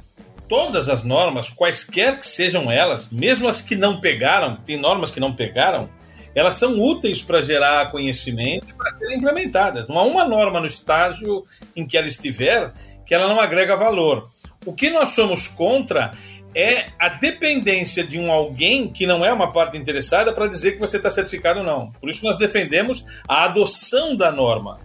todas 0.52 0.90
as 0.90 1.02
normas, 1.02 1.48
quaisquer 1.48 2.18
que 2.18 2.26
sejam 2.26 2.70
elas, 2.70 3.08
mesmo 3.10 3.48
as 3.48 3.62
que 3.62 3.74
não 3.74 4.00
pegaram, 4.00 4.56
tem 4.56 4.78
normas 4.78 5.10
que 5.10 5.18
não 5.18 5.32
pegaram, 5.32 5.88
elas 6.34 6.54
são 6.54 6.80
úteis 6.80 7.22
para 7.22 7.42
gerar 7.42 7.90
conhecimento 7.90 8.66
e 8.68 8.72
para 8.72 8.90
serem 8.96 9.18
implementadas. 9.18 9.88
Não 9.88 9.98
há 9.98 10.04
uma 10.04 10.24
norma 10.24 10.60
no 10.60 10.66
estágio 10.66 11.44
em 11.76 11.86
que 11.86 11.96
ela 11.96 12.08
estiver 12.08 12.72
que 13.04 13.14
ela 13.14 13.28
não 13.28 13.40
agrega 13.40 13.76
valor. 13.76 14.30
O 14.64 14.72
que 14.72 14.90
nós 14.90 15.10
somos 15.10 15.48
contra 15.48 16.12
é 16.54 16.86
a 16.98 17.08
dependência 17.08 18.04
de 18.04 18.18
um 18.18 18.30
alguém 18.30 18.88
que 18.88 19.06
não 19.06 19.24
é 19.24 19.32
uma 19.32 19.52
parte 19.52 19.76
interessada 19.76 20.32
para 20.32 20.46
dizer 20.46 20.72
que 20.72 20.80
você 20.80 20.98
está 20.98 21.10
certificado 21.10 21.60
ou 21.60 21.64
não. 21.64 21.92
Por 21.92 22.08
isso 22.10 22.24
nós 22.24 22.36
defendemos 22.36 23.04
a 23.26 23.44
adoção 23.44 24.14
da 24.14 24.30
norma 24.30 24.78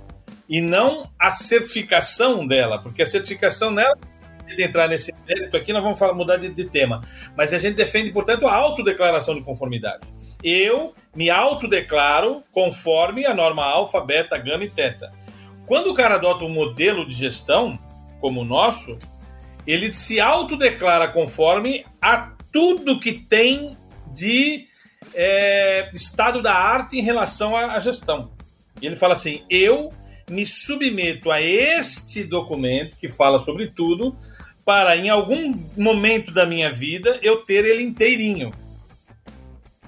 e 0.49 0.61
não 0.61 1.09
a 1.19 1.29
certificação 1.29 2.47
dela, 2.47 2.79
porque 2.79 3.01
a 3.01 3.05
certificação 3.05 3.69
nela 3.69 3.97
de 4.55 4.63
entrar 4.63 4.87
nesse 4.87 5.13
mérito 5.27 5.55
aqui, 5.55 5.73
nós 5.73 5.83
vamos 5.83 5.99
falar, 5.99 6.13
mudar 6.13 6.37
de, 6.37 6.49
de, 6.49 6.65
tema. 6.65 7.01
Mas 7.35 7.53
a 7.53 7.57
gente 7.57 7.75
defende, 7.75 8.11
portanto, 8.11 8.47
a 8.47 8.53
autodeclaração 8.53 9.35
de 9.35 9.41
conformidade. 9.41 10.07
Eu 10.43 10.93
me 11.15 11.29
autodeclaro 11.29 12.43
conforme 12.51 13.25
a 13.25 13.33
norma 13.33 13.63
alfa, 13.63 13.99
beta, 14.01 14.37
gama 14.37 14.63
e 14.63 14.69
teta. 14.69 15.11
Quando 15.65 15.91
o 15.91 15.93
cara 15.93 16.15
adota 16.15 16.45
um 16.45 16.49
modelo 16.49 17.05
de 17.05 17.13
gestão, 17.13 17.77
como 18.19 18.41
o 18.41 18.45
nosso, 18.45 18.97
ele 19.65 19.93
se 19.93 20.19
autodeclara 20.19 21.07
conforme 21.09 21.85
a 22.01 22.31
tudo 22.51 22.99
que 22.99 23.13
tem 23.13 23.77
de 24.13 24.67
é, 25.13 25.89
estado 25.93 26.41
da 26.41 26.53
arte 26.53 26.97
em 26.97 27.01
relação 27.01 27.55
à, 27.55 27.73
à 27.73 27.79
gestão. 27.79 28.31
E 28.81 28.85
ele 28.85 28.95
fala 28.95 29.13
assim: 29.13 29.43
eu 29.49 29.91
me 30.29 30.45
submeto 30.45 31.31
a 31.31 31.41
este 31.41 32.23
documento 32.23 32.95
que 32.97 33.07
fala 33.07 33.39
sobre 33.39 33.67
tudo, 33.67 34.15
para 34.67 34.97
em 34.97 35.07
algum 35.07 35.57
momento 35.77 36.29
da 36.33 36.45
minha 36.45 36.69
vida 36.69 37.17
eu 37.21 37.37
ter 37.37 37.63
ele 37.63 37.81
inteirinho. 37.81 38.51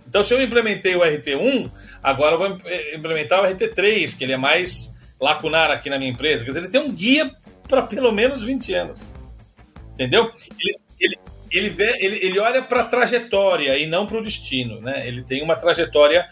Então, 0.07 0.23
se 0.23 0.33
eu 0.33 0.41
implementei 0.41 0.95
o 0.95 1.01
RT1, 1.01 1.69
agora 2.01 2.35
eu 2.35 2.39
vou 2.39 2.57
implementar 2.95 3.43
o 3.43 3.45
RT3, 3.45 4.17
que 4.17 4.23
ele 4.23 4.31
é 4.31 4.37
mais 4.37 4.97
lacunar 5.19 5.69
aqui 5.69 5.89
na 5.89 5.97
minha 5.97 6.09
empresa. 6.09 6.45
Quer 6.45 6.51
dizer, 6.51 6.61
ele 6.61 6.71
tem 6.71 6.79
um 6.79 6.93
guia 6.93 7.29
para 7.67 7.81
pelo 7.81 8.09
menos 8.13 8.41
20 8.41 8.73
anos. 8.73 9.01
Entendeu? 9.95 10.31
Ele, 10.57 10.77
ele, 10.97 11.15
ele, 11.51 11.69
vê, 11.71 11.97
ele, 11.99 12.25
ele 12.25 12.39
olha 12.39 12.61
para 12.61 12.79
a 12.79 12.85
trajetória 12.85 13.77
e 13.77 13.85
não 13.85 14.07
para 14.07 14.19
o 14.19 14.23
destino. 14.23 14.79
Né? 14.79 15.05
Ele 15.05 15.23
tem 15.23 15.43
uma 15.43 15.57
trajetória 15.57 16.25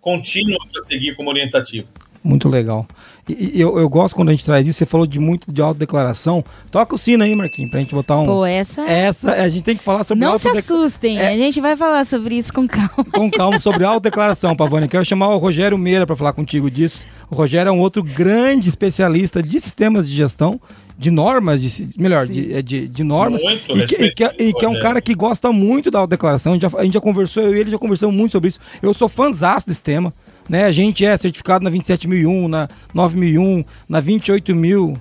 contínua 0.00 0.58
para 0.72 0.84
seguir 0.84 1.16
como 1.16 1.30
orientativo. 1.30 1.88
Muito 2.22 2.48
legal. 2.48 2.86
E, 3.28 3.60
eu, 3.60 3.78
eu 3.78 3.88
gosto 3.88 4.14
quando 4.14 4.28
a 4.28 4.32
gente 4.32 4.44
traz 4.44 4.66
isso. 4.66 4.78
Você 4.78 4.86
falou 4.86 5.06
de 5.06 5.18
muito 5.18 5.52
de 5.52 5.60
autodeclaração. 5.60 6.44
Toca 6.70 6.94
o 6.94 6.98
sino 6.98 7.24
aí, 7.24 7.34
Marquinhos, 7.34 7.70
pra 7.70 7.80
gente 7.80 7.94
botar 7.94 8.18
um. 8.18 8.26
Pô, 8.26 8.44
essa. 8.44 8.82
Essa, 8.82 9.32
a 9.32 9.48
gente 9.48 9.64
tem 9.64 9.76
que 9.76 9.82
falar 9.82 10.04
sobre 10.04 10.24
Não 10.24 10.38
se 10.38 10.48
assustem, 10.48 11.18
é... 11.18 11.28
a 11.28 11.36
gente 11.36 11.60
vai 11.60 11.76
falar 11.76 12.04
sobre 12.04 12.36
isso 12.36 12.52
com 12.52 12.66
calma. 12.66 13.04
Com 13.12 13.30
calma, 13.30 13.58
sobre 13.60 13.84
autodeclaração, 13.84 14.56
Pavone. 14.56 14.88
Quero 14.88 15.04
chamar 15.04 15.28
o 15.28 15.38
Rogério 15.38 15.76
Meira 15.76 16.06
para 16.06 16.16
falar 16.16 16.32
contigo 16.32 16.70
disso. 16.70 17.04
O 17.30 17.34
Rogério 17.34 17.68
é 17.68 17.72
um 17.72 17.80
outro 17.80 18.02
grande 18.02 18.68
especialista 18.68 19.42
de 19.42 19.60
sistemas 19.60 20.08
de 20.08 20.14
gestão 20.14 20.60
de 20.98 21.12
normas, 21.12 21.62
de, 21.62 21.88
melhor, 21.96 22.26
de, 22.26 22.52
é, 22.52 22.60
de, 22.60 22.88
de, 22.88 23.04
normas, 23.04 23.40
muito 23.44 23.78
e, 23.78 23.86
que, 23.86 23.94
e, 23.94 24.10
que, 24.12 24.24
e 24.24 24.52
que, 24.52 24.64
é 24.64 24.68
um 24.68 24.80
cara 24.80 25.00
que 25.00 25.14
gosta 25.14 25.52
muito 25.52 25.92
da 25.92 26.00
autodeclaração. 26.00 26.52
A 26.52 26.56
gente, 26.56 26.62
já, 26.62 26.76
a 26.76 26.84
gente 26.84 26.94
já 26.94 27.00
conversou, 27.00 27.44
eu 27.44 27.54
e 27.54 27.60
ele 27.60 27.70
já 27.70 27.78
conversamos 27.78 28.16
muito 28.16 28.32
sobre 28.32 28.48
isso. 28.48 28.58
Eu 28.82 28.92
sou 28.92 29.08
fãzão 29.08 29.58
desse 29.64 29.82
tema. 29.82 30.12
Né? 30.48 30.64
A 30.64 30.72
gente 30.72 31.04
é 31.04 31.16
certificado 31.16 31.64
na 31.64 31.70
27001, 31.70 32.48
na 32.48 32.68
9001, 32.94 33.64
na 33.88 34.00
28000, 34.00 34.94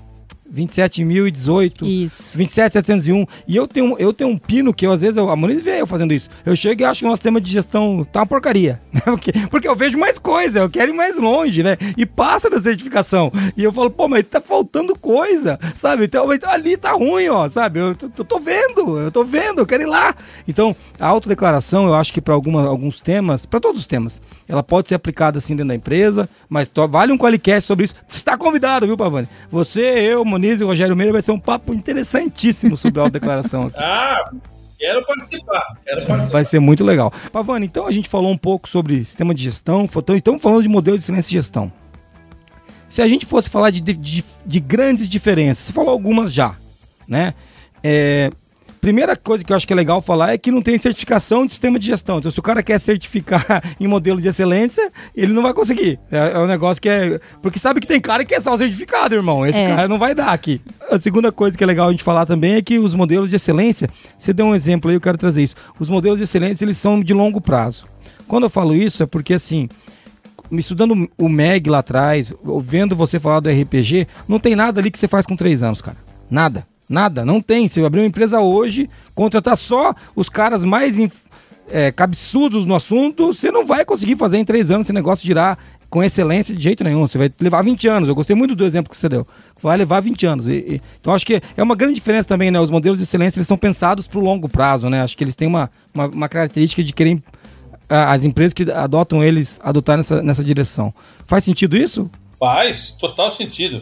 27.018. 0.53 1.86
Isso. 1.86 2.38
27.701. 2.38 3.27
E 3.47 3.55
eu 3.55 3.67
tenho, 3.67 3.95
eu 3.99 4.13
tenho 4.13 4.29
um 4.29 4.38
pino 4.38 4.73
que 4.73 4.86
eu, 4.86 4.91
às 4.91 5.01
vezes 5.01 5.17
eu, 5.17 5.29
a 5.29 5.36
Moniz 5.36 5.62
vê 5.62 5.81
eu 5.81 5.88
fazendo 5.88 6.13
isso. 6.13 6.29
Eu 6.45 6.55
chego 6.55 6.81
e 6.81 6.86
acho 6.86 6.99
que 6.99 7.05
o 7.05 7.10
nosso 7.10 7.19
sistema 7.19 7.41
de 7.41 7.51
gestão 7.51 8.05
tá 8.12 8.21
uma 8.21 8.25
porcaria. 8.25 8.81
Né? 8.97 9.01
Porque, 9.05 9.31
porque 9.51 9.67
eu 9.67 9.75
vejo 9.75 9.97
mais 9.97 10.17
coisa, 10.17 10.60
eu 10.60 10.69
quero 10.69 10.91
ir 10.91 10.95
mais 10.95 11.15
longe, 11.15 11.62
né? 11.62 11.77
E 11.95 12.03
passa 12.03 12.49
da 12.49 12.60
certificação. 12.60 13.31
E 13.55 13.63
eu 13.63 13.71
falo, 13.71 13.91
pô, 13.91 14.07
mas 14.07 14.23
tá 14.23 14.41
faltando 14.41 14.97
coisa, 14.97 15.60
sabe? 15.75 16.05
Então, 16.05 16.27
ali 16.45 16.75
tá 16.77 16.93
ruim, 16.93 17.27
ó, 17.29 17.47
sabe? 17.47 17.79
Eu 17.79 17.95
tô, 17.95 18.23
tô 18.23 18.39
vendo, 18.39 18.97
eu 18.97 19.12
tô 19.12 19.23
vendo, 19.23 19.60
eu 19.60 19.67
quero 19.67 19.83
ir 19.83 19.86
lá. 19.86 20.15
Então, 20.47 20.75
a 20.99 21.07
autodeclaração, 21.07 21.86
eu 21.86 21.93
acho 21.93 22.12
que 22.12 22.21
para 22.21 22.33
alguns 22.33 22.99
temas, 22.99 23.45
para 23.45 23.60
todos 23.60 23.81
os 23.81 23.88
temas, 23.88 24.21
ela 24.47 24.63
pode 24.63 24.88
ser 24.88 24.95
aplicada 24.95 25.38
assim 25.38 25.55
dentro 25.55 25.69
da 25.69 25.75
empresa, 25.75 26.29
mas 26.49 26.71
vale 26.89 27.12
um 27.12 27.17
qualicast 27.17 27.67
sobre 27.67 27.86
isso. 27.86 27.95
Você 28.07 28.17
está 28.17 28.38
convidado, 28.38 28.88
viu, 28.88 28.97
Pavani? 28.97 29.27
Você, 29.51 29.81
eu, 29.81 30.25
Moniz 30.38 30.62
e 30.62 30.63
o 30.63 30.67
Rogério 30.67 30.95
Meira 30.95 31.12
vai 31.12 31.21
ser 31.21 31.32
um 31.32 31.39
papo 31.39 31.73
interessantíssimo 31.73 32.78
sobre 32.78 33.00
a 33.00 33.04
autodeclaração 33.04 33.65
aqui. 33.65 33.76
ah, 33.82 34.30
quero 34.78 35.04
participar, 35.06 35.63
quero 35.84 36.06
participar. 36.06 36.32
Vai 36.32 36.45
ser 36.45 36.60
muito 36.60 36.84
legal. 36.84 37.12
Pavani, 37.32 37.65
então 37.65 37.88
a 37.88 37.91
gente 37.91 38.08
falou 38.08 38.32
um 38.32 38.38
pouco 38.38 38.69
sobre 38.69 39.04
sistema 39.04 39.34
de 39.34 39.43
gestão, 39.43 39.89
então 39.95 40.15
estamos 40.15 40.41
falando 40.41 40.62
de 40.62 40.69
modelo 40.69 40.97
de 40.97 41.04
excelência 41.04 41.30
de 41.30 41.36
gestão. 41.36 41.71
Se 42.88 43.02
a 43.02 43.08
gente 43.08 43.26
fosse 43.26 43.50
falar 43.50 43.71
de, 43.71 43.82
de, 43.82 44.23
de 44.45 44.60
grandes 44.60 45.10
diferenças, 45.10 45.65
você 45.65 45.73
falou 45.73 45.91
algumas 45.91 46.32
já, 46.32 46.56
né? 47.08 47.33
É, 47.83 48.31
Primeira 48.88 49.17
coisa 49.17 49.44
que 49.44 49.52
eu 49.52 49.58
acho 49.58 49.67
que 49.67 49.73
é 49.73 49.75
legal 49.75 50.02
falar 50.02 50.31
é 50.31 50.38
que 50.38 50.50
não 50.50 50.62
tem 50.62 50.77
certificação 50.77 51.46
de 51.46 51.52
sistema 51.52 51.77
de 51.77 51.85
gestão. 51.85 52.19
Então, 52.19 52.31
se 52.31 52.40
o 52.40 52.42
cara 52.42 52.63
quer 52.63 52.79
certificar 52.79 53.62
em 53.77 53.85
modelo 53.85 54.21
de 54.21 54.29
excelência, 54.29 54.90
ele 55.13 55.33
não 55.33 55.44
vai 55.44 55.54
conseguir. 55.54 56.00
É, 56.10 56.31
é 56.31 56.40
um 56.40 56.48
negócio 56.48 56.81
que 56.81 56.88
é. 56.88 57.19
Porque 57.42 57.60
sabe 57.60 57.81
que 57.81 57.85
tem 57.85 58.00
cara 58.00 58.23
que 58.23 58.33
é 58.33 58.40
só 58.40 58.56
certificado, 58.56 59.13
irmão. 59.13 59.46
Esse 59.46 59.60
É. 59.60 59.67
cara 59.75 59.90
não 59.90 60.00
vai 60.00 60.15
dar 60.15 60.29
aqui. 60.29 60.62
A 60.90 60.98
segunda 60.98 61.33
coisa 61.33 61.58
que 61.58 61.62
é 61.65 61.67
legal 61.67 61.90
a 61.90 61.92
gente 61.92 62.02
falar 62.02 62.25
também 62.25 62.54
é 62.54 62.62
que 62.62 62.79
os 62.79 62.96
modelos 62.96 63.29
de 63.29 63.35
excelência, 63.35 63.90
você 64.17 64.31
deu 64.31 64.46
um 64.46 64.56
exemplo 64.56 64.90
aí, 64.90 64.96
eu 64.96 65.02
quero 65.02 65.17
trazer 65.17 65.44
isso. 65.44 65.56
Os 65.77 65.90
modelos 65.90 66.19
de 66.19 66.23
excelência, 66.23 66.63
eles 66.63 66.77
são 66.77 67.02
de 67.02 67.13
longo 67.13 67.42
prazo. 67.42 67.90
Quando 68.25 68.44
eu 68.44 68.50
falo 68.50 68.73
isso, 68.73 69.04
é 69.04 69.06
porque 69.06 69.33
assim. 69.33 69.67
me 70.50 70.62
Estudando 70.62 71.10
o 71.17 71.27
MEG 71.27 71.69
lá 71.69 71.79
atrás, 71.79 72.33
vendo 72.62 72.96
você 72.96 73.19
falar 73.19 73.42
do 73.42 73.50
RPG, 73.50 74.08
não 74.29 74.40
tem 74.40 74.56
nada 74.56 74.79
ali 74.79 74.90
que 74.90 74.98
você 74.98 75.10
faz 75.10 75.25
com 75.25 75.35
três 75.35 75.62
anos, 75.62 75.81
cara. 75.81 75.98
Nada. 76.31 76.65
Nada. 76.90 77.25
Não 77.25 77.42
tem. 77.42 77.67
Se 77.67 77.83
abrir 77.83 78.02
uma 78.02 78.08
empresa 78.08 78.40
hoje, 78.40 78.90
contratar 79.13 79.58
só 79.58 79.94
os 80.15 80.29
caras 80.29 80.63
mais 80.63 80.98
é, 81.69 81.92
cabeçudos 81.92 82.65
no 82.65 82.75
assunto, 82.75 83.27
você 83.33 83.52
não 83.52 83.65
vai 83.65 83.83
conseguir 83.83 84.15
fazer 84.15 84.38
em 84.38 84.46
três 84.46 84.71
anos 84.71 84.85
esse 84.88 84.94
negócio 84.94 85.25
girar 85.25 85.58
com 85.90 86.04
excelência 86.04 86.54
de 86.56 86.62
jeito 86.62 86.83
nenhum. 86.83 87.08
Você 87.08 87.17
vai 87.17 87.31
levar 87.40 87.62
20 87.62 87.88
anos. 87.88 88.10
Eu 88.10 88.15
gostei 88.15 88.35
muito 88.35 88.56
do 88.56 88.65
exemplo 88.65 88.90
que 88.90 88.98
você 88.98 89.08
deu. 89.08 89.25
Vai 89.62 89.77
levar 89.77 90.02
20 90.02 90.25
anos. 90.25 90.48
E- 90.48 90.52
e- 90.54 90.81
então 91.00 91.13
acho 91.13 91.25
que 91.25 91.42
é 91.56 91.63
uma 91.63 91.75
grande 91.75 91.94
diferença 91.96 92.27
também, 92.27 92.52
né? 92.52 92.60
Os 92.60 92.69
modelos 92.69 92.98
de 92.98 93.04
excelência 93.04 93.38
eles 93.40 93.48
são 93.48 93.58
pensados 93.58 94.08
para 94.08 94.19
o 94.19 94.21
longo 94.21 94.50
prazo, 94.50 94.90
né? 94.90 95.02
Acho 95.02 95.17
que 95.17 95.23
eles 95.23 95.35
têm 95.35 95.48
uma, 95.48 95.69
uma, 95.94 96.08
uma 96.08 96.29
característica 96.29 96.83
de 96.83 96.92
querer 96.94 97.21
as 97.90 98.25
empresas 98.25 98.54
que 98.54 98.69
adotam 98.69 99.23
eles 99.23 99.62
adotar 99.63 99.96
nessa, 99.96 100.21
nessa 100.21 100.44
direção. 100.44 100.94
Faz 101.25 101.46
sentido 101.46 101.77
isso? 101.77 102.12
Faz 102.38 102.92
total 102.92 103.31
sentido. 103.31 103.81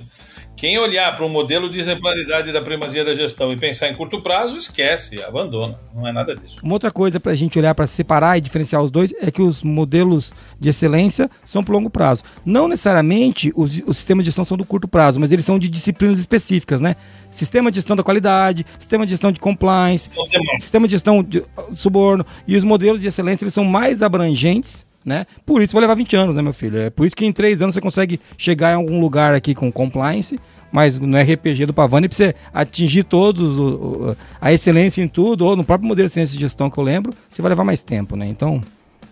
Quem 0.65 0.79
olhar 0.79 1.15
para 1.15 1.23
o 1.23 1.29
modelo 1.29 1.69
de 1.69 1.79
exemplaridade 1.79 2.51
da 2.51 2.59
primazia 2.59 3.05
da 3.05 3.13
gestão 3.13 3.53
e 3.53 3.55
pensar 3.55 3.87
em 3.87 3.93
curto 3.93 4.19
prazo, 4.19 4.57
esquece, 4.57 5.23
abandona. 5.23 5.79
Não 5.93 6.07
é 6.07 6.11
nada 6.11 6.35
disso. 6.35 6.55
Uma 6.63 6.73
outra 6.73 6.89
coisa 6.89 7.19
para 7.19 7.33
a 7.33 7.35
gente 7.35 7.59
olhar 7.59 7.75
para 7.75 7.85
separar 7.85 8.35
e 8.35 8.41
diferenciar 8.41 8.81
os 8.81 8.89
dois 8.89 9.13
é 9.21 9.29
que 9.29 9.43
os 9.43 9.61
modelos 9.61 10.33
de 10.59 10.69
excelência 10.69 11.29
são 11.43 11.63
para 11.63 11.71
longo 11.71 11.87
prazo. 11.87 12.23
Não 12.43 12.67
necessariamente 12.67 13.53
os, 13.55 13.79
os 13.85 13.97
sistemas 13.97 14.23
de 14.23 14.29
gestão 14.29 14.43
são 14.43 14.57
do 14.57 14.65
curto 14.65 14.87
prazo, 14.87 15.19
mas 15.19 15.31
eles 15.31 15.45
são 15.45 15.59
de 15.59 15.69
disciplinas 15.69 16.17
específicas, 16.17 16.81
né? 16.81 16.95
Sistema 17.29 17.69
de 17.69 17.75
gestão 17.75 17.95
da 17.95 18.01
qualidade, 18.01 18.65
sistema 18.79 19.05
de 19.05 19.11
gestão 19.11 19.31
de 19.31 19.39
compliance, 19.39 20.09
sistema 20.57 20.87
de 20.87 20.93
gestão 20.93 21.21
de 21.21 21.41
uh, 21.41 21.45
suborno 21.75 22.25
e 22.47 22.57
os 22.57 22.63
modelos 22.63 23.01
de 23.01 23.07
excelência 23.07 23.43
eles 23.43 23.53
são 23.53 23.65
mais 23.65 24.01
abrangentes, 24.01 24.83
né? 25.05 25.27
Por 25.45 25.61
isso 25.61 25.73
vai 25.73 25.81
levar 25.81 25.93
20 25.93 26.15
anos, 26.15 26.35
né, 26.35 26.41
meu 26.41 26.51
filho? 26.51 26.79
É 26.79 26.89
por 26.89 27.05
isso 27.05 27.15
que 27.15 27.23
em 27.23 27.31
três 27.31 27.61
anos 27.61 27.75
você 27.75 27.81
consegue 27.81 28.19
chegar 28.35 28.71
em 28.71 28.75
algum 28.75 28.99
lugar 28.99 29.35
aqui 29.35 29.53
com 29.53 29.71
compliance, 29.71 30.39
mas 30.75 30.99
no 30.99 31.17
RPG 31.17 31.65
do 31.67 31.73
Pavani, 31.73 32.09
pra 32.09 32.17
você 32.17 32.35
atingir 32.53 33.03
todos 33.05 33.57
o- 33.57 34.15
a 34.41 34.51
excelência 34.51 35.01
em 35.01 35.07
tudo, 35.07 35.45
ou 35.45 35.55
no 35.55 35.63
próprio 35.63 35.87
modelo 35.87 36.05
de 36.05 36.11
excelência 36.11 36.33
de 36.35 36.41
gestão 36.41 36.69
que 36.69 36.77
eu 36.77 36.83
lembro, 36.83 37.13
você 37.29 37.41
vai 37.41 37.47
levar 37.47 37.63
mais 37.63 37.81
tempo, 37.81 38.17
né? 38.17 38.27
Então, 38.27 38.61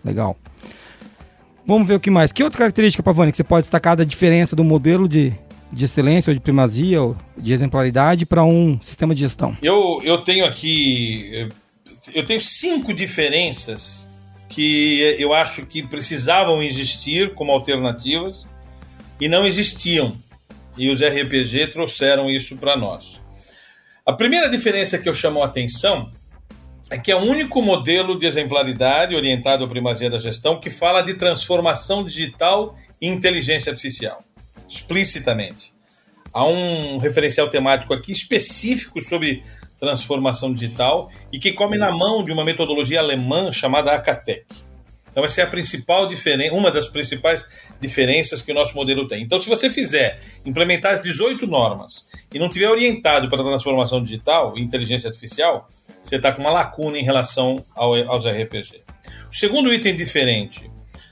legal. 0.03 0.36
Vamos 1.66 1.88
ver 1.88 1.95
o 1.95 1.99
que 2.01 2.11
mais. 2.11 2.34
Que 2.34 2.43
outra 2.43 2.57
característica, 2.59 3.01
Pavani, 3.01 3.32
que 3.32 3.38
você 3.38 3.43
pode 3.45 3.64
destacar 3.64 3.95
da 3.95 4.03
diferença 4.03 4.55
do 4.57 4.64
modelo 4.66 5.07
de, 5.07 5.32
de 5.72 5.86
excelência 5.86 6.32
ou 6.32 6.36
de 6.36 6.41
primazia 6.41 7.01
ou 7.01 7.16
de 7.38 7.53
exemplaridade 7.53 8.26
para 8.26 8.43
um 8.43 8.78
sistema 8.82 9.16
de 9.16 9.22
gestão? 9.22 9.55
Eu, 9.61 10.01
eu 10.03 10.18
tenho 10.24 10.45
aqui. 10.45 11.47
Eu 12.14 12.26
tenho 12.26 12.41
cinco 12.41 12.93
diferenças 12.93 14.09
que 14.49 15.16
eu 15.18 15.34
acho 15.34 15.66
que 15.66 15.82
precisavam 15.82 16.61
existir 16.61 17.34
como 17.34 17.53
alternativas 17.53 18.49
e 19.22 19.30
não 19.30 19.45
existiam. 19.47 20.14
E 20.78 20.90
os 20.90 21.02
RPG 21.02 21.68
trouxeram 21.68 22.30
isso 22.30 22.58
para 22.58 22.76
nós. 22.76 23.22
A 24.06 24.14
primeira 24.14 24.50
diferença 24.50 24.98
que 24.98 25.08
eu 25.08 25.14
chamo 25.14 25.42
a 25.42 25.46
atenção 25.46 26.12
é 26.90 26.98
que 26.98 27.12
é 27.12 27.16
o 27.16 27.22
único 27.22 27.62
modelo 27.62 28.20
de 28.20 28.26
exemplaridade 28.26 29.16
orientado 29.16 29.64
à 29.64 29.68
primazia 29.68 30.10
da 30.10 30.18
gestão 30.18 30.60
que 30.60 30.70
fala 30.70 31.02
de 31.02 31.14
transformação 31.14 32.04
digital 32.04 32.76
e 33.00 33.08
inteligência 33.08 33.72
artificial, 33.72 34.24
explicitamente. 34.68 35.74
Há 36.34 36.46
um 36.46 36.98
referencial 36.98 37.50
temático 37.50 37.94
aqui 37.94 38.12
específico 38.12 39.00
sobre 39.02 39.44
transformação 39.80 40.54
digital 40.54 41.10
e 41.32 41.40
que 41.40 41.52
come 41.54 41.78
na 41.78 41.92
mão 41.92 42.24
de 42.24 42.32
uma 42.32 42.44
metodologia 42.44 43.00
alemã 43.00 43.52
chamada 43.52 43.92
Acatec. 43.92 44.46
Então 45.14 45.24
essa 45.24 45.41
é 45.41 45.43
a 45.43 45.47
principal 45.47 46.07
diferença, 46.07 46.55
uma 46.55 46.72
das 46.72 46.88
principais 46.88 47.45
diferenças 47.80 48.41
que 48.41 48.51
o 48.51 48.55
nosso 48.55 48.76
modelo 48.76 49.07
tem. 49.07 49.22
Então 49.22 49.39
se 49.39 49.47
você 49.47 49.70
fizer 49.70 50.20
implementar 50.43 50.93
as 50.93 51.01
18 51.01 51.45
normas 51.45 52.03
e 52.34 52.39
não 52.39 52.49
tiver 52.49 52.68
orientado 52.68 53.30
para 53.30 53.41
a 53.41 53.45
transformação 53.45 54.03
digital 54.03 54.57
e 54.57 54.61
inteligência 54.61 55.07
artificial, 55.07 55.70
você 56.01 56.16
está 56.16 56.32
com 56.32 56.41
uma 56.41 56.51
lacuna 56.51 56.97
em 56.97 57.03
relação 57.03 57.64
ao, 57.76 57.93
aos 58.09 58.26
RPG. 58.26 58.82
O 59.32 59.36
segundo 59.36 59.72
item 59.72 59.95
diferente, 59.95 60.70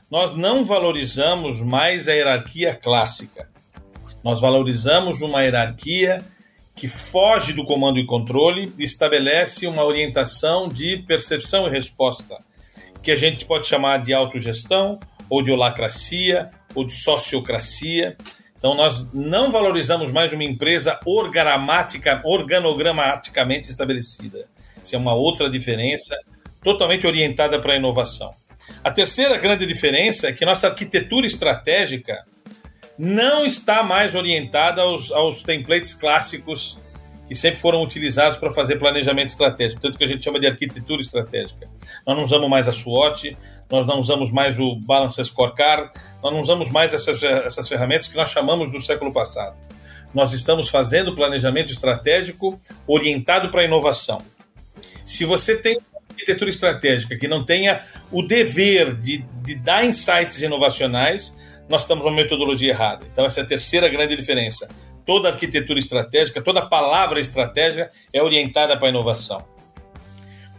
nós 0.09 0.35
não 0.35 0.65
valorizamos 0.65 1.61
mais 1.61 2.09
a 2.09 2.13
hierarquia 2.13 2.75
clássica. 2.75 3.49
Nós 4.23 4.41
valorizamos 4.41 5.21
uma 5.21 5.43
hierarquia 5.43 6.23
que 6.75 6.87
foge 6.87 7.53
do 7.53 7.63
comando 7.63 7.99
e 7.99 8.05
controle 8.05 8.73
e 8.77 8.83
estabelece 8.83 9.67
uma 9.67 9.83
orientação 9.83 10.67
de 10.67 10.97
percepção 11.07 11.67
e 11.67 11.69
resposta, 11.69 12.39
que 13.01 13.11
a 13.11 13.15
gente 13.15 13.45
pode 13.45 13.67
chamar 13.67 13.97
de 13.97 14.13
autogestão, 14.13 14.99
ou 15.29 15.41
de 15.41 15.51
holacracia, 15.51 16.49
ou 16.75 16.85
de 16.85 16.93
sociocracia. 16.93 18.15
Então, 18.57 18.75
nós 18.75 19.09
não 19.13 19.49
valorizamos 19.49 20.11
mais 20.11 20.33
uma 20.33 20.43
empresa 20.43 20.99
organogramaticamente 21.05 23.69
estabelecida. 23.69 24.49
Isso 24.83 24.93
é 24.95 24.99
uma 24.99 25.13
outra 25.13 25.49
diferença, 25.49 26.17
totalmente 26.63 27.07
orientada 27.07 27.59
para 27.59 27.73
a 27.73 27.77
inovação. 27.77 28.33
A 28.83 28.91
terceira 28.91 29.37
grande 29.37 29.65
diferença 29.65 30.27
é 30.27 30.33
que 30.33 30.45
nossa 30.45 30.67
arquitetura 30.67 31.25
estratégica 31.25 32.23
não 32.97 33.45
está 33.45 33.83
mais 33.83 34.15
orientada 34.15 34.81
aos, 34.81 35.11
aos 35.11 35.43
templates 35.43 35.93
clássicos 35.93 36.77
que 37.31 37.35
sempre 37.35 37.61
foram 37.61 37.81
utilizados 37.81 38.37
para 38.37 38.51
fazer 38.51 38.75
planejamento 38.75 39.29
estratégico, 39.29 39.81
tanto 39.81 39.97
que 39.97 40.03
a 40.03 40.07
gente 40.07 40.21
chama 40.21 40.37
de 40.37 40.47
arquitetura 40.47 40.99
estratégica. 40.99 41.65
Nós 42.05 42.17
não 42.17 42.25
usamos 42.25 42.49
mais 42.49 42.67
a 42.67 42.73
SWOT, 42.73 43.37
nós 43.71 43.87
não 43.87 43.99
usamos 43.99 44.33
mais 44.33 44.59
o 44.59 44.75
Balance 44.75 45.23
Scorecard, 45.23 45.91
nós 46.21 46.33
não 46.33 46.41
usamos 46.41 46.69
mais 46.69 46.93
essas, 46.93 47.23
essas 47.23 47.69
ferramentas 47.69 48.07
que 48.07 48.17
nós 48.17 48.29
chamamos 48.29 48.69
do 48.69 48.81
século 48.81 49.13
passado. 49.13 49.55
Nós 50.13 50.33
estamos 50.33 50.67
fazendo 50.67 51.15
planejamento 51.15 51.71
estratégico 51.71 52.59
orientado 52.85 53.49
para 53.49 53.61
a 53.61 53.63
inovação. 53.63 54.21
Se 55.05 55.23
você 55.23 55.55
tem 55.55 55.77
uma 55.77 56.01
arquitetura 56.09 56.49
estratégica 56.49 57.15
que 57.15 57.29
não 57.29 57.45
tenha 57.45 57.81
o 58.11 58.21
dever 58.21 58.93
de, 58.93 59.19
de 59.41 59.55
dar 59.55 59.85
insights 59.85 60.41
inovacionais, 60.41 61.39
nós 61.69 61.83
estamos 61.83 62.03
numa 62.03 62.13
metodologia 62.13 62.71
errada. 62.71 63.05
Então, 63.09 63.25
essa 63.25 63.39
é 63.39 63.43
a 63.43 63.47
terceira 63.47 63.87
grande 63.87 64.17
diferença. 64.17 64.67
Toda 65.11 65.27
arquitetura 65.27 65.77
estratégica, 65.77 66.41
toda 66.41 66.65
palavra 66.65 67.19
estratégica 67.19 67.91
é 68.13 68.23
orientada 68.23 68.77
para 68.77 68.87
a 68.87 68.89
inovação. 68.91 69.45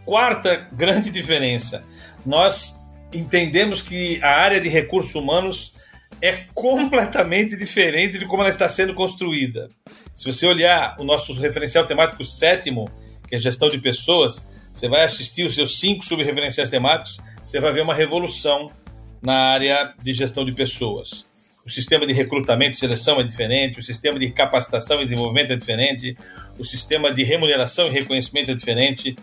Quarta 0.05 0.67
grande 0.71 1.09
diferença: 1.09 1.83
nós 2.23 2.79
entendemos 3.11 3.81
que 3.81 4.21
a 4.21 4.29
área 4.29 4.61
de 4.61 4.69
recursos 4.69 5.15
humanos 5.15 5.73
é 6.21 6.45
completamente 6.53 7.57
diferente 7.57 8.19
de 8.19 8.27
como 8.27 8.43
ela 8.43 8.49
está 8.51 8.69
sendo 8.69 8.93
construída. 8.93 9.69
Se 10.15 10.23
você 10.23 10.45
olhar 10.45 10.97
o 10.99 11.03
nosso 11.03 11.33
referencial 11.33 11.83
temático 11.87 12.23
sétimo, 12.23 12.87
que 13.27 13.33
é 13.33 13.39
gestão 13.39 13.69
de 13.69 13.79
pessoas, 13.79 14.47
você 14.71 14.87
vai 14.87 15.03
assistir 15.03 15.45
os 15.45 15.55
seus 15.55 15.79
cinco 15.79 16.05
subreferenciais 16.05 16.69
temáticos, 16.69 17.17
você 17.43 17.59
vai 17.59 17.71
ver 17.71 17.81
uma 17.81 17.95
revolução 17.95 18.71
na 19.19 19.33
área 19.33 19.95
de 19.99 20.13
gestão 20.13 20.45
de 20.45 20.51
pessoas. 20.51 21.32
O 21.65 21.69
sistema 21.69 22.05
de 22.05 22.11
recrutamento 22.11 22.75
e 22.75 22.79
seleção 22.79 23.21
é 23.21 23.23
diferente, 23.23 23.79
o 23.79 23.83
sistema 23.83 24.19
de 24.19 24.29
capacitação 24.31 24.99
e 24.99 25.03
desenvolvimento 25.03 25.53
é 25.53 25.55
diferente, 25.55 26.17
o 26.59 26.65
sistema 26.65 27.11
de 27.11 27.23
remuneração 27.23 27.87
e 27.87 27.91
reconhecimento 27.91 28.51
é 28.51 28.53
diferente. 28.53 29.15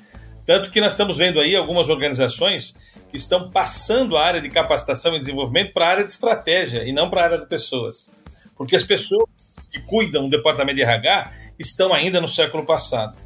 Tanto 0.46 0.70
que 0.70 0.80
nós 0.80 0.92
estamos 0.92 1.18
vendo 1.18 1.38
aí 1.38 1.54
algumas 1.54 1.90
organizações 1.90 2.74
que 3.10 3.16
estão 3.16 3.50
passando 3.50 4.16
a 4.16 4.24
área 4.24 4.40
de 4.40 4.48
capacitação 4.48 5.14
e 5.14 5.20
desenvolvimento 5.20 5.74
para 5.74 5.86
a 5.86 5.90
área 5.90 6.04
de 6.04 6.10
estratégia 6.10 6.82
e 6.84 6.92
não 6.92 7.10
para 7.10 7.20
a 7.20 7.24
área 7.24 7.38
de 7.38 7.46
pessoas. 7.46 8.10
Porque 8.56 8.74
as 8.74 8.84
pessoas 8.84 9.28
que 9.70 9.80
cuidam 9.80 10.24
do 10.24 10.36
departamento 10.36 10.76
de 10.76 10.82
RH 10.82 11.32
estão 11.58 11.92
ainda 11.92 12.22
no 12.22 12.28
século 12.28 12.64
passado, 12.64 13.18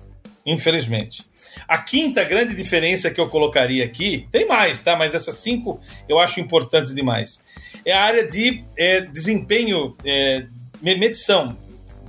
infelizmente. 0.45 1.25
A 1.69 1.79
quinta 1.79 2.25
grande 2.25 2.55
diferença 2.55 3.11
que 3.11 3.21
eu 3.21 3.29
colocaria 3.29 3.85
aqui, 3.85 4.27
tem 4.33 4.47
mais, 4.47 4.81
tá? 4.81 4.97
Mas 4.97 5.15
essas 5.15 5.37
cinco 5.37 5.81
eu 6.09 6.19
acho 6.19 6.41
importantes 6.41 6.93
demais. 6.93 7.43
É 7.85 7.93
a 7.93 8.03
área 8.03 8.27
de 8.27 8.65
é, 8.77 9.03
desempenho, 9.03 9.97
é, 10.05 10.47
medição, 10.81 11.57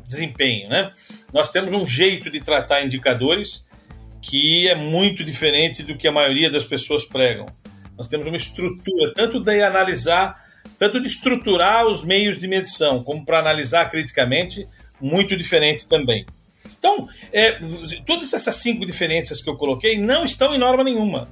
desempenho, 0.06 0.70
né? 0.70 0.92
Nós 1.34 1.50
temos 1.50 1.74
um 1.74 1.86
jeito 1.86 2.30
de 2.30 2.40
tratar 2.40 2.84
indicadores 2.84 3.66
que 4.22 4.68
é 4.68 4.76
muito 4.76 5.24
diferente 5.24 5.84
do 5.84 5.96
que 5.96 6.08
a 6.08 6.12
maioria 6.12 6.50
das 6.50 6.64
pessoas 6.64 7.06
pregam. 7.06 7.46
Nós 7.98 8.08
temos 8.08 8.26
uma 8.28 8.36
estrutura, 8.36 9.14
tanto 9.14 9.40
de 9.40 9.62
analisar, 9.62 10.44
tanto 10.78 11.00
de 11.00 11.08
estruturar 11.08 11.86
os 11.86 12.04
meios 12.04 12.40
de 12.40 12.48
medição, 12.48 13.04
como 13.04 13.24
para 13.24 13.40
analisar 13.40 13.90
criticamente, 13.90 14.68
muito 15.00 15.38
diferente 15.38 15.88
também. 15.88 16.26
Então, 16.78 17.08
é, 17.32 17.60
todas 18.06 18.34
essas 18.34 18.56
cinco 18.56 18.86
diferenças 18.86 19.42
que 19.42 19.50
eu 19.50 19.56
coloquei 19.56 19.98
não 19.98 20.24
estão 20.24 20.54
em 20.54 20.58
norma 20.58 20.84
nenhuma. 20.84 21.30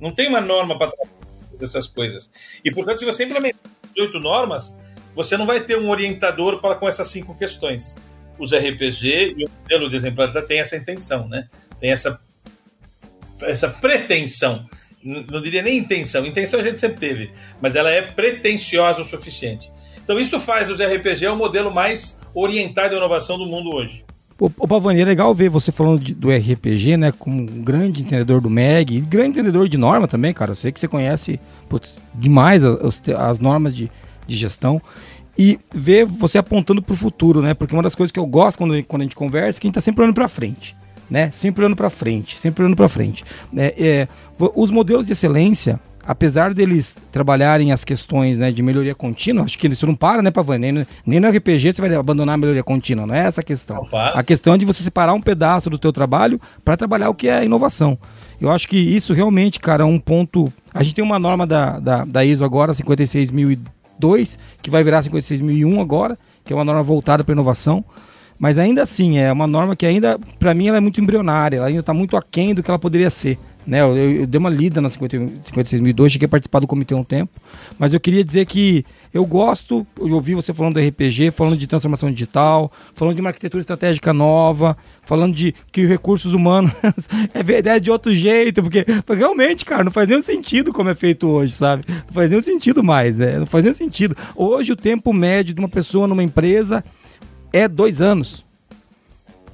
Não 0.00 0.10
tem 0.10 0.28
uma 0.28 0.40
norma 0.40 0.78
para 0.78 0.90
essas 1.62 1.86
coisas. 1.86 2.30
E, 2.64 2.70
portanto, 2.70 2.98
se 2.98 3.04
você 3.04 3.24
implementar 3.24 3.60
oito 3.98 4.18
normas, 4.18 4.76
você 5.14 5.36
não 5.36 5.46
vai 5.46 5.60
ter 5.60 5.78
um 5.78 5.88
orientador 5.88 6.60
para 6.60 6.74
com 6.74 6.88
essas 6.88 7.08
cinco 7.08 7.34
questões. 7.34 7.96
Os 8.38 8.52
RPG 8.52 9.34
e 9.36 9.44
o 9.44 9.50
modelo 9.62 9.88
de 9.88 9.96
exemplaridade 9.96 10.46
tem 10.46 10.60
essa 10.60 10.76
intenção, 10.76 11.26
né? 11.26 11.48
Tem 11.80 11.90
essa, 11.90 12.20
essa 13.42 13.70
pretensão. 13.70 14.68
Não 15.02 15.40
diria 15.40 15.62
nem 15.62 15.78
intenção. 15.78 16.26
Intenção 16.26 16.60
a 16.60 16.62
gente 16.62 16.78
sempre 16.78 16.98
teve, 16.98 17.30
mas 17.60 17.76
ela 17.76 17.90
é 17.90 18.02
pretensiosa 18.02 19.00
o 19.00 19.04
suficiente. 19.04 19.70
Então 20.04 20.20
isso 20.20 20.38
faz 20.38 20.68
os 20.68 20.80
RPG 20.80 21.26
o 21.28 21.36
modelo 21.36 21.72
mais 21.72 22.20
orientado 22.34 22.94
à 22.94 22.98
inovação 22.98 23.38
do 23.38 23.46
mundo 23.46 23.74
hoje. 23.74 24.04
O, 24.38 24.68
Pavani, 24.68 25.00
é 25.00 25.04
legal 25.04 25.34
ver 25.34 25.48
você 25.48 25.72
falando 25.72 25.98
de, 25.98 26.14
do 26.14 26.28
RPG, 26.30 26.98
né? 26.98 27.10
Como 27.10 27.40
um 27.40 27.46
grande 27.46 28.02
entendedor 28.02 28.40
do 28.40 28.50
MEG 28.50 29.00
grande 29.00 29.30
entendedor 29.30 29.66
de 29.66 29.78
norma 29.78 30.06
também, 30.06 30.34
cara. 30.34 30.50
Eu 30.50 30.56
sei 30.56 30.70
que 30.70 30.78
você 30.78 30.86
conhece 30.86 31.40
putz, 31.68 31.98
demais 32.14 32.62
as, 32.62 33.02
as 33.08 33.40
normas 33.40 33.74
de, 33.74 33.90
de 34.26 34.36
gestão. 34.36 34.80
E 35.38 35.58
ver 35.72 36.06
você 36.06 36.38
apontando 36.38 36.82
para 36.82 36.92
o 36.92 36.96
futuro, 36.96 37.40
né? 37.40 37.54
Porque 37.54 37.74
uma 37.74 37.82
das 37.82 37.94
coisas 37.94 38.10
que 38.12 38.18
eu 38.18 38.26
gosto 38.26 38.58
quando, 38.58 38.82
quando 38.84 39.02
a 39.02 39.04
gente 39.04 39.16
conversa 39.16 39.58
é 39.58 39.60
que 39.60 39.66
a 39.66 39.68
gente 39.68 39.78
está 39.78 39.80
sempre 39.80 40.02
olhando 40.02 40.14
para 40.14 40.28
frente. 40.28 40.76
Né? 41.08 41.30
Sempre 41.30 41.62
olhando 41.62 41.76
para 41.76 41.88
frente, 41.88 42.38
sempre 42.38 42.62
olhando 42.62 42.76
para 42.76 42.88
frente. 42.88 43.24
É, 43.56 43.74
é, 43.78 44.08
os 44.54 44.70
modelos 44.70 45.06
de 45.06 45.12
excelência, 45.12 45.78
apesar 46.06 46.54
deles 46.54 46.96
trabalharem 47.10 47.72
as 47.72 47.84
questões 47.84 48.38
né, 48.38 48.52
de 48.52 48.62
melhoria 48.62 48.94
contínua, 48.94 49.44
acho 49.44 49.58
que 49.58 49.66
isso 49.66 49.86
não 49.86 49.94
para, 49.94 50.22
né, 50.22 50.30
Pavani? 50.30 50.72
Nem, 50.72 50.86
nem 51.04 51.20
no 51.20 51.28
RPG 51.28 51.72
você 51.72 51.82
vai 51.82 51.94
abandonar 51.94 52.34
a 52.34 52.38
melhoria 52.38 52.62
contínua, 52.62 53.06
não 53.06 53.14
é 53.14 53.26
essa 53.26 53.40
a 53.40 53.44
questão. 53.44 53.86
A 53.92 54.22
questão 54.22 54.54
é 54.54 54.58
de 54.58 54.64
você 54.64 54.82
separar 54.82 55.14
um 55.14 55.20
pedaço 55.20 55.68
do 55.68 55.78
teu 55.78 55.92
trabalho 55.92 56.40
para 56.64 56.76
trabalhar 56.76 57.10
o 57.10 57.14
que 57.14 57.28
é 57.28 57.44
inovação. 57.44 57.98
Eu 58.40 58.50
acho 58.50 58.68
que 58.68 58.76
isso 58.76 59.12
realmente, 59.12 59.58
cara, 59.58 59.82
é 59.82 59.86
um 59.86 59.98
ponto... 59.98 60.52
A 60.72 60.82
gente 60.82 60.94
tem 60.94 61.04
uma 61.04 61.18
norma 61.18 61.46
da, 61.46 61.78
da, 61.78 62.04
da 62.04 62.24
ISO 62.24 62.44
agora, 62.44 62.72
56.002, 62.72 64.38
que 64.62 64.70
vai 64.70 64.84
virar 64.84 65.02
56.001 65.02 65.80
agora, 65.80 66.18
que 66.44 66.52
é 66.52 66.56
uma 66.56 66.64
norma 66.64 66.82
voltada 66.82 67.24
para 67.24 67.32
inovação. 67.32 67.84
Mas 68.38 68.58
ainda 68.58 68.82
assim, 68.82 69.18
é 69.18 69.32
uma 69.32 69.46
norma 69.46 69.74
que 69.74 69.86
ainda, 69.86 70.18
para 70.38 70.52
mim, 70.52 70.68
ela 70.68 70.76
é 70.76 70.80
muito 70.80 71.00
embrionária, 71.00 71.56
ela 71.56 71.66
ainda 71.66 71.80
está 71.80 71.94
muito 71.94 72.16
aquém 72.16 72.54
do 72.54 72.62
que 72.62 72.70
ela 72.70 72.78
poderia 72.78 73.08
ser. 73.08 73.38
Né? 73.66 73.80
Eu, 73.80 73.96
eu, 73.96 74.26
dei 74.26 74.38
uma 74.38 74.48
lida 74.48 74.80
na 74.80 74.88
56.002, 74.88 76.10
cheguei 76.10 76.26
a 76.26 76.28
participar 76.28 76.60
do 76.60 76.68
comitê 76.68 76.94
um 76.94 77.02
tempo, 77.02 77.32
mas 77.76 77.92
eu 77.92 77.98
queria 77.98 78.22
dizer 78.22 78.46
que 78.46 78.84
eu 79.12 79.26
gosto, 79.26 79.84
eu 79.98 80.14
ouvi 80.14 80.34
você 80.34 80.54
falando 80.54 80.74
do 80.74 80.80
RPG, 80.80 81.32
falando 81.32 81.56
de 81.56 81.66
transformação 81.66 82.12
digital, 82.12 82.70
falando 82.94 83.16
de 83.16 83.20
uma 83.20 83.30
arquitetura 83.30 83.60
estratégica 83.60 84.12
nova, 84.12 84.76
falando 85.04 85.34
de 85.34 85.52
que 85.72 85.82
os 85.82 85.88
recursos 85.88 86.32
humanos 86.32 86.70
é 87.34 87.42
verdade 87.42 87.86
de 87.86 87.90
outro 87.90 88.12
jeito, 88.12 88.62
porque, 88.62 88.84
porque, 88.84 89.20
realmente, 89.20 89.64
cara, 89.64 89.82
não 89.82 89.90
faz 89.90 90.06
nenhum 90.06 90.22
sentido 90.22 90.72
como 90.72 90.90
é 90.90 90.94
feito 90.94 91.26
hoje, 91.26 91.52
sabe? 91.52 91.84
Não 91.88 92.12
faz 92.12 92.30
nenhum 92.30 92.42
sentido 92.42 92.84
mais, 92.84 93.16
né? 93.18 93.38
Não 93.38 93.46
faz 93.46 93.64
nenhum 93.64 93.74
sentido. 93.74 94.16
Hoje 94.36 94.72
o 94.72 94.76
tempo 94.76 95.12
médio 95.12 95.54
de 95.54 95.60
uma 95.60 95.68
pessoa 95.68 96.06
numa 96.06 96.22
empresa 96.22 96.84
é 97.52 97.66
dois 97.66 98.00
anos. 98.00 98.44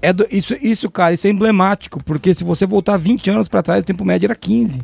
É 0.02 0.12
do, 0.12 0.26
isso, 0.30 0.56
isso, 0.60 0.90
cara, 0.90 1.14
isso 1.14 1.26
é 1.28 1.30
emblemático, 1.30 2.02
porque 2.02 2.34
se 2.34 2.42
você 2.42 2.66
voltar 2.66 2.96
20 2.96 3.30
anos 3.30 3.48
para 3.48 3.62
trás, 3.62 3.82
o 3.82 3.86
tempo 3.86 4.04
médio 4.04 4.26
era 4.26 4.34
15. 4.34 4.82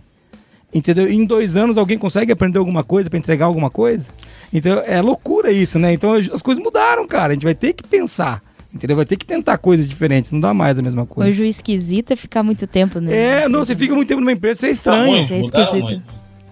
Entendeu? 0.73 1.11
E 1.11 1.17
em 1.17 1.25
dois 1.25 1.57
anos 1.57 1.77
alguém 1.77 1.99
consegue 1.99 2.31
aprender 2.31 2.59
alguma 2.59 2.85
coisa 2.85 3.11
para 3.11 3.19
entregar 3.19 3.47
alguma 3.47 3.69
coisa? 3.69 4.11
Então 4.53 4.81
é 4.87 5.01
loucura 5.01 5.51
isso, 5.51 5.79
né? 5.79 5.93
Então 5.93 6.13
as 6.13 6.43
coisas 6.43 6.63
mudaram, 6.63 7.07
cara. 7.07 7.33
A 7.33 7.35
gente 7.35 7.45
vai 7.45 7.55
ter 7.55 7.73
que 7.73 7.83
pensar. 7.83 8.43
Entendeu? 8.73 8.97
Vai 8.97 9.07
ter 9.07 9.17
que 9.17 9.25
tentar 9.25 9.57
coisas 9.57 9.89
diferentes, 9.89 10.31
não 10.31 10.41
dá 10.41 10.53
mais 10.53 10.79
a 10.79 10.83
mesma 10.83 11.07
coisa. 11.07 11.31
Hoje 11.31 11.43
o 11.43 11.47
esquisito 11.47 12.13
é 12.13 12.17
ficar 12.17 12.43
muito 12.43 12.67
tempo, 12.67 13.01
né? 13.01 13.15
É, 13.17 13.49
não, 13.49 13.65
você 13.65 13.75
fica 13.75 13.95
muito 13.95 14.09
tempo 14.09 14.21
numa 14.21 14.33
empresa, 14.33 14.61
você 14.61 14.67
é 14.67 14.71
estranho. 14.71 15.05
Tá 15.05 15.11
muito, 15.11 15.33
é 15.33 15.41
esquisito. 15.41 15.83
Mudaram, 15.83 16.03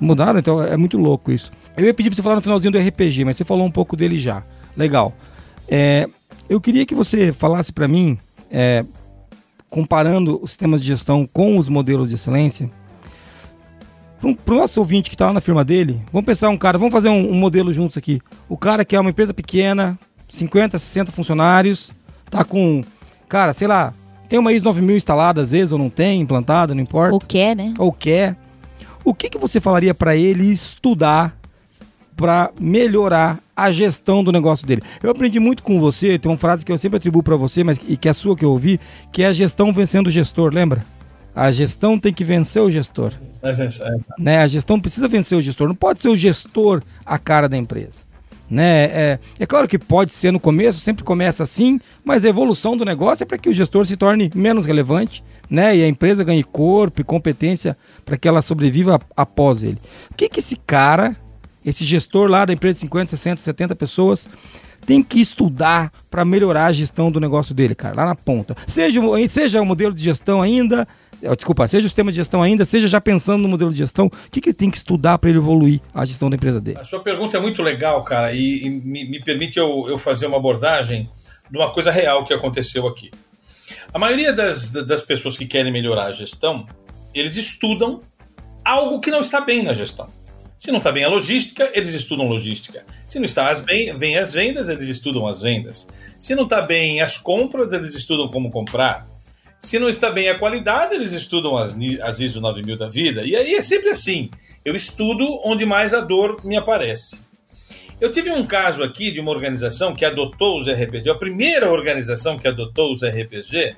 mudaram, 0.00 0.38
então 0.38 0.62
é 0.62 0.76
muito 0.78 0.96
louco 0.96 1.30
isso. 1.30 1.52
Eu 1.76 1.84
ia 1.84 1.92
pedir 1.92 2.08
pra 2.08 2.16
você 2.16 2.22
falar 2.22 2.36
no 2.36 2.42
finalzinho 2.42 2.72
do 2.72 2.78
RPG, 2.78 3.26
mas 3.26 3.36
você 3.36 3.44
falou 3.44 3.66
um 3.66 3.70
pouco 3.70 3.94
dele 3.94 4.18
já. 4.18 4.42
Legal. 4.74 5.14
É, 5.68 6.08
eu 6.48 6.58
queria 6.58 6.86
que 6.86 6.94
você 6.94 7.32
falasse 7.32 7.70
para 7.70 7.86
mim, 7.86 8.18
é, 8.50 8.84
comparando 9.68 10.40
os 10.42 10.50
sistemas 10.50 10.80
de 10.80 10.86
gestão 10.86 11.26
com 11.26 11.58
os 11.58 11.68
modelos 11.68 12.10
de 12.10 12.14
excelência, 12.14 12.70
para 14.44 14.54
o 14.54 14.58
nosso 14.58 14.80
ouvinte 14.80 15.10
que 15.10 15.14
está 15.14 15.26
lá 15.26 15.32
na 15.32 15.40
firma 15.40 15.64
dele, 15.64 16.00
vamos 16.12 16.26
pensar 16.26 16.48
um 16.48 16.56
cara, 16.56 16.78
vamos 16.78 16.92
fazer 16.92 17.08
um, 17.08 17.30
um, 17.30 17.34
modelo 17.34 17.72
juntos 17.72 17.96
aqui. 17.96 18.20
O 18.48 18.56
cara 18.56 18.84
que 18.84 18.96
é 18.96 19.00
uma 19.00 19.10
empresa 19.10 19.34
pequena, 19.34 19.98
50, 20.28 20.78
60 20.78 21.12
funcionários, 21.12 21.92
tá 22.30 22.44
com, 22.44 22.82
cara, 23.28 23.52
sei 23.52 23.68
lá, 23.68 23.92
tem 24.28 24.38
uma 24.38 24.52
ISO 24.52 24.64
9000 24.64 24.96
instalada 24.96 25.42
às 25.42 25.50
vezes, 25.52 25.72
ou 25.72 25.78
não 25.78 25.90
tem, 25.90 26.20
implantada, 26.20 26.74
não 26.74 26.82
importa. 26.82 27.14
Ou 27.14 27.20
quer, 27.20 27.54
né? 27.54 27.74
Ou 27.78 27.92
quer. 27.92 28.36
O 29.04 29.14
que, 29.14 29.28
que 29.28 29.38
você 29.38 29.60
falaria 29.60 29.94
para 29.94 30.16
ele 30.16 30.50
estudar 30.50 31.36
para 32.16 32.50
melhorar 32.58 33.38
a 33.54 33.70
gestão 33.70 34.24
do 34.24 34.32
negócio 34.32 34.66
dele. 34.66 34.82
Eu 35.02 35.10
aprendi 35.10 35.38
muito 35.38 35.62
com 35.62 35.78
você, 35.78 36.18
tem 36.18 36.30
uma 36.30 36.38
frase 36.38 36.64
que 36.64 36.72
eu 36.72 36.78
sempre 36.78 36.96
atribuo 36.96 37.22
para 37.22 37.36
você, 37.36 37.62
mas 37.62 37.78
e 37.86 37.96
que 37.96 38.08
é 38.08 38.10
a 38.10 38.14
sua 38.14 38.36
que 38.36 38.44
eu 38.44 38.50
ouvi, 38.50 38.80
que 39.12 39.22
é 39.22 39.26
a 39.26 39.32
gestão 39.32 39.72
vencendo 39.72 40.06
o 40.06 40.10
gestor, 40.10 40.52
lembra? 40.52 40.84
A 41.34 41.50
gestão 41.50 41.98
tem 41.98 42.14
que 42.14 42.24
vencer 42.24 42.62
o 42.62 42.70
gestor. 42.70 43.12
É, 43.42 43.50
é. 43.50 43.96
Né? 44.18 44.38
A 44.38 44.46
gestão 44.46 44.80
precisa 44.80 45.06
vencer 45.06 45.36
o 45.36 45.42
gestor, 45.42 45.68
não 45.68 45.74
pode 45.74 46.00
ser 46.00 46.08
o 46.08 46.16
gestor 46.16 46.82
a 47.04 47.18
cara 47.18 47.46
da 47.46 47.58
empresa. 47.58 48.06
Né? 48.48 48.84
É, 48.84 49.18
é 49.40 49.46
claro 49.46 49.66
que 49.66 49.78
pode 49.78 50.12
ser 50.12 50.32
no 50.32 50.40
começo, 50.40 50.80
sempre 50.80 51.04
começa 51.04 51.42
assim, 51.42 51.80
mas 52.04 52.24
a 52.24 52.28
evolução 52.28 52.76
do 52.76 52.84
negócio 52.84 53.24
é 53.24 53.26
para 53.26 53.36
que 53.36 53.50
o 53.50 53.52
gestor 53.52 53.84
se 53.84 53.96
torne 53.96 54.30
menos 54.34 54.64
relevante 54.64 55.22
né? 55.50 55.76
e 55.76 55.82
a 55.82 55.88
empresa 55.88 56.24
ganhe 56.24 56.44
corpo 56.44 57.00
e 57.00 57.04
competência 57.04 57.76
para 58.04 58.16
que 58.16 58.28
ela 58.28 58.40
sobreviva 58.40 59.00
após 59.16 59.62
ele. 59.62 59.78
O 60.10 60.14
que, 60.14 60.28
que 60.28 60.38
esse 60.38 60.56
cara 60.56 61.16
esse 61.66 61.84
gestor 61.84 62.30
lá 62.30 62.44
da 62.44 62.52
empresa 62.52 62.74
de 62.74 62.80
50, 62.82 63.10
60, 63.10 63.42
70 63.42 63.74
pessoas 63.74 64.28
tem 64.86 65.02
que 65.02 65.20
estudar 65.20 65.90
para 66.08 66.24
melhorar 66.24 66.66
a 66.66 66.72
gestão 66.72 67.10
do 67.10 67.18
negócio 67.18 67.52
dele, 67.52 67.74
cara, 67.74 67.96
lá 67.96 68.06
na 68.06 68.14
ponta. 68.14 68.56
Seja, 68.68 69.00
seja 69.28 69.60
o 69.60 69.66
modelo 69.66 69.92
de 69.92 70.00
gestão 70.00 70.40
ainda, 70.40 70.86
eh, 71.20 71.34
desculpa, 71.34 71.66
seja 71.66 71.86
o 71.86 71.88
sistema 71.88 72.12
de 72.12 72.16
gestão 72.16 72.40
ainda, 72.40 72.64
seja 72.64 72.86
já 72.86 73.00
pensando 73.00 73.42
no 73.42 73.48
modelo 73.48 73.72
de 73.72 73.78
gestão, 73.78 74.06
o 74.06 74.30
que, 74.30 74.40
que 74.40 74.50
ele 74.50 74.54
tem 74.54 74.70
que 74.70 74.76
estudar 74.76 75.18
para 75.18 75.28
ele 75.28 75.40
evoluir 75.40 75.80
a 75.92 76.04
gestão 76.04 76.30
da 76.30 76.36
empresa 76.36 76.60
dele? 76.60 76.78
A 76.78 76.84
sua 76.84 77.00
pergunta 77.00 77.36
é 77.36 77.40
muito 77.40 77.62
legal, 77.62 78.04
cara, 78.04 78.32
e, 78.32 78.64
e 78.64 78.70
me, 78.70 79.08
me, 79.08 79.20
permite 79.20 79.58
eu, 79.58 79.86
eu 79.88 79.98
fazer 79.98 80.26
uma 80.26 80.36
abordagem 80.36 81.10
de 81.50 81.58
uma 81.58 81.72
coisa 81.72 81.90
real 81.90 82.24
que 82.24 82.32
aconteceu 82.32 82.86
aqui. 82.86 83.10
A 83.92 83.98
maioria 83.98 84.32
das, 84.32 84.70
das 84.70 85.02
pessoas 85.02 85.36
que 85.36 85.46
querem 85.46 85.72
melhorar 85.72 86.06
a 86.06 86.12
gestão, 86.12 86.66
eles 87.12 87.36
estudam 87.36 88.00
algo 88.64 89.00
que 89.00 89.10
não 89.10 89.20
está 89.20 89.40
bem 89.40 89.62
na 89.62 89.72
gestão. 89.72 90.08
Se 90.58 90.70
não 90.70 90.78
está 90.78 90.90
bem 90.90 91.04
a 91.04 91.08
logística, 91.08 91.70
eles 91.74 91.90
estudam 91.90 92.26
logística. 92.26 92.84
Se 93.06 93.18
não 93.18 93.24
está 93.24 93.50
as 93.50 93.60
bem, 93.60 93.96
bem 93.96 94.16
as 94.16 94.32
vendas, 94.32 94.68
eles 94.68 94.88
estudam 94.88 95.26
as 95.26 95.40
vendas. 95.40 95.86
Se 96.18 96.34
não 96.34 96.44
está 96.44 96.62
bem 96.62 97.00
as 97.00 97.18
compras, 97.18 97.72
eles 97.72 97.94
estudam 97.94 98.28
como 98.28 98.50
comprar. 98.50 99.06
Se 99.60 99.78
não 99.78 99.88
está 99.88 100.10
bem 100.10 100.28
a 100.28 100.38
qualidade, 100.38 100.94
eles 100.94 101.12
estudam 101.12 101.56
as, 101.56 101.76
as 102.02 102.20
ISO 102.20 102.40
9000 102.40 102.76
da 102.76 102.88
vida. 102.88 103.22
E 103.24 103.36
aí 103.36 103.54
é 103.54 103.62
sempre 103.62 103.90
assim. 103.90 104.30
Eu 104.64 104.74
estudo 104.74 105.38
onde 105.44 105.66
mais 105.66 105.92
a 105.92 106.00
dor 106.00 106.40
me 106.44 106.56
aparece. 106.56 107.24
Eu 108.00 108.10
tive 108.10 108.30
um 108.30 108.46
caso 108.46 108.82
aqui 108.82 109.10
de 109.10 109.20
uma 109.20 109.30
organização 109.30 109.94
que 109.94 110.04
adotou 110.04 110.60
os 110.60 110.68
RPG, 110.68 111.08
a 111.08 111.14
primeira 111.14 111.70
organização 111.70 112.38
que 112.38 112.46
adotou 112.46 112.92
os 112.92 113.02
RPG, 113.02 113.74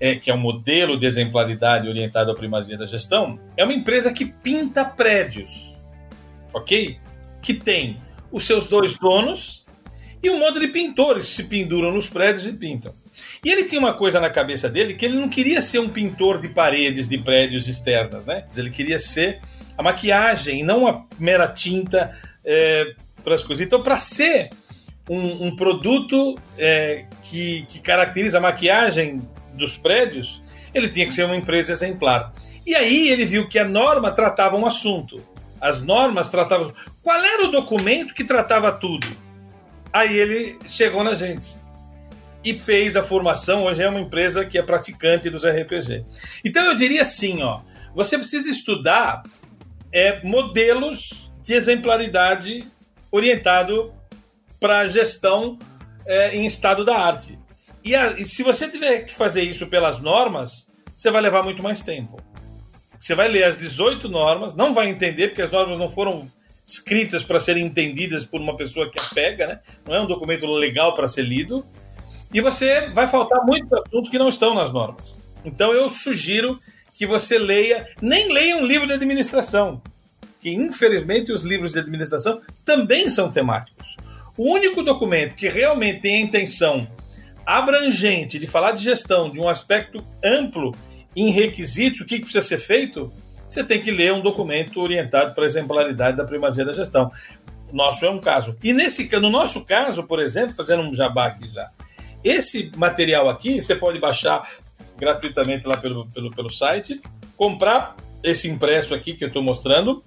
é, 0.00 0.16
que 0.16 0.30
é 0.30 0.34
um 0.34 0.38
modelo 0.38 0.96
de 0.96 1.04
exemplaridade 1.04 1.86
orientado 1.86 2.30
à 2.30 2.34
primazia 2.34 2.78
da 2.78 2.86
gestão, 2.86 3.38
é 3.54 3.62
uma 3.62 3.74
empresa 3.74 4.12
que 4.12 4.24
pinta 4.24 4.82
prédios 4.82 5.73
ok? 6.54 6.96
Que 7.42 7.52
tem 7.52 7.98
os 8.30 8.46
seus 8.46 8.66
dois 8.66 8.98
donos 8.98 9.64
e 10.22 10.30
um 10.30 10.38
monte 10.38 10.58
de 10.58 10.68
pintores 10.68 11.28
que 11.28 11.32
se 11.34 11.44
penduram 11.44 11.92
nos 11.92 12.08
prédios 12.08 12.46
e 12.46 12.52
pintam. 12.54 12.94
E 13.44 13.50
ele 13.50 13.64
tinha 13.64 13.78
uma 13.78 13.92
coisa 13.92 14.18
na 14.18 14.30
cabeça 14.30 14.68
dele 14.68 14.94
que 14.94 15.04
ele 15.04 15.18
não 15.18 15.28
queria 15.28 15.60
ser 15.60 15.78
um 15.78 15.88
pintor 15.88 16.38
de 16.38 16.48
paredes 16.48 17.06
de 17.06 17.18
prédios 17.18 17.68
externas, 17.68 18.24
né? 18.24 18.46
Ele 18.56 18.70
queria 18.70 18.98
ser 18.98 19.40
a 19.76 19.82
maquiagem, 19.82 20.64
não 20.64 20.86
a 20.86 21.04
mera 21.18 21.46
tinta 21.46 22.16
é, 22.44 22.94
para 23.22 23.34
as 23.34 23.42
coisas. 23.42 23.66
Então, 23.66 23.82
para 23.82 23.98
ser 23.98 24.50
um, 25.08 25.48
um 25.48 25.56
produto 25.56 26.38
é, 26.56 27.04
que, 27.22 27.66
que 27.68 27.80
caracteriza 27.80 28.38
a 28.38 28.40
maquiagem 28.40 29.20
dos 29.52 29.76
prédios, 29.76 30.42
ele 30.72 30.88
tinha 30.88 31.06
que 31.06 31.12
ser 31.12 31.24
uma 31.24 31.36
empresa 31.36 31.72
exemplar. 31.72 32.32
E 32.66 32.74
aí 32.74 33.10
ele 33.10 33.24
viu 33.24 33.46
que 33.46 33.58
a 33.58 33.64
norma 33.64 34.10
tratava 34.10 34.56
um 34.56 34.64
assunto 34.64 35.22
as 35.64 35.80
normas 35.80 36.28
tratavam. 36.28 36.74
Qual 37.00 37.16
era 37.16 37.46
o 37.46 37.50
documento 37.50 38.12
que 38.12 38.22
tratava 38.22 38.70
tudo? 38.70 39.06
Aí 39.90 40.14
ele 40.14 40.58
chegou 40.68 41.02
na 41.02 41.14
gente 41.14 41.58
e 42.44 42.58
fez 42.58 42.98
a 42.98 43.02
formação. 43.02 43.64
Hoje 43.64 43.82
é 43.82 43.88
uma 43.88 43.98
empresa 43.98 44.44
que 44.44 44.58
é 44.58 44.62
praticante 44.62 45.30
dos 45.30 45.42
RPG. 45.42 46.04
Então 46.44 46.66
eu 46.66 46.74
diria 46.74 47.00
assim, 47.00 47.42
ó, 47.42 47.62
você 47.94 48.18
precisa 48.18 48.50
estudar 48.50 49.22
é, 49.90 50.22
modelos 50.22 51.32
de 51.42 51.54
exemplaridade 51.54 52.70
orientado 53.10 53.90
para 54.60 54.86
gestão 54.86 55.58
é, 56.04 56.36
em 56.36 56.44
estado 56.44 56.84
da 56.84 56.98
arte. 56.98 57.38
E, 57.82 57.94
a, 57.94 58.10
e 58.18 58.26
se 58.26 58.42
você 58.42 58.68
tiver 58.70 59.04
que 59.04 59.14
fazer 59.14 59.42
isso 59.42 59.66
pelas 59.68 59.98
normas, 59.98 60.70
você 60.94 61.10
vai 61.10 61.22
levar 61.22 61.42
muito 61.42 61.62
mais 61.62 61.80
tempo. 61.80 62.22
Você 63.04 63.14
vai 63.14 63.28
ler 63.28 63.44
as 63.44 63.58
18 63.58 64.08
normas, 64.08 64.54
não 64.54 64.72
vai 64.72 64.88
entender, 64.88 65.28
porque 65.28 65.42
as 65.42 65.50
normas 65.50 65.76
não 65.76 65.90
foram 65.90 66.26
escritas 66.66 67.22
para 67.22 67.38
serem 67.38 67.66
entendidas 67.66 68.24
por 68.24 68.40
uma 68.40 68.56
pessoa 68.56 68.90
que 68.90 68.98
a 68.98 69.04
pega, 69.14 69.46
né? 69.46 69.60
Não 69.86 69.94
é 69.94 70.00
um 70.00 70.06
documento 70.06 70.46
legal 70.46 70.94
para 70.94 71.06
ser 71.06 71.20
lido. 71.20 71.62
E 72.32 72.40
você 72.40 72.88
vai 72.88 73.06
faltar 73.06 73.44
muitos 73.44 73.70
assuntos 73.74 74.08
que 74.08 74.18
não 74.18 74.30
estão 74.30 74.54
nas 74.54 74.72
normas. 74.72 75.20
Então 75.44 75.74
eu 75.74 75.90
sugiro 75.90 76.58
que 76.94 77.04
você 77.04 77.38
leia, 77.38 77.86
nem 78.00 78.32
leia 78.32 78.56
um 78.56 78.64
livro 78.64 78.86
de 78.86 78.94
administração, 78.94 79.82
que 80.40 80.48
infelizmente 80.54 81.30
os 81.30 81.42
livros 81.42 81.72
de 81.72 81.80
administração 81.80 82.40
também 82.64 83.10
são 83.10 83.30
temáticos. 83.30 83.98
O 84.34 84.50
único 84.50 84.82
documento 84.82 85.34
que 85.34 85.46
realmente 85.46 86.00
tem 86.00 86.16
a 86.16 86.20
intenção 86.22 86.88
abrangente 87.44 88.38
de 88.38 88.46
falar 88.46 88.72
de 88.72 88.82
gestão 88.82 89.28
de 89.28 89.38
um 89.38 89.46
aspecto 89.46 90.02
amplo 90.24 90.72
em 91.16 91.30
requisitos, 91.30 92.00
o 92.00 92.04
que 92.04 92.20
precisa 92.20 92.42
ser 92.42 92.58
feito, 92.58 93.12
você 93.48 93.62
tem 93.62 93.80
que 93.80 93.90
ler 93.90 94.12
um 94.12 94.20
documento 94.20 94.80
orientado 94.80 95.34
para 95.34 95.44
a 95.44 95.46
exemplaridade 95.46 96.16
da 96.16 96.24
primazia 96.24 96.64
da 96.64 96.72
gestão. 96.72 97.10
Nosso 97.72 98.04
é 98.04 98.10
um 98.10 98.20
caso. 98.20 98.56
E 98.62 98.72
nesse, 98.72 99.08
no 99.18 99.30
nosso 99.30 99.64
caso, 99.64 100.04
por 100.04 100.20
exemplo, 100.20 100.54
fazendo 100.54 100.82
um 100.82 100.94
jabá 100.94 101.26
aqui 101.26 101.48
já, 101.52 101.70
esse 102.22 102.72
material 102.76 103.28
aqui 103.28 103.60
você 103.60 103.76
pode 103.76 103.98
baixar 103.98 104.48
gratuitamente 104.96 105.66
lá 105.66 105.76
pelo, 105.76 106.06
pelo, 106.06 106.30
pelo 106.30 106.50
site, 106.50 107.00
comprar 107.36 107.96
esse 108.22 108.48
impresso 108.48 108.94
aqui 108.94 109.14
que 109.14 109.24
eu 109.24 109.28
estou 109.28 109.42
mostrando 109.42 110.02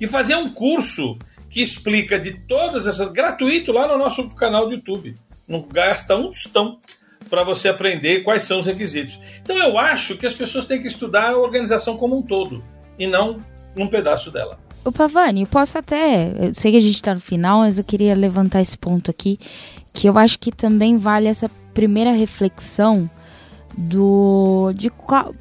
e 0.00 0.06
fazer 0.06 0.36
um 0.36 0.50
curso 0.50 1.18
que 1.50 1.62
explica 1.62 2.18
de 2.18 2.40
todas 2.40 2.86
essas. 2.86 3.10
gratuito 3.12 3.72
lá 3.72 3.86
no 3.86 3.98
nosso 3.98 4.28
canal 4.30 4.66
do 4.66 4.74
YouTube. 4.74 5.16
Não 5.46 5.62
gasta 5.62 6.16
um 6.16 6.28
tostão 6.28 6.80
para 7.28 7.44
você 7.44 7.68
aprender 7.68 8.22
quais 8.22 8.42
são 8.42 8.58
os 8.58 8.66
requisitos. 8.66 9.18
Então 9.42 9.56
eu 9.56 9.78
acho 9.78 10.16
que 10.16 10.26
as 10.26 10.34
pessoas 10.34 10.66
têm 10.66 10.80
que 10.80 10.88
estudar 10.88 11.30
a 11.30 11.38
organização 11.38 11.96
como 11.96 12.16
um 12.16 12.22
todo 12.22 12.62
e 12.98 13.06
não 13.06 13.42
num 13.74 13.88
pedaço 13.88 14.30
dela. 14.30 14.58
O 14.84 14.92
Pavani, 14.92 15.42
eu 15.42 15.46
posso 15.48 15.76
até. 15.76 16.32
Eu 16.38 16.54
sei 16.54 16.70
que 16.70 16.78
a 16.78 16.80
gente 16.80 16.94
está 16.94 17.12
no 17.12 17.20
final, 17.20 17.60
mas 17.60 17.76
eu 17.76 17.84
queria 17.84 18.14
levantar 18.14 18.60
esse 18.60 18.78
ponto 18.78 19.10
aqui, 19.10 19.38
que 19.92 20.08
eu 20.08 20.16
acho 20.16 20.38
que 20.38 20.52
também 20.52 20.96
vale 20.96 21.26
essa 21.26 21.50
primeira 21.74 22.12
reflexão 22.12 23.10
do 23.76 24.72
de 24.74 24.90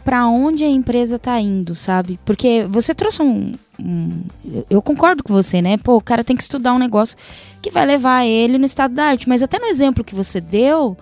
para 0.03 0.27
onde 0.27 0.63
a 0.63 0.69
empresa 0.69 1.15
está 1.15 1.39
indo, 1.39 1.73
sabe? 1.73 2.19
Porque 2.25 2.65
você 2.69 2.93
trouxe 2.93 3.21
um, 3.21 3.53
um, 3.79 4.23
eu 4.69 4.81
concordo 4.81 5.23
com 5.23 5.33
você, 5.33 5.61
né? 5.61 5.77
Pô, 5.77 5.95
o 5.95 6.01
cara 6.01 6.23
tem 6.23 6.35
que 6.35 6.41
estudar 6.41 6.73
um 6.73 6.79
negócio 6.79 7.15
que 7.61 7.71
vai 7.71 7.85
levar 7.85 8.25
ele 8.25 8.57
no 8.57 8.65
estado 8.65 8.93
da 8.93 9.05
arte, 9.05 9.29
mas 9.29 9.41
até 9.41 9.57
no 9.59 9.67
exemplo 9.67 10.03
que 10.03 10.15
você 10.15 10.41
deu, 10.41 10.97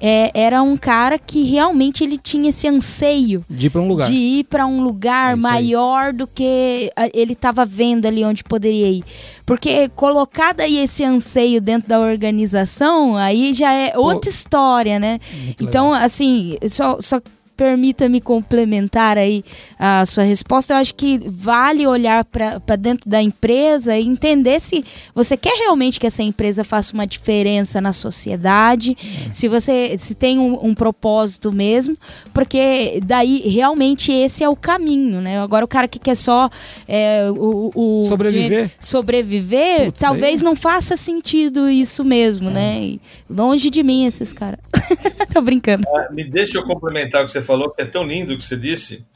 é, 0.00 0.30
era 0.34 0.62
um 0.62 0.76
cara 0.76 1.18
que 1.18 1.42
realmente 1.44 2.04
ele 2.04 2.18
tinha 2.18 2.50
esse 2.50 2.68
anseio 2.68 3.44
de 3.48 3.66
ir 3.66 3.70
para 3.70 3.80
um 3.80 3.88
lugar, 3.88 4.10
de 4.10 4.14
ir 4.14 4.44
para 4.44 4.66
um 4.66 4.82
lugar 4.82 5.32
é 5.32 5.36
maior 5.36 6.12
do 6.12 6.26
que 6.26 6.90
ele 7.14 7.32
estava 7.32 7.64
vendo 7.64 8.06
ali 8.06 8.24
onde 8.24 8.44
poderia 8.44 8.88
ir. 8.88 9.04
Porque 9.44 9.88
colocado 9.90 10.60
aí 10.60 10.78
esse 10.78 11.04
anseio 11.04 11.60
dentro 11.60 11.88
da 11.88 12.00
organização, 12.00 13.16
aí 13.16 13.54
já 13.54 13.72
é 13.72 13.96
outra 13.96 14.22
Pô, 14.22 14.28
história, 14.28 14.98
né? 14.98 15.20
Então, 15.60 15.92
legal. 15.92 16.04
assim, 16.04 16.56
só, 16.68 16.98
só 17.00 17.20
permita-me 17.56 18.20
complementar 18.20 19.16
aí 19.16 19.44
a 19.78 20.04
sua 20.04 20.24
resposta. 20.24 20.74
Eu 20.74 20.78
acho 20.78 20.94
que 20.94 21.20
vale 21.26 21.86
olhar 21.86 22.24
para 22.24 22.76
dentro 22.76 23.08
da 23.08 23.22
empresa 23.22 23.96
e 23.96 24.06
entender 24.06 24.60
se 24.60 24.84
você 25.14 25.36
quer 25.36 25.56
realmente 25.58 25.98
que 25.98 26.06
essa 26.06 26.22
empresa 26.22 26.62
faça 26.62 26.92
uma 26.92 27.06
diferença 27.06 27.80
na 27.80 27.92
sociedade, 27.92 28.96
é. 29.00 29.32
se 29.32 29.48
você 29.48 29.96
se 29.98 30.14
tem 30.14 30.38
um, 30.38 30.66
um, 30.66 30.74
propósito 30.74 31.52
mesmo, 31.52 31.96
porque 32.34 33.00
daí 33.04 33.38
realmente 33.48 34.12
esse 34.12 34.44
é 34.44 34.48
o 34.48 34.56
caminho, 34.56 35.20
né? 35.20 35.40
Agora 35.40 35.64
o 35.64 35.68
cara 35.68 35.88
que 35.88 35.98
quer 35.98 36.14
só 36.14 36.50
é, 36.86 37.28
o, 37.30 37.70
o 37.74 38.08
sobreviver, 38.08 38.70
sobreviver 38.78 39.86
Putz, 39.86 40.00
talvez 40.00 40.40
aí. 40.40 40.44
não 40.44 40.54
faça 40.54 40.96
sentido 40.96 41.68
isso 41.68 42.04
mesmo, 42.04 42.50
é. 42.50 42.52
né? 42.52 42.80
E 42.82 43.00
longe 43.28 43.70
de 43.70 43.82
mim 43.82 44.06
esses 44.06 44.32
caras. 44.32 44.60
Tô 45.32 45.40
brincando. 45.40 45.84
Ah, 45.88 46.08
me 46.10 46.24
deixa 46.24 46.58
eu 46.58 46.64
complementar 46.64 47.22
o 47.22 47.26
que 47.26 47.32
você 47.32 47.42
falou, 47.46 47.70
que 47.70 47.82
é 47.82 47.84
tão 47.84 48.04
lindo 48.04 48.36
que 48.36 48.42
você 48.42 48.56
disse. 48.56 49.06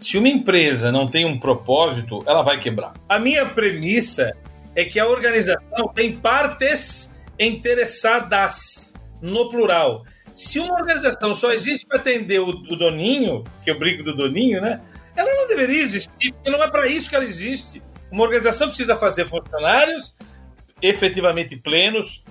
Se 0.00 0.16
uma 0.16 0.28
empresa 0.28 0.90
não 0.90 1.06
tem 1.06 1.26
um 1.26 1.38
propósito, 1.38 2.20
ela 2.26 2.42
vai 2.42 2.58
quebrar. 2.58 2.94
A 3.08 3.18
minha 3.18 3.44
premissa 3.44 4.34
é 4.74 4.84
que 4.84 4.98
a 4.98 5.06
organização 5.06 5.88
tem 5.94 6.16
partes 6.16 7.14
interessadas, 7.38 8.94
no 9.20 9.48
plural. 9.48 10.04
Se 10.32 10.58
uma 10.58 10.74
organização 10.74 11.34
só 11.34 11.52
existe 11.52 11.86
para 11.86 11.98
atender 11.98 12.40
o, 12.40 12.48
o, 12.48 12.76
doninho, 12.76 13.44
que 13.62 13.70
eu 13.70 13.78
brinco 13.78 14.02
do 14.02 14.14
doninho, 14.14 14.60
né? 14.60 14.80
Ela 15.14 15.34
não 15.34 15.46
deveria 15.46 15.82
existir, 15.82 16.32
porque 16.32 16.50
não 16.50 16.62
é 16.62 16.70
para 16.70 16.86
isso 16.86 17.10
que 17.10 17.16
ela 17.16 17.24
existe. 17.24 17.82
Uma 18.10 18.22
organização 18.22 18.68
precisa 18.68 18.96
fazer 18.96 19.26
funcionários 19.26 20.14
efetivamente 20.80 21.56
plenos, 21.56 22.24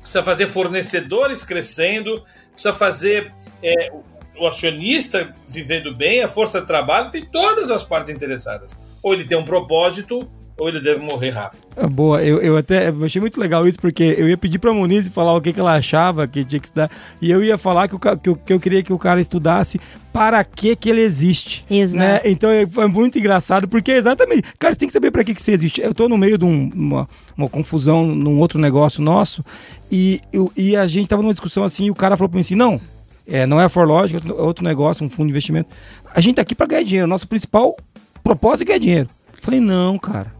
precisa 0.00 0.22
fazer 0.22 0.46
fornecedores 0.46 1.42
crescendo, 1.42 2.22
precisa 2.52 2.72
fazer 2.72 3.32
é, 3.62 3.90
o 4.38 4.46
acionista 4.46 5.32
vivendo 5.48 5.94
bem, 5.94 6.22
a 6.22 6.28
força 6.28 6.60
de 6.60 6.66
trabalho, 6.66 7.10
tem 7.10 7.24
todas 7.24 7.70
as 7.70 7.82
partes 7.82 8.10
interessadas. 8.10 8.76
Ou 9.02 9.14
ele 9.14 9.24
tem 9.24 9.38
um 9.38 9.44
propósito, 9.44 10.28
ou 10.58 10.68
ele 10.68 10.80
deve 10.80 11.00
morrer 11.00 11.30
rápido. 11.30 11.60
É, 11.76 11.86
boa, 11.86 12.22
eu, 12.22 12.40
eu 12.40 12.56
até 12.56 12.88
eu 12.88 13.04
achei 13.04 13.20
muito 13.20 13.38
legal 13.38 13.68
isso, 13.68 13.78
porque 13.78 14.14
eu 14.16 14.28
ia 14.28 14.38
pedir 14.38 14.58
pra 14.58 14.72
Muniz 14.72 15.06
falar 15.08 15.34
o 15.34 15.40
que, 15.40 15.52
que 15.52 15.60
ela 15.60 15.74
achava 15.74 16.26
que 16.26 16.44
tinha 16.44 16.58
que 16.58 16.66
estudar, 16.66 16.90
e 17.20 17.30
eu 17.30 17.44
ia 17.44 17.58
falar 17.58 17.88
que, 17.88 17.94
o, 17.94 17.98
que, 17.98 18.28
eu, 18.28 18.36
que 18.36 18.52
eu 18.52 18.60
queria 18.60 18.82
que 18.82 18.92
o 18.92 18.98
cara 18.98 19.20
estudasse 19.20 19.78
para 20.12 20.42
que 20.42 20.74
que 20.74 20.88
ele 20.88 21.02
existe. 21.02 21.64
Exato. 21.68 21.98
Né? 21.98 22.20
Então 22.24 22.48
é, 22.48 22.66
foi 22.66 22.86
muito 22.88 23.18
engraçado, 23.18 23.68
porque 23.68 23.92
exatamente, 23.92 24.44
cara, 24.58 24.72
você 24.72 24.80
tem 24.80 24.88
que 24.88 24.94
saber 24.94 25.10
para 25.10 25.22
que 25.22 25.34
que 25.34 25.42
você 25.42 25.52
existe. 25.52 25.82
Eu 25.82 25.92
tô 25.92 26.08
no 26.08 26.16
meio 26.16 26.38
de 26.38 26.46
um, 26.46 26.70
uma, 26.74 27.08
uma 27.36 27.48
confusão 27.48 28.06
num 28.06 28.38
outro 28.38 28.58
negócio 28.58 29.02
nosso, 29.02 29.44
e, 29.92 30.22
eu, 30.32 30.50
e 30.56 30.74
a 30.74 30.86
gente 30.86 31.08
tava 31.08 31.20
numa 31.20 31.34
discussão 31.34 31.64
assim, 31.64 31.86
e 31.86 31.90
o 31.90 31.94
cara 31.94 32.16
falou 32.16 32.30
pra 32.30 32.36
mim 32.36 32.40
assim, 32.40 32.54
não, 32.54 32.80
é, 33.26 33.46
não 33.46 33.60
é 33.60 33.64
a 33.64 33.68
Forlogic, 33.68 34.26
é 34.26 34.32
outro 34.32 34.64
negócio, 34.64 35.04
um 35.04 35.10
fundo 35.10 35.26
de 35.26 35.30
investimento. 35.30 35.68
A 36.14 36.20
gente 36.20 36.36
tá 36.36 36.42
aqui 36.42 36.54
para 36.54 36.66
ganhar 36.66 36.84
dinheiro. 36.84 37.06
Nosso 37.08 37.26
principal 37.26 37.76
propósito 38.22 38.62
é 38.62 38.66
ganhar 38.66 38.78
dinheiro. 38.78 39.08
falei, 39.40 39.60
não, 39.60 39.98
cara. 39.98 40.32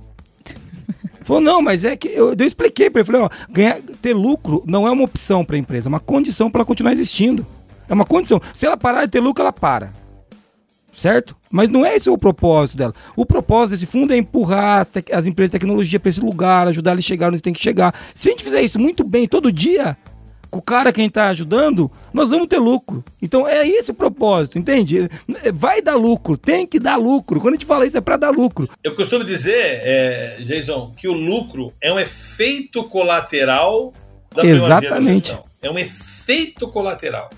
Falou, 1.23 1.43
não, 1.43 1.61
mas 1.61 1.85
é 1.85 1.97
que 1.97 2.09
eu, 2.09 2.35
eu 2.39 2.47
expliquei 2.47 2.89
para 2.89 3.01
ele. 3.01 3.07
Falei, 3.07 3.23
ó, 3.23 3.29
ganhar, 3.51 3.81
ter 4.01 4.15
lucro 4.15 4.63
não 4.67 4.87
é 4.87 4.91
uma 4.91 5.05
opção 5.05 5.45
para 5.45 5.57
a 5.57 5.59
empresa, 5.59 5.89
é 5.89 5.91
uma 5.91 6.01
condição 6.01 6.51
para 6.51 6.61
ela 6.61 6.67
continuar 6.67 6.93
existindo. 6.93 7.45
É 7.89 7.95
uma 7.95 8.05
condição. 8.05 8.41
Se 8.55 8.67
ela 8.67 8.77
parar 8.77 9.05
de 9.05 9.13
ter 9.13 9.21
lucro, 9.21 9.43
ela 9.43 9.53
para. 9.53 9.93
Certo? 10.97 11.37
Mas 11.51 11.69
não 11.69 11.85
é 11.85 11.95
esse 11.95 12.09
o 12.09 12.17
propósito 12.17 12.79
dela. 12.79 12.95
O 13.15 13.27
propósito 13.27 13.73
desse 13.73 13.87
fundo 13.87 14.15
é 14.15 14.17
empurrar 14.17 14.87
as 15.13 15.27
empresas 15.27 15.51
de 15.51 15.59
tecnologia 15.59 16.01
para 16.01 16.09
esse 16.09 16.21
lugar, 16.21 16.67
ajudar 16.69 16.93
eles 16.93 17.05
a 17.05 17.09
chegar 17.09 17.29
onde 17.29 17.43
tem 17.43 17.53
que 17.53 17.63
chegar. 17.63 17.95
Se 18.15 18.29
a 18.29 18.33
gente 18.33 18.43
fizer 18.43 18.63
isso 18.63 18.79
muito 18.79 19.05
bem 19.05 19.29
todo 19.29 19.53
dia, 19.53 19.97
o 20.57 20.63
cara 20.63 20.93
quem 20.93 21.07
está 21.07 21.29
ajudando, 21.29 21.91
nós 22.13 22.31
vamos 22.31 22.49
ter 22.49 22.59
lucro. 22.59 23.05
Então 23.21 23.47
é 23.47 23.67
esse 23.67 23.91
o 23.91 23.95
propósito, 23.95 24.59
entende? 24.59 25.09
Vai 25.55 25.83
dar 25.83 25.97
lucro, 25.97 26.37
tem 26.37 26.67
que 26.67 26.79
dar 26.79 26.97
lucro. 26.97 27.41
Quando 27.41 27.55
a 27.55 27.57
gente 27.57 27.67
fala 27.67 27.87
isso 27.87 27.99
é 27.99 28.01
para 28.01 28.17
dar 28.17 28.31
lucro. 28.31 28.69
Eu 28.83 28.95
costumo 28.95 29.25
dizer, 29.25 29.81
é, 29.83 30.37
Jason, 30.41 30.93
que 30.97 31.09
o 31.09 31.13
lucro 31.13 31.73
é 31.81 31.93
um 31.93 31.99
efeito 31.99 32.85
colateral 32.85 33.93
da 34.35 34.45
Exatamente. 34.45 35.33
Da 35.33 35.43
é 35.63 35.71
um 35.71 35.79
efeito 35.79 36.69
colateral. 36.69 37.31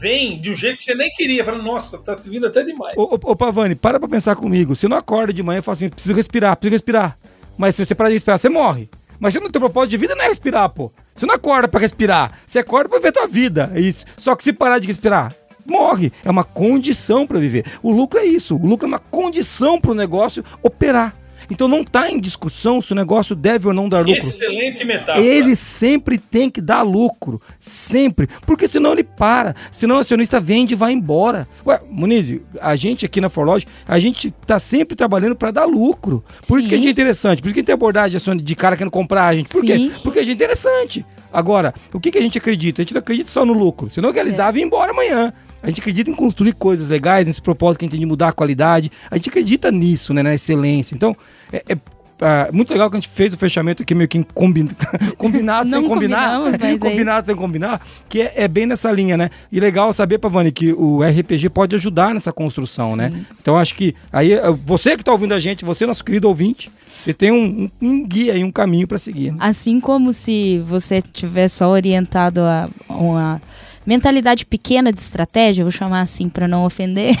Vem 0.00 0.40
de 0.40 0.50
um 0.50 0.54
jeito 0.54 0.78
que 0.78 0.84
você 0.84 0.94
nem 0.94 1.10
queria. 1.10 1.44
Fala, 1.44 1.60
nossa, 1.60 1.98
tá 1.98 2.14
vindo 2.14 2.46
até 2.46 2.62
demais. 2.62 2.96
Ô, 2.96 3.02
ô, 3.02 3.32
ô 3.32 3.36
Pavani, 3.36 3.74
para 3.74 3.98
pra 3.98 4.08
pensar 4.08 4.36
comigo. 4.36 4.76
Você 4.76 4.86
não 4.86 4.96
acorda 4.96 5.32
de 5.32 5.42
manhã 5.42 5.58
e 5.58 5.62
fala 5.62 5.74
assim, 5.74 5.88
preciso 5.88 6.14
respirar, 6.14 6.56
preciso 6.56 6.74
respirar. 6.74 7.16
Mas 7.58 7.74
se 7.74 7.84
você 7.84 7.94
parar 7.94 8.10
de 8.10 8.14
respirar, 8.14 8.38
você 8.38 8.48
morre. 8.48 8.88
Mas 9.22 9.34
não 9.36 9.48
tem 9.48 9.60
propósito 9.60 9.90
de 9.92 9.98
vida, 9.98 10.16
não 10.16 10.24
é 10.24 10.28
respirar, 10.28 10.68
pô. 10.70 10.90
Você 11.14 11.24
não 11.26 11.36
acorda 11.36 11.68
para 11.68 11.78
respirar. 11.78 12.40
Você 12.44 12.58
acorda 12.58 12.88
para 12.88 12.98
ver 12.98 13.12
tua 13.12 13.28
vida. 13.28 13.70
É 13.72 13.80
isso. 13.80 14.04
Só 14.18 14.34
que 14.34 14.42
se 14.42 14.52
parar 14.52 14.80
de 14.80 14.88
respirar, 14.88 15.32
morre. 15.64 16.12
É 16.24 16.30
uma 16.30 16.42
condição 16.42 17.24
para 17.24 17.38
viver. 17.38 17.64
O 17.84 17.92
lucro 17.92 18.18
é 18.18 18.24
isso. 18.24 18.56
O 18.56 18.66
lucro 18.66 18.84
é 18.84 18.88
uma 18.88 18.98
condição 18.98 19.80
para 19.80 19.92
o 19.92 19.94
negócio 19.94 20.44
operar. 20.60 21.14
Então 21.52 21.68
não 21.68 21.82
está 21.82 22.10
em 22.10 22.18
discussão 22.18 22.80
se 22.80 22.92
o 22.92 22.94
negócio 22.96 23.36
deve 23.36 23.68
ou 23.68 23.74
não 23.74 23.88
dar 23.88 24.00
lucro. 24.00 24.18
Excelente 24.18 24.84
metáfora. 24.84 25.24
Ele 25.24 25.54
sempre 25.54 26.16
tem 26.16 26.50
que 26.50 26.62
dar 26.62 26.80
lucro. 26.80 27.40
Sempre. 27.60 28.26
Porque 28.46 28.66
senão 28.66 28.92
ele 28.92 29.04
para. 29.04 29.54
Senão 29.70 29.96
o 29.96 29.98
acionista 29.98 30.40
vende 30.40 30.72
e 30.72 30.76
vai 30.76 30.92
embora. 30.92 31.46
Ué, 31.66 31.78
Muniz, 31.90 32.34
a 32.60 32.74
gente 32.74 33.04
aqui 33.04 33.20
na 33.20 33.28
Forlog, 33.28 33.64
a 33.86 33.98
gente 33.98 34.28
está 34.28 34.58
sempre 34.58 34.96
trabalhando 34.96 35.36
para 35.36 35.50
dar 35.50 35.66
lucro. 35.66 36.24
Por 36.48 36.54
Sim. 36.54 36.60
isso 36.60 36.68
que 36.70 36.74
a 36.74 36.78
gente 36.78 36.88
é 36.88 36.90
interessante. 36.90 37.42
Por 37.42 37.48
isso 37.48 37.54
que 37.54 37.60
a 37.60 37.62
gente 37.62 37.66
tem 37.66 37.74
abordagem 37.74 38.18
de 38.38 38.56
cara 38.56 38.74
querendo 38.74 38.90
comprar 38.90 39.26
a 39.26 39.34
gente. 39.34 39.50
Por 39.50 39.60
Sim. 39.60 39.66
quê? 39.66 39.90
Porque 40.02 40.20
a 40.20 40.22
gente 40.22 40.32
é 40.32 40.34
interessante. 40.34 41.04
Agora, 41.30 41.74
o 41.92 42.00
que, 42.00 42.10
que 42.10 42.18
a 42.18 42.22
gente 42.22 42.38
acredita? 42.38 42.80
A 42.80 42.84
gente 42.84 42.94
não 42.94 43.00
acredita 43.00 43.30
só 43.30 43.44
no 43.44 43.52
lucro. 43.52 43.90
Se 43.90 44.00
não 44.00 44.10
realizar, 44.10 44.54
é. 44.54 44.58
ir 44.58 44.62
embora 44.62 44.92
amanhã. 44.92 45.32
A 45.62 45.68
gente 45.68 45.80
acredita 45.80 46.10
em 46.10 46.14
construir 46.14 46.52
coisas 46.54 46.88
legais, 46.88 47.26
nesse 47.26 47.40
propósito 47.40 47.80
que 47.80 47.84
a 47.84 47.86
gente 47.86 47.92
tem 47.92 48.00
de 48.00 48.06
mudar 48.06 48.28
a 48.28 48.32
qualidade. 48.32 48.90
A 49.10 49.16
gente 49.16 49.28
acredita 49.28 49.70
nisso, 49.70 50.12
né, 50.12 50.22
na 50.22 50.34
excelência. 50.34 50.94
Então, 50.94 51.16
é, 51.52 51.62
é, 51.68 51.76
ah, 52.24 52.48
muito 52.52 52.72
legal 52.72 52.88
que 52.88 52.96
a 52.96 53.00
gente 53.00 53.08
fez 53.08 53.34
o 53.34 53.36
fechamento 53.36 53.82
aqui 53.82 53.96
meio 53.96 54.06
que 54.06 54.24
combi... 54.32 54.68
combinado 55.18 55.68
sem 55.68 55.82
combinar. 55.82 56.40
é 56.62 56.78
combinado 56.78 57.26
sem 57.26 57.34
combinar, 57.34 57.80
que 58.08 58.20
é, 58.20 58.32
é 58.36 58.48
bem 58.48 58.64
nessa 58.64 58.92
linha, 58.92 59.16
né? 59.16 59.28
E 59.50 59.58
legal 59.58 59.92
saber, 59.92 60.18
Pavani, 60.18 60.52
que 60.52 60.72
o 60.72 61.02
RPG 61.02 61.48
pode 61.50 61.74
ajudar 61.74 62.14
nessa 62.14 62.32
construção, 62.32 62.94
né? 62.94 63.12
Então 63.40 63.58
acho 63.58 63.74
que 63.74 63.96
aí 64.12 64.34
eh, 64.34 64.40
você 64.64 64.96
que 64.96 65.02
tá 65.02 65.10
ouvindo 65.10 65.34
a 65.34 65.40
gente, 65.40 65.64
você 65.64 65.84
nosso 65.84 66.04
querido 66.04 66.28
ouvinte, 66.28 66.70
você 66.96 67.12
tem 67.12 67.32
um, 67.32 67.68
um, 67.80 67.88
um 67.88 68.06
guia 68.06 68.36
e 68.36 68.44
um 68.44 68.52
caminho 68.52 68.86
para 68.86 68.98
seguir. 68.98 69.32
Né? 69.32 69.38
Assim 69.40 69.80
como 69.80 70.12
se 70.12 70.60
você 70.60 71.02
tiver 71.02 71.48
só 71.48 71.70
orientado 71.70 72.40
a 72.40 72.68
uma 72.88 73.42
mentalidade 73.86 74.46
pequena 74.46 74.92
de 74.92 75.00
estratégia, 75.00 75.64
vou 75.64 75.72
chamar 75.72 76.00
assim 76.02 76.28
para 76.28 76.46
não 76.46 76.64
ofender, 76.64 77.14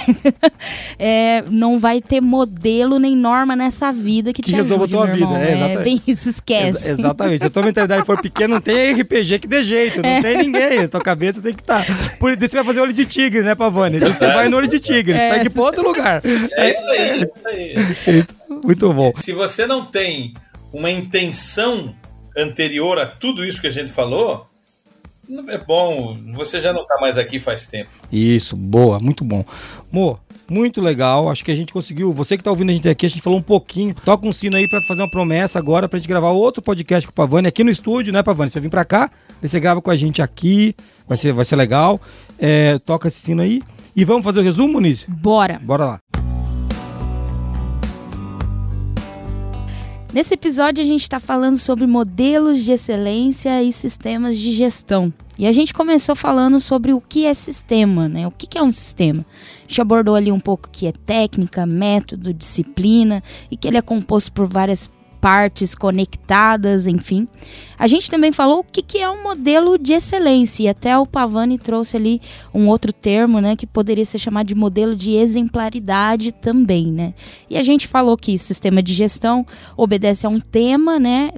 é, 0.98 1.44
não 1.50 1.78
vai 1.78 2.00
ter 2.00 2.20
modelo 2.20 2.98
nem 2.98 3.16
norma 3.16 3.56
nessa 3.56 3.92
vida 3.92 4.32
que, 4.32 4.42
Que 4.42 4.50
te 4.50 4.54
resolva 4.56 4.84
a 4.84 4.86
ajude, 4.86 4.92
tua 4.96 5.06
meu 5.06 5.14
vida, 5.14 5.24
irmão. 5.26 5.36
é, 5.38 5.50
É, 5.50 5.56
exatamente. 5.56 5.84
bem 5.84 6.02
isso, 6.06 6.28
esquece. 6.28 6.88
Ex- 6.88 6.98
exatamente. 6.98 7.40
Se 7.40 7.46
a 7.46 7.50
tua 7.50 7.62
mentalidade 7.62 8.04
for 8.06 8.20
pequena, 8.20 8.54
não 8.54 8.60
tem 8.60 8.92
RPG 9.00 9.38
que 9.40 9.46
dê 9.48 9.62
jeito, 9.64 10.00
não 10.02 10.22
tem 10.22 10.38
ninguém. 10.38 10.78
A 10.80 10.88
tua 10.88 11.00
cabeça 11.00 11.40
tem 11.42 11.52
que 11.54 11.60
estar. 11.62 11.84
Por 12.18 12.30
isso 12.32 12.40
você 12.40 12.56
vai 12.56 12.64
fazer 12.64 12.80
olho 12.80 12.92
de 12.92 13.06
tigre, 13.06 13.42
né, 13.42 13.54
Pavani? 13.54 13.96
Então 13.96 14.12
você 14.12 14.26
vai 14.26 14.48
no 14.48 14.56
olho 14.56 14.68
de 14.68 14.78
tigre, 14.80 15.14
você 15.14 15.30
tem 15.30 15.40
que 15.40 15.46
ir 15.46 15.50
pra 15.50 15.62
outro 15.62 15.82
lugar. 15.82 16.22
É 16.24 16.70
isso 16.70 16.86
aí. 16.90 16.98
é 16.98 17.16
isso 17.82 18.10
aí. 18.10 18.24
Muito 18.64 18.92
bom. 18.92 19.12
Se 19.16 19.32
você 19.32 19.66
não 19.66 19.84
tem 19.84 20.34
uma 20.72 20.90
intenção 20.90 21.94
anterior 22.36 22.98
a 22.98 23.06
tudo 23.06 23.44
isso 23.44 23.60
que 23.60 23.66
a 23.66 23.70
gente 23.70 23.90
falou, 23.92 24.46
é 25.48 25.58
bom. 25.58 26.16
Você 26.34 26.60
já 26.60 26.72
não 26.72 26.82
está 26.82 27.00
mais 27.00 27.18
aqui 27.18 27.40
faz 27.40 27.66
tempo. 27.66 27.90
Isso, 28.10 28.56
boa, 28.56 28.98
muito 28.98 29.24
bom. 29.24 29.44
Mo, 29.90 30.18
muito 30.48 30.80
legal. 30.80 31.28
Acho 31.30 31.44
que 31.44 31.50
a 31.50 31.56
gente 31.56 31.72
conseguiu. 31.72 32.12
Você 32.12 32.36
que 32.36 32.42
tá 32.42 32.50
ouvindo 32.50 32.70
a 32.70 32.72
gente 32.72 32.88
aqui, 32.88 33.06
a 33.06 33.08
gente 33.08 33.22
falou 33.22 33.38
um 33.38 33.42
pouquinho. 33.42 33.94
Toca 33.94 34.26
um 34.26 34.32
sino 34.32 34.56
aí 34.56 34.68
pra 34.68 34.80
fazer 34.82 35.00
uma 35.02 35.10
promessa 35.10 35.58
agora 35.58 35.88
pra 35.88 35.98
gente 35.98 36.08
gravar 36.08 36.30
outro 36.30 36.62
podcast 36.62 37.06
com 37.06 37.12
o 37.12 37.14
Pavani 37.14 37.48
aqui 37.48 37.64
no 37.64 37.70
estúdio, 37.70 38.12
né, 38.12 38.22
Pavani? 38.22 38.50
Você 38.50 38.60
vir 38.60 38.70
pra 38.70 38.84
cá, 38.84 39.10
aí 39.42 39.48
você 39.48 39.58
grava 39.58 39.80
com 39.80 39.90
a 39.90 39.96
gente 39.96 40.20
aqui. 40.20 40.74
Vai 41.08 41.16
ser, 41.16 41.32
vai 41.32 41.44
ser 41.44 41.56
legal. 41.56 42.00
É, 42.38 42.78
toca 42.80 43.08
esse 43.08 43.20
sino 43.20 43.42
aí. 43.42 43.62
E 43.94 44.04
vamos 44.04 44.24
fazer 44.24 44.40
o 44.40 44.42
resumo, 44.42 44.74
Muniz? 44.74 45.06
Bora. 45.08 45.58
Bora 45.58 45.84
lá. 45.84 46.01
Nesse 50.12 50.34
episódio 50.34 50.84
a 50.84 50.86
gente 50.86 51.00
está 51.00 51.18
falando 51.18 51.56
sobre 51.56 51.86
modelos 51.86 52.62
de 52.62 52.72
excelência 52.72 53.62
e 53.62 53.72
sistemas 53.72 54.36
de 54.36 54.52
gestão. 54.52 55.10
E 55.38 55.46
a 55.46 55.52
gente 55.52 55.72
começou 55.72 56.14
falando 56.14 56.60
sobre 56.60 56.92
o 56.92 57.00
que 57.00 57.24
é 57.24 57.32
sistema, 57.32 58.10
né? 58.10 58.26
O 58.26 58.30
que 58.30 58.58
é 58.58 58.62
um 58.62 58.70
sistema? 58.70 59.24
A 59.64 59.66
gente 59.66 59.80
abordou 59.80 60.14
ali 60.14 60.30
um 60.30 60.38
pouco 60.38 60.68
que 60.70 60.86
é 60.86 60.92
técnica, 60.92 61.64
método, 61.64 62.34
disciplina 62.34 63.22
e 63.50 63.56
que 63.56 63.66
ele 63.66 63.78
é 63.78 63.82
composto 63.82 64.30
por 64.32 64.46
várias 64.46 64.86
partes 65.22 65.76
conectadas, 65.76 66.88
enfim. 66.88 67.28
A 67.78 67.86
gente 67.86 68.10
também 68.10 68.32
falou 68.32 68.60
o 68.60 68.64
que, 68.64 68.82
que 68.82 68.98
é 68.98 69.08
um 69.08 69.22
modelo 69.22 69.78
de 69.78 69.92
excelência 69.92 70.64
e 70.64 70.68
até 70.68 70.98
o 70.98 71.06
Pavani 71.06 71.58
trouxe 71.58 71.96
ali 71.96 72.20
um 72.52 72.68
outro 72.68 72.92
termo, 72.92 73.40
né, 73.40 73.56
que 73.56 73.66
poderia 73.66 74.04
ser 74.04 74.18
chamado 74.18 74.46
de 74.46 74.54
modelo 74.54 74.94
de 74.94 75.12
exemplaridade 75.12 76.30
também, 76.30 76.92
né? 76.92 77.14
E 77.48 77.56
a 77.56 77.62
gente 77.62 77.88
falou 77.88 78.16
que 78.16 78.36
sistema 78.36 78.82
de 78.82 78.94
gestão 78.94 79.46
obedece 79.76 80.26
a 80.26 80.28
um 80.28 80.38
tema, 80.40 80.98
né, 80.98 81.30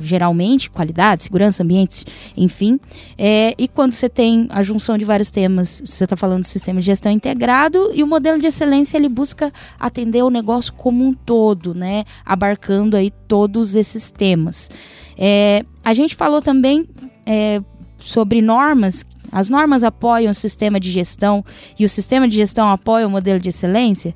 geralmente 0.00 0.70
qualidade, 0.70 1.24
segurança, 1.24 1.62
ambientes, 1.62 2.06
enfim. 2.36 2.78
É, 3.18 3.54
e 3.58 3.66
quando 3.66 3.92
você 3.92 4.08
tem 4.08 4.46
a 4.50 4.62
junção 4.62 4.96
de 4.96 5.04
vários 5.04 5.30
temas, 5.30 5.82
você 5.84 6.04
está 6.04 6.16
falando 6.16 6.42
do 6.42 6.46
sistema 6.46 6.80
de 6.80 6.86
gestão 6.86 7.10
integrado 7.10 7.90
e 7.94 8.02
o 8.02 8.06
modelo 8.06 8.40
de 8.40 8.46
excelência 8.46 8.96
ele 8.96 9.08
busca 9.08 9.52
atender 9.78 10.22
o 10.22 10.30
negócio 10.30 10.72
como 10.72 11.04
um 11.04 11.12
todo, 11.12 11.74
né, 11.74 12.04
abarcando 12.24 12.96
aí 12.96 13.10
todos 13.32 13.74
esses 13.74 14.10
temas. 14.10 14.68
É, 15.16 15.64
a 15.82 15.94
gente 15.94 16.14
falou 16.14 16.42
também 16.42 16.86
é, 17.24 17.62
sobre 17.96 18.42
normas. 18.42 19.06
As 19.32 19.48
normas 19.48 19.82
apoiam 19.82 20.30
o 20.30 20.34
sistema 20.34 20.78
de 20.78 20.90
gestão 20.90 21.42
e 21.78 21.86
o 21.86 21.88
sistema 21.88 22.28
de 22.28 22.36
gestão 22.36 22.68
apoia 22.68 23.06
o 23.06 23.10
modelo 23.10 23.40
de 23.40 23.48
excelência. 23.48 24.14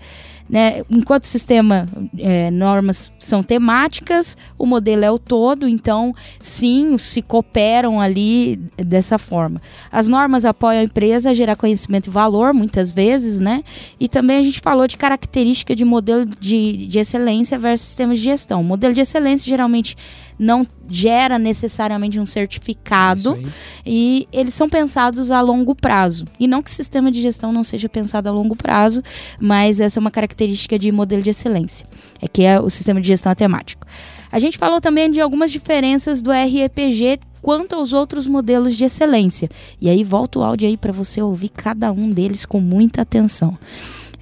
Né? 0.48 0.82
Enquanto 0.88 1.24
o 1.24 1.26
sistema, 1.26 1.86
é, 2.18 2.50
normas 2.50 3.12
são 3.18 3.42
temáticas, 3.42 4.36
o 4.56 4.64
modelo 4.64 5.04
é 5.04 5.10
o 5.10 5.18
todo, 5.18 5.66
então 5.66 6.14
sim, 6.40 6.96
se 6.98 7.20
cooperam 7.20 8.00
ali 8.00 8.56
dessa 8.76 9.18
forma. 9.18 9.60
As 9.90 10.06
normas 10.06 10.44
apoiam 10.44 10.80
a 10.80 10.84
empresa 10.84 11.30
a 11.30 11.34
gerar 11.34 11.56
conhecimento 11.56 12.08
e 12.08 12.10
valor, 12.10 12.54
muitas 12.54 12.92
vezes, 12.92 13.40
né? 13.40 13.64
E 13.98 14.08
também 14.08 14.38
a 14.38 14.42
gente 14.42 14.60
falou 14.60 14.86
de 14.86 14.96
característica 14.96 15.74
de 15.74 15.84
modelo 15.84 16.24
de, 16.24 16.86
de 16.86 16.98
excelência 16.98 17.58
versus 17.58 17.88
sistema 17.88 18.14
de 18.14 18.20
gestão. 18.20 18.60
O 18.60 18.64
modelo 18.64 18.94
de 18.94 19.00
excelência 19.00 19.48
geralmente 19.48 19.96
não 20.38 20.66
gera 20.88 21.38
necessariamente 21.38 22.20
um 22.20 22.26
certificado 22.26 23.38
e 23.84 24.28
eles 24.32 24.54
são 24.54 24.68
pensados 24.68 25.30
a 25.30 25.40
longo 25.40 25.74
prazo. 25.74 26.24
E 26.38 26.46
não 26.46 26.62
que 26.62 26.70
o 26.70 26.72
sistema 26.72 27.10
de 27.10 27.20
gestão 27.20 27.52
não 27.52 27.64
seja 27.64 27.88
pensado 27.88 28.28
a 28.28 28.32
longo 28.32 28.54
prazo, 28.54 29.02
mas 29.40 29.80
essa 29.80 29.98
é 29.98 30.00
uma 30.00 30.10
característica 30.10 30.78
de 30.78 30.92
modelo 30.92 31.22
de 31.22 31.30
excelência. 31.30 31.86
É 32.20 32.28
que 32.28 32.42
é 32.42 32.60
o 32.60 32.70
sistema 32.70 33.00
de 33.00 33.08
gestão 33.08 33.32
é 33.32 33.34
temático. 33.34 33.86
A 34.30 34.38
gente 34.38 34.58
falou 34.58 34.80
também 34.80 35.10
de 35.10 35.20
algumas 35.20 35.50
diferenças 35.50 36.20
do 36.20 36.30
RPG 36.30 37.20
quanto 37.40 37.76
aos 37.76 37.92
outros 37.92 38.26
modelos 38.26 38.76
de 38.76 38.84
excelência. 38.84 39.48
E 39.80 39.88
aí 39.88 40.02
volta 40.02 40.38
o 40.38 40.42
áudio 40.42 40.68
aí 40.68 40.76
para 40.76 40.92
você 40.92 41.22
ouvir 41.22 41.48
cada 41.48 41.92
um 41.92 42.10
deles 42.10 42.44
com 42.44 42.60
muita 42.60 43.02
atenção. 43.02 43.56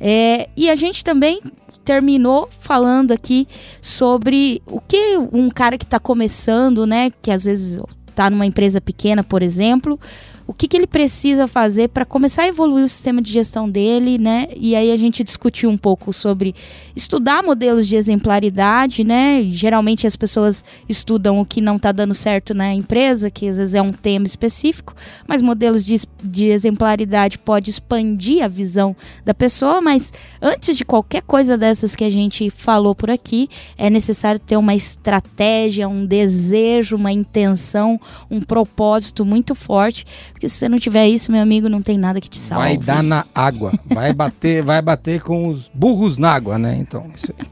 É, 0.01 0.49
e 0.57 0.69
a 0.69 0.75
gente 0.75 1.03
também 1.03 1.41
terminou 1.85 2.49
falando 2.61 3.13
aqui 3.13 3.47
sobre 3.81 4.63
o 4.67 4.81
que 4.81 5.17
um 5.33 5.51
cara 5.51 5.77
que 5.77 5.85
está 5.85 6.01
começando, 6.01 6.87
né, 6.87 7.11
que 7.23 7.31
às 7.31 7.45
vezes 7.45 7.79
está 8.09 8.31
numa 8.31 8.47
empresa 8.47 8.81
pequena, 8.81 9.23
por 9.23 9.43
exemplo, 9.43 9.99
o 10.47 10.53
que, 10.53 10.69
que 10.69 10.77
ele 10.77 10.87
precisa 10.87 11.49
fazer 11.49 11.89
para 11.89 12.05
começar 12.05 12.43
a 12.43 12.49
evoluir 12.49 12.85
o 12.85 12.89
sistema 12.89 13.23
de 13.23 13.33
gestão 13.33 13.69
dele, 13.69 14.19
né? 14.19 14.49
E 14.57 14.77
aí 14.77 14.93
a 14.93 14.97
gente 14.97 15.25
discutiu 15.25 15.71
um 15.71 15.77
pouco 15.77 16.13
sobre 16.13 16.55
estudar 16.95 17.43
modelos 17.43 17.89
de 17.89 17.97
exemplaridade, 17.97 19.03
né? 19.05 19.43
Geralmente 19.49 20.07
as 20.07 20.17
pessoas 20.17 20.63
estudam 20.89 21.41
o 21.41 21.47
que 21.47 21.61
não 21.61 21.77
está 21.77 21.93
dando 21.93 22.13
certo 22.13 22.53
na 22.53 22.75
empresa, 22.75 23.31
que 23.31 23.49
às 23.49 23.59
vezes 23.59 23.75
é 23.75 23.81
um 23.81 23.93
tema 23.93 24.27
específico, 24.27 24.95
mas 25.27 25.41
modelos 25.41 25.85
de, 25.85 25.97
de 26.23 26.47
exemplaridade 26.47 27.39
pode 27.39 27.71
expandir 27.71 28.45
a 28.45 28.49
visão 28.49 28.95
da 29.25 29.33
pessoa, 29.33 29.81
mas 29.81 30.13
antes 30.43 30.77
de 30.77 30.85
qualquer 30.85 31.23
coisa 31.23 31.57
dessas 31.57 31.97
que 31.97 32.05
a 32.05 32.11
gente 32.11 32.51
falou 32.51 32.95
por 32.95 33.11
aqui, 33.11 33.49
é 33.79 33.89
necessário 33.89 34.39
ter 34.39 34.57
uma 34.57 34.75
estratégia, 34.75 35.89
um 35.89 36.05
desejo, 36.05 36.97
uma 36.97 37.13
intenção, 37.13 37.99
um 38.31 38.41
propósito 38.41 39.25
muito 39.25 39.55
forte, 39.55 40.07
porque 40.33 40.44
se 40.49 40.57
você 40.57 40.69
não 40.69 40.79
tiver 40.79 41.07
isso, 41.09 41.31
meu 41.31 41.43
amigo, 41.43 41.69
não 41.69 41.83
tem 41.83 41.99
nada 41.99 42.21
que 42.21 42.29
te 42.29 42.39
salve. 42.39 42.65
Vai 42.65 42.77
dar 42.77 43.03
na 43.03 43.25
água. 43.35 43.73
Vai 43.87 44.13
bater, 44.13 44.63
vai 44.63 44.81
bater 44.81 45.21
com 45.21 45.49
os 45.49 45.71
burros 45.73 46.19
na 46.19 46.33
água, 46.33 46.59
né? 46.59 46.77
Então, 46.79 47.11
isso 47.15 47.33
aí. 47.39 47.47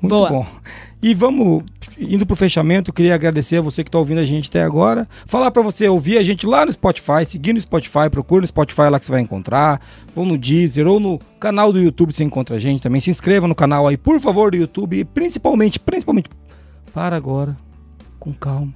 Muito 0.00 0.14
Boa. 0.14 0.28
bom. 0.28 0.46
E 1.02 1.14
vamos 1.14 1.62
indo 1.98 2.26
pro 2.26 2.34
fechamento, 2.34 2.92
queria 2.92 3.14
agradecer 3.14 3.56
a 3.58 3.60
você 3.60 3.84
que 3.84 3.90
tá 3.90 3.98
ouvindo 3.98 4.18
a 4.18 4.24
gente 4.24 4.48
até 4.48 4.62
agora. 4.62 5.06
Falar 5.26 5.50
para 5.50 5.62
você 5.62 5.88
ouvir 5.88 6.18
a 6.18 6.24
gente 6.24 6.46
lá 6.46 6.66
no 6.66 6.72
Spotify, 6.72 7.24
seguir 7.24 7.52
no 7.52 7.60
Spotify, 7.60 8.10
procura 8.10 8.40
no 8.40 8.46
Spotify 8.46 8.82
lá 8.90 8.98
que 8.98 9.06
você 9.06 9.12
vai 9.12 9.20
encontrar, 9.20 9.80
ou 10.14 10.24
no 10.24 10.36
Deezer, 10.36 10.86
ou 10.86 10.98
no 10.98 11.18
canal 11.38 11.72
do 11.72 11.80
YouTube 11.80 12.12
você 12.12 12.24
encontra 12.24 12.56
a 12.56 12.58
gente 12.58 12.82
também. 12.82 13.00
Se 13.00 13.10
inscreva 13.10 13.46
no 13.46 13.54
canal 13.54 13.86
aí, 13.86 13.96
por 13.96 14.20
favor, 14.20 14.50
do 14.50 14.56
YouTube, 14.56 14.98
e 14.98 15.04
principalmente, 15.04 15.78
principalmente, 15.78 16.30
para 16.92 17.16
agora, 17.16 17.56
com 18.18 18.32
calma. 18.32 18.74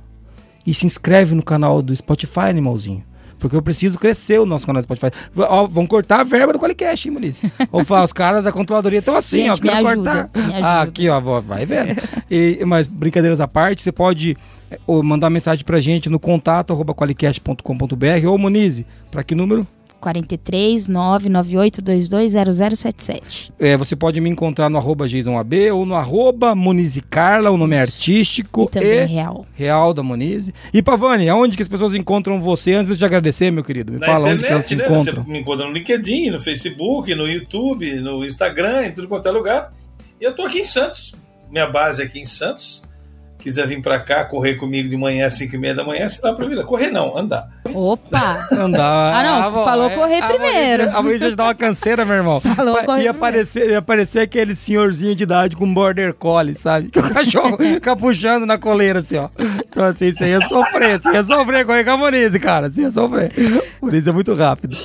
E 0.65 0.73
se 0.73 0.87
inscreve 0.87 1.35
no 1.35 1.43
canal 1.43 1.83
do 1.83 1.95
Spotify, 1.95 2.51
animalzinho. 2.51 3.05
Porque 3.43 3.57
eu 3.57 3.61
preciso 3.61 3.99
crescer 3.99 4.39
o 4.41 4.47
nosso 4.47 4.65
canal 4.65 4.81
do 4.81 4.85
Spotify. 4.85 5.11
V- 5.35 5.43
Ó, 5.43 5.67
vão 5.67 5.85
cortar 5.87 6.21
a 6.21 6.25
verba 6.25 6.53
do 6.53 6.59
Qualicast, 6.61 7.09
hein, 7.09 7.13
Muniz? 7.15 7.43
Ou 7.73 7.83
falar, 7.85 8.05
os 8.05 8.13
caras 8.13 8.43
da 8.45 8.53
controladoria 8.53 9.01
estão 9.01 9.17
assim, 9.17 9.47
Gente, 9.49 9.49
ó, 9.69 9.73
ajuda, 9.75 10.31
cortar. 10.31 10.31
Ah, 10.63 10.83
aqui, 10.83 11.09
ó, 11.09 11.21
vai 11.41 11.67
vendo. 11.67 12.01
E, 12.31 12.63
mas 12.65 12.87
brincadeiras 12.87 13.41
à 13.41 13.49
parte, 13.49 13.83
você 13.83 13.91
pode 13.91 14.37
é, 14.71 14.79
ou 14.87 15.03
mandar 15.03 15.29
mensagem 15.29 15.65
pra 15.65 15.81
gente 15.81 16.09
no 16.09 16.21
contato 16.21 16.73
arroba 16.73 16.95
qualicast.com.br 16.95 18.27
ou 18.29 18.39
Muniz, 18.39 18.85
pra 19.11 19.25
que 19.25 19.35
número? 19.35 19.67
43 20.03 20.89
998220077. 20.89 23.53
É, 23.59 23.77
você 23.77 23.95
pode 23.97 24.21
me 24.21 24.29
encontrar 24.29 24.69
no 24.69 24.77
arroba 24.79 25.07
JasonAB 25.09 25.71
ou 25.73 25.87
no 25.87 25.95
arroba 25.95 26.55
Munizicarla, 26.55 27.51
o 27.51 27.57
nome 27.57 27.77
é 27.77 27.81
artístico 27.81 28.65
E 28.65 28.69
também 28.73 28.91
é 28.99 29.05
real. 29.05 29.47
real 29.55 29.95
da 29.95 30.03
Muniz. 30.03 30.51
E 30.75 30.83
Pavani, 30.83 31.29
aonde 31.29 31.57
que 31.57 31.63
as 31.63 31.69
pessoas 31.69 31.95
encontram 31.95 32.41
você 32.41 32.75
antes 32.75 32.89
de 32.93 32.99
te 32.99 33.05
agradecer, 33.05 33.51
meu 33.51 33.63
querido? 33.65 33.93
Me 33.93 33.99
Na 34.01 34.07
fala 34.07 34.29
onde 34.29 34.45
que 34.45 34.51
elas 34.53 34.67
te 34.67 34.75
internet, 34.75 34.91
né? 34.93 34.97
encontram. 35.03 35.25
Você 35.25 35.31
me 35.31 35.39
encontra 35.39 35.67
no 35.67 35.73
LinkedIn, 35.73 36.31
no 36.31 36.41
Facebook, 36.41 37.15
no 37.15 37.29
YouTube, 37.29 38.01
no 38.01 38.25
Instagram, 38.25 38.87
em 38.87 38.93
tudo 38.93 39.07
quanto 39.09 39.29
é 39.29 39.31
lugar. 39.31 39.73
E 40.21 40.25
eu 40.25 40.35
tô 40.35 40.43
aqui 40.43 40.59
em 40.61 40.65
Santos. 40.65 41.15
Minha 41.51 41.67
base 41.69 42.03
é 42.03 42.07
aqui 42.07 42.19
em 42.19 42.25
Santos. 42.25 42.83
quiser 43.39 43.67
vir 43.67 43.83
para 43.83 43.99
cá, 44.01 44.25
correr 44.25 44.55
comigo 44.55 44.89
de 44.89 44.97
manhã 44.97 45.27
às 45.27 45.35
5 45.35 45.55
e 45.57 45.59
meia 45.59 45.75
da 45.75 45.85
manhã, 45.85 46.09
será 46.09 46.33
para 46.33 46.47
vir. 46.47 46.65
Correr 46.65 46.91
não, 46.91 47.17
andar. 47.19 47.51
Opa! 47.75 48.49
Andar. 48.53 49.15
Ah, 49.17 49.23
não, 49.23 49.43
avó, 49.45 49.65
falou 49.65 49.87
é, 49.87 49.95
correr 49.95 50.19
a 50.23 50.27
primeiro. 50.27 50.97
A 50.97 51.03
mãe 51.03 51.17
já 51.19 51.31
dá 51.31 51.45
uma 51.45 51.55
canseira, 51.55 52.05
meu 52.05 52.17
irmão. 52.17 52.41
Falou 52.55 52.75
Pa- 52.77 52.85
correr 52.85 53.05
ia, 53.05 53.11
aparecer, 53.13 53.71
ia 53.71 53.79
aparecer 53.79 54.19
aquele 54.21 54.55
senhorzinho 54.55 55.15
de 55.15 55.23
idade 55.23 55.57
com 55.57 55.73
border 55.73 56.13
collie, 56.13 56.55
sabe? 56.55 56.91
Que 56.91 56.99
o 56.99 57.03
cachorro 57.15 57.57
fica 57.63 57.95
puxando 57.97 58.45
na 58.47 58.59
coleira, 58.59 58.99
assim, 58.99 59.17
ó. 59.17 59.29
Então, 59.71 59.85
assim, 59.85 60.13
você 60.13 60.27
ia 60.31 60.41
sofrer, 60.49 61.01
você 61.01 61.13
ia 61.13 61.23
sofrer 61.25 61.65
correr 61.65 61.85
com 61.85 61.91
a 61.93 61.97
Monize, 61.97 62.39
cara. 62.41 62.69
Você 62.69 62.83
ia 62.83 62.91
sofrer. 62.91 63.33
Monize 63.81 64.09
é 64.09 64.13
muito 64.13 64.35
rápido. 64.35 64.77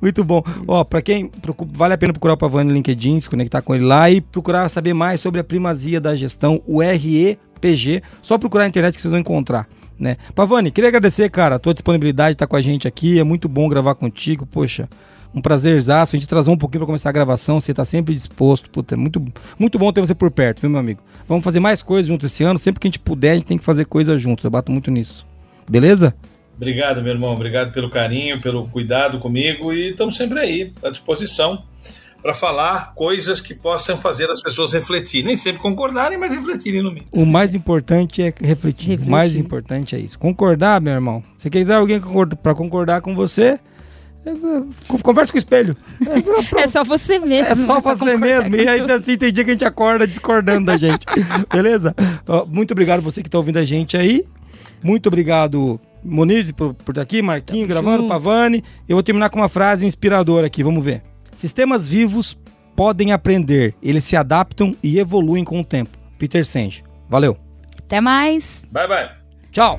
Muito 0.00 0.22
bom. 0.22 0.42
Ó, 0.68 0.84
pra 0.84 1.00
quem 1.02 1.30
vale 1.72 1.94
a 1.94 1.98
pena 1.98 2.12
procurar 2.12 2.34
o 2.34 2.36
Pavani 2.36 2.68
no 2.68 2.74
LinkedIn, 2.74 3.20
se 3.20 3.28
conectar 3.28 3.62
com 3.62 3.74
ele 3.74 3.84
lá 3.84 4.10
e 4.10 4.20
procurar 4.20 4.68
saber 4.68 4.92
mais 4.94 5.20
sobre 5.20 5.40
a 5.40 5.44
primazia 5.44 6.00
da 6.00 6.14
gestão, 6.14 6.62
o 6.66 6.80
REPG. 6.80 8.02
Só 8.22 8.36
procurar 8.38 8.64
na 8.64 8.68
internet 8.68 8.94
que 8.96 9.00
vocês 9.02 9.10
vão 9.10 9.20
encontrar. 9.20 9.66
Né? 10.04 10.18
Pavani, 10.34 10.70
queria 10.70 10.88
agradecer, 10.88 11.30
cara, 11.30 11.54
a 11.54 11.58
tua 11.58 11.72
disponibilidade 11.72 12.32
de 12.32 12.34
estar 12.34 12.46
com 12.46 12.56
a 12.56 12.60
gente 12.60 12.86
aqui. 12.86 13.18
É 13.18 13.24
muito 13.24 13.48
bom 13.48 13.66
gravar 13.70 13.94
contigo, 13.94 14.44
poxa. 14.44 14.86
Um 15.34 15.40
prazerzaço. 15.40 16.14
A 16.14 16.18
gente 16.18 16.28
trazer 16.28 16.50
um 16.50 16.58
pouquinho 16.58 16.80
pra 16.80 16.86
começar 16.88 17.08
a 17.08 17.12
gravação. 17.12 17.58
Você 17.58 17.72
tá 17.72 17.86
sempre 17.86 18.12
disposto. 18.12 18.68
Puta, 18.68 18.96
é 18.96 18.98
muito, 18.98 19.24
muito 19.58 19.78
bom 19.78 19.90
ter 19.90 20.02
você 20.02 20.14
por 20.14 20.30
perto, 20.30 20.60
viu, 20.60 20.68
meu 20.68 20.78
amigo? 20.78 21.00
Vamos 21.26 21.42
fazer 21.42 21.58
mais 21.58 21.80
coisas 21.80 22.06
juntos 22.06 22.30
esse 22.30 22.44
ano. 22.44 22.58
Sempre 22.58 22.80
que 22.80 22.86
a 22.86 22.90
gente 22.90 22.98
puder, 22.98 23.30
a 23.30 23.34
gente 23.36 23.46
tem 23.46 23.56
que 23.56 23.64
fazer 23.64 23.86
coisas 23.86 24.20
juntos. 24.20 24.44
Eu 24.44 24.50
bato 24.50 24.70
muito 24.70 24.90
nisso. 24.90 25.26
Beleza? 25.66 26.14
Obrigado, 26.54 27.02
meu 27.02 27.14
irmão. 27.14 27.32
Obrigado 27.32 27.72
pelo 27.72 27.88
carinho, 27.88 28.42
pelo 28.42 28.68
cuidado 28.68 29.18
comigo 29.18 29.72
e 29.72 29.92
estamos 29.92 30.18
sempre 30.18 30.38
aí, 30.38 30.70
à 30.82 30.90
disposição, 30.90 31.62
para 32.24 32.32
falar 32.32 32.94
coisas 32.94 33.38
que 33.38 33.52
possam 33.54 33.98
fazer 33.98 34.30
as 34.30 34.40
pessoas 34.40 34.72
refletir. 34.72 35.22
Nem 35.22 35.36
sempre 35.36 35.60
concordarem, 35.60 36.16
mas 36.16 36.32
refletirem 36.32 36.82
no 36.82 36.88
mínimo. 36.88 37.06
O 37.12 37.26
mais 37.26 37.54
importante 37.54 38.22
é 38.22 38.32
refletir. 38.40 38.88
Refletir. 38.88 39.06
O 39.06 39.10
mais 39.10 39.36
importante 39.36 39.94
é 39.94 39.98
isso. 39.98 40.18
Concordar, 40.18 40.80
meu 40.80 40.94
irmão. 40.94 41.22
Se 41.36 41.50
quiser 41.50 41.74
alguém 41.74 42.00
pra 42.42 42.54
concordar 42.54 43.02
com 43.02 43.14
você, 43.14 43.60
é, 44.24 44.30
é, 44.30 44.34
con- 44.88 44.98
conversa 45.02 45.30
com 45.30 45.36
o 45.36 45.38
espelho. 45.38 45.76
É. 46.00 46.60
É 46.64 46.66
só 46.66 46.82
você 46.82 47.18
mesmo. 47.18 47.52
É 47.52 47.54
só 47.54 47.78
pra 47.82 47.94
você 47.94 48.16
mesmo. 48.16 48.56
E 48.56 48.66
aí, 48.66 48.80
assim, 48.90 49.18
tem 49.18 49.30
dia 49.30 49.44
que 49.44 49.50
a 49.50 49.52
gente 49.52 49.64
acorda 49.66 50.06
discordando 50.06 50.64
da 50.64 50.78
gente. 50.78 51.04
Beleza? 51.52 51.94
Muito 52.48 52.70
obrigado 52.70 53.02
você 53.02 53.22
que 53.22 53.28
tá 53.28 53.36
ouvindo 53.36 53.58
a 53.58 53.66
gente 53.66 53.98
aí. 53.98 54.24
Muito 54.82 55.08
obrigado, 55.08 55.78
Moniz, 56.02 56.50
por, 56.52 56.72
por 56.72 56.92
estar 56.92 57.02
aqui, 57.02 57.20
Marquinho, 57.20 57.68
Tamo 57.68 57.82
gravando, 57.82 57.96
junto. 58.04 58.08
Pavani. 58.08 58.64
Eu 58.88 58.96
vou 58.96 59.02
terminar 59.02 59.28
com 59.28 59.40
uma 59.40 59.48
frase 59.50 59.84
inspiradora 59.84 60.46
aqui, 60.46 60.62
vamos 60.64 60.82
ver. 60.82 61.02
Sistemas 61.34 61.86
vivos 61.86 62.38
podem 62.76 63.12
aprender, 63.12 63.74
eles 63.82 64.04
se 64.04 64.16
adaptam 64.16 64.74
e 64.82 64.98
evoluem 64.98 65.44
com 65.44 65.60
o 65.60 65.64
tempo. 65.64 65.96
Peter 66.18 66.44
Senge. 66.44 66.82
Valeu. 67.08 67.36
Até 67.78 68.00
mais. 68.00 68.66
Bye, 68.70 68.88
bye. 68.88 69.10
Tchau. 69.50 69.78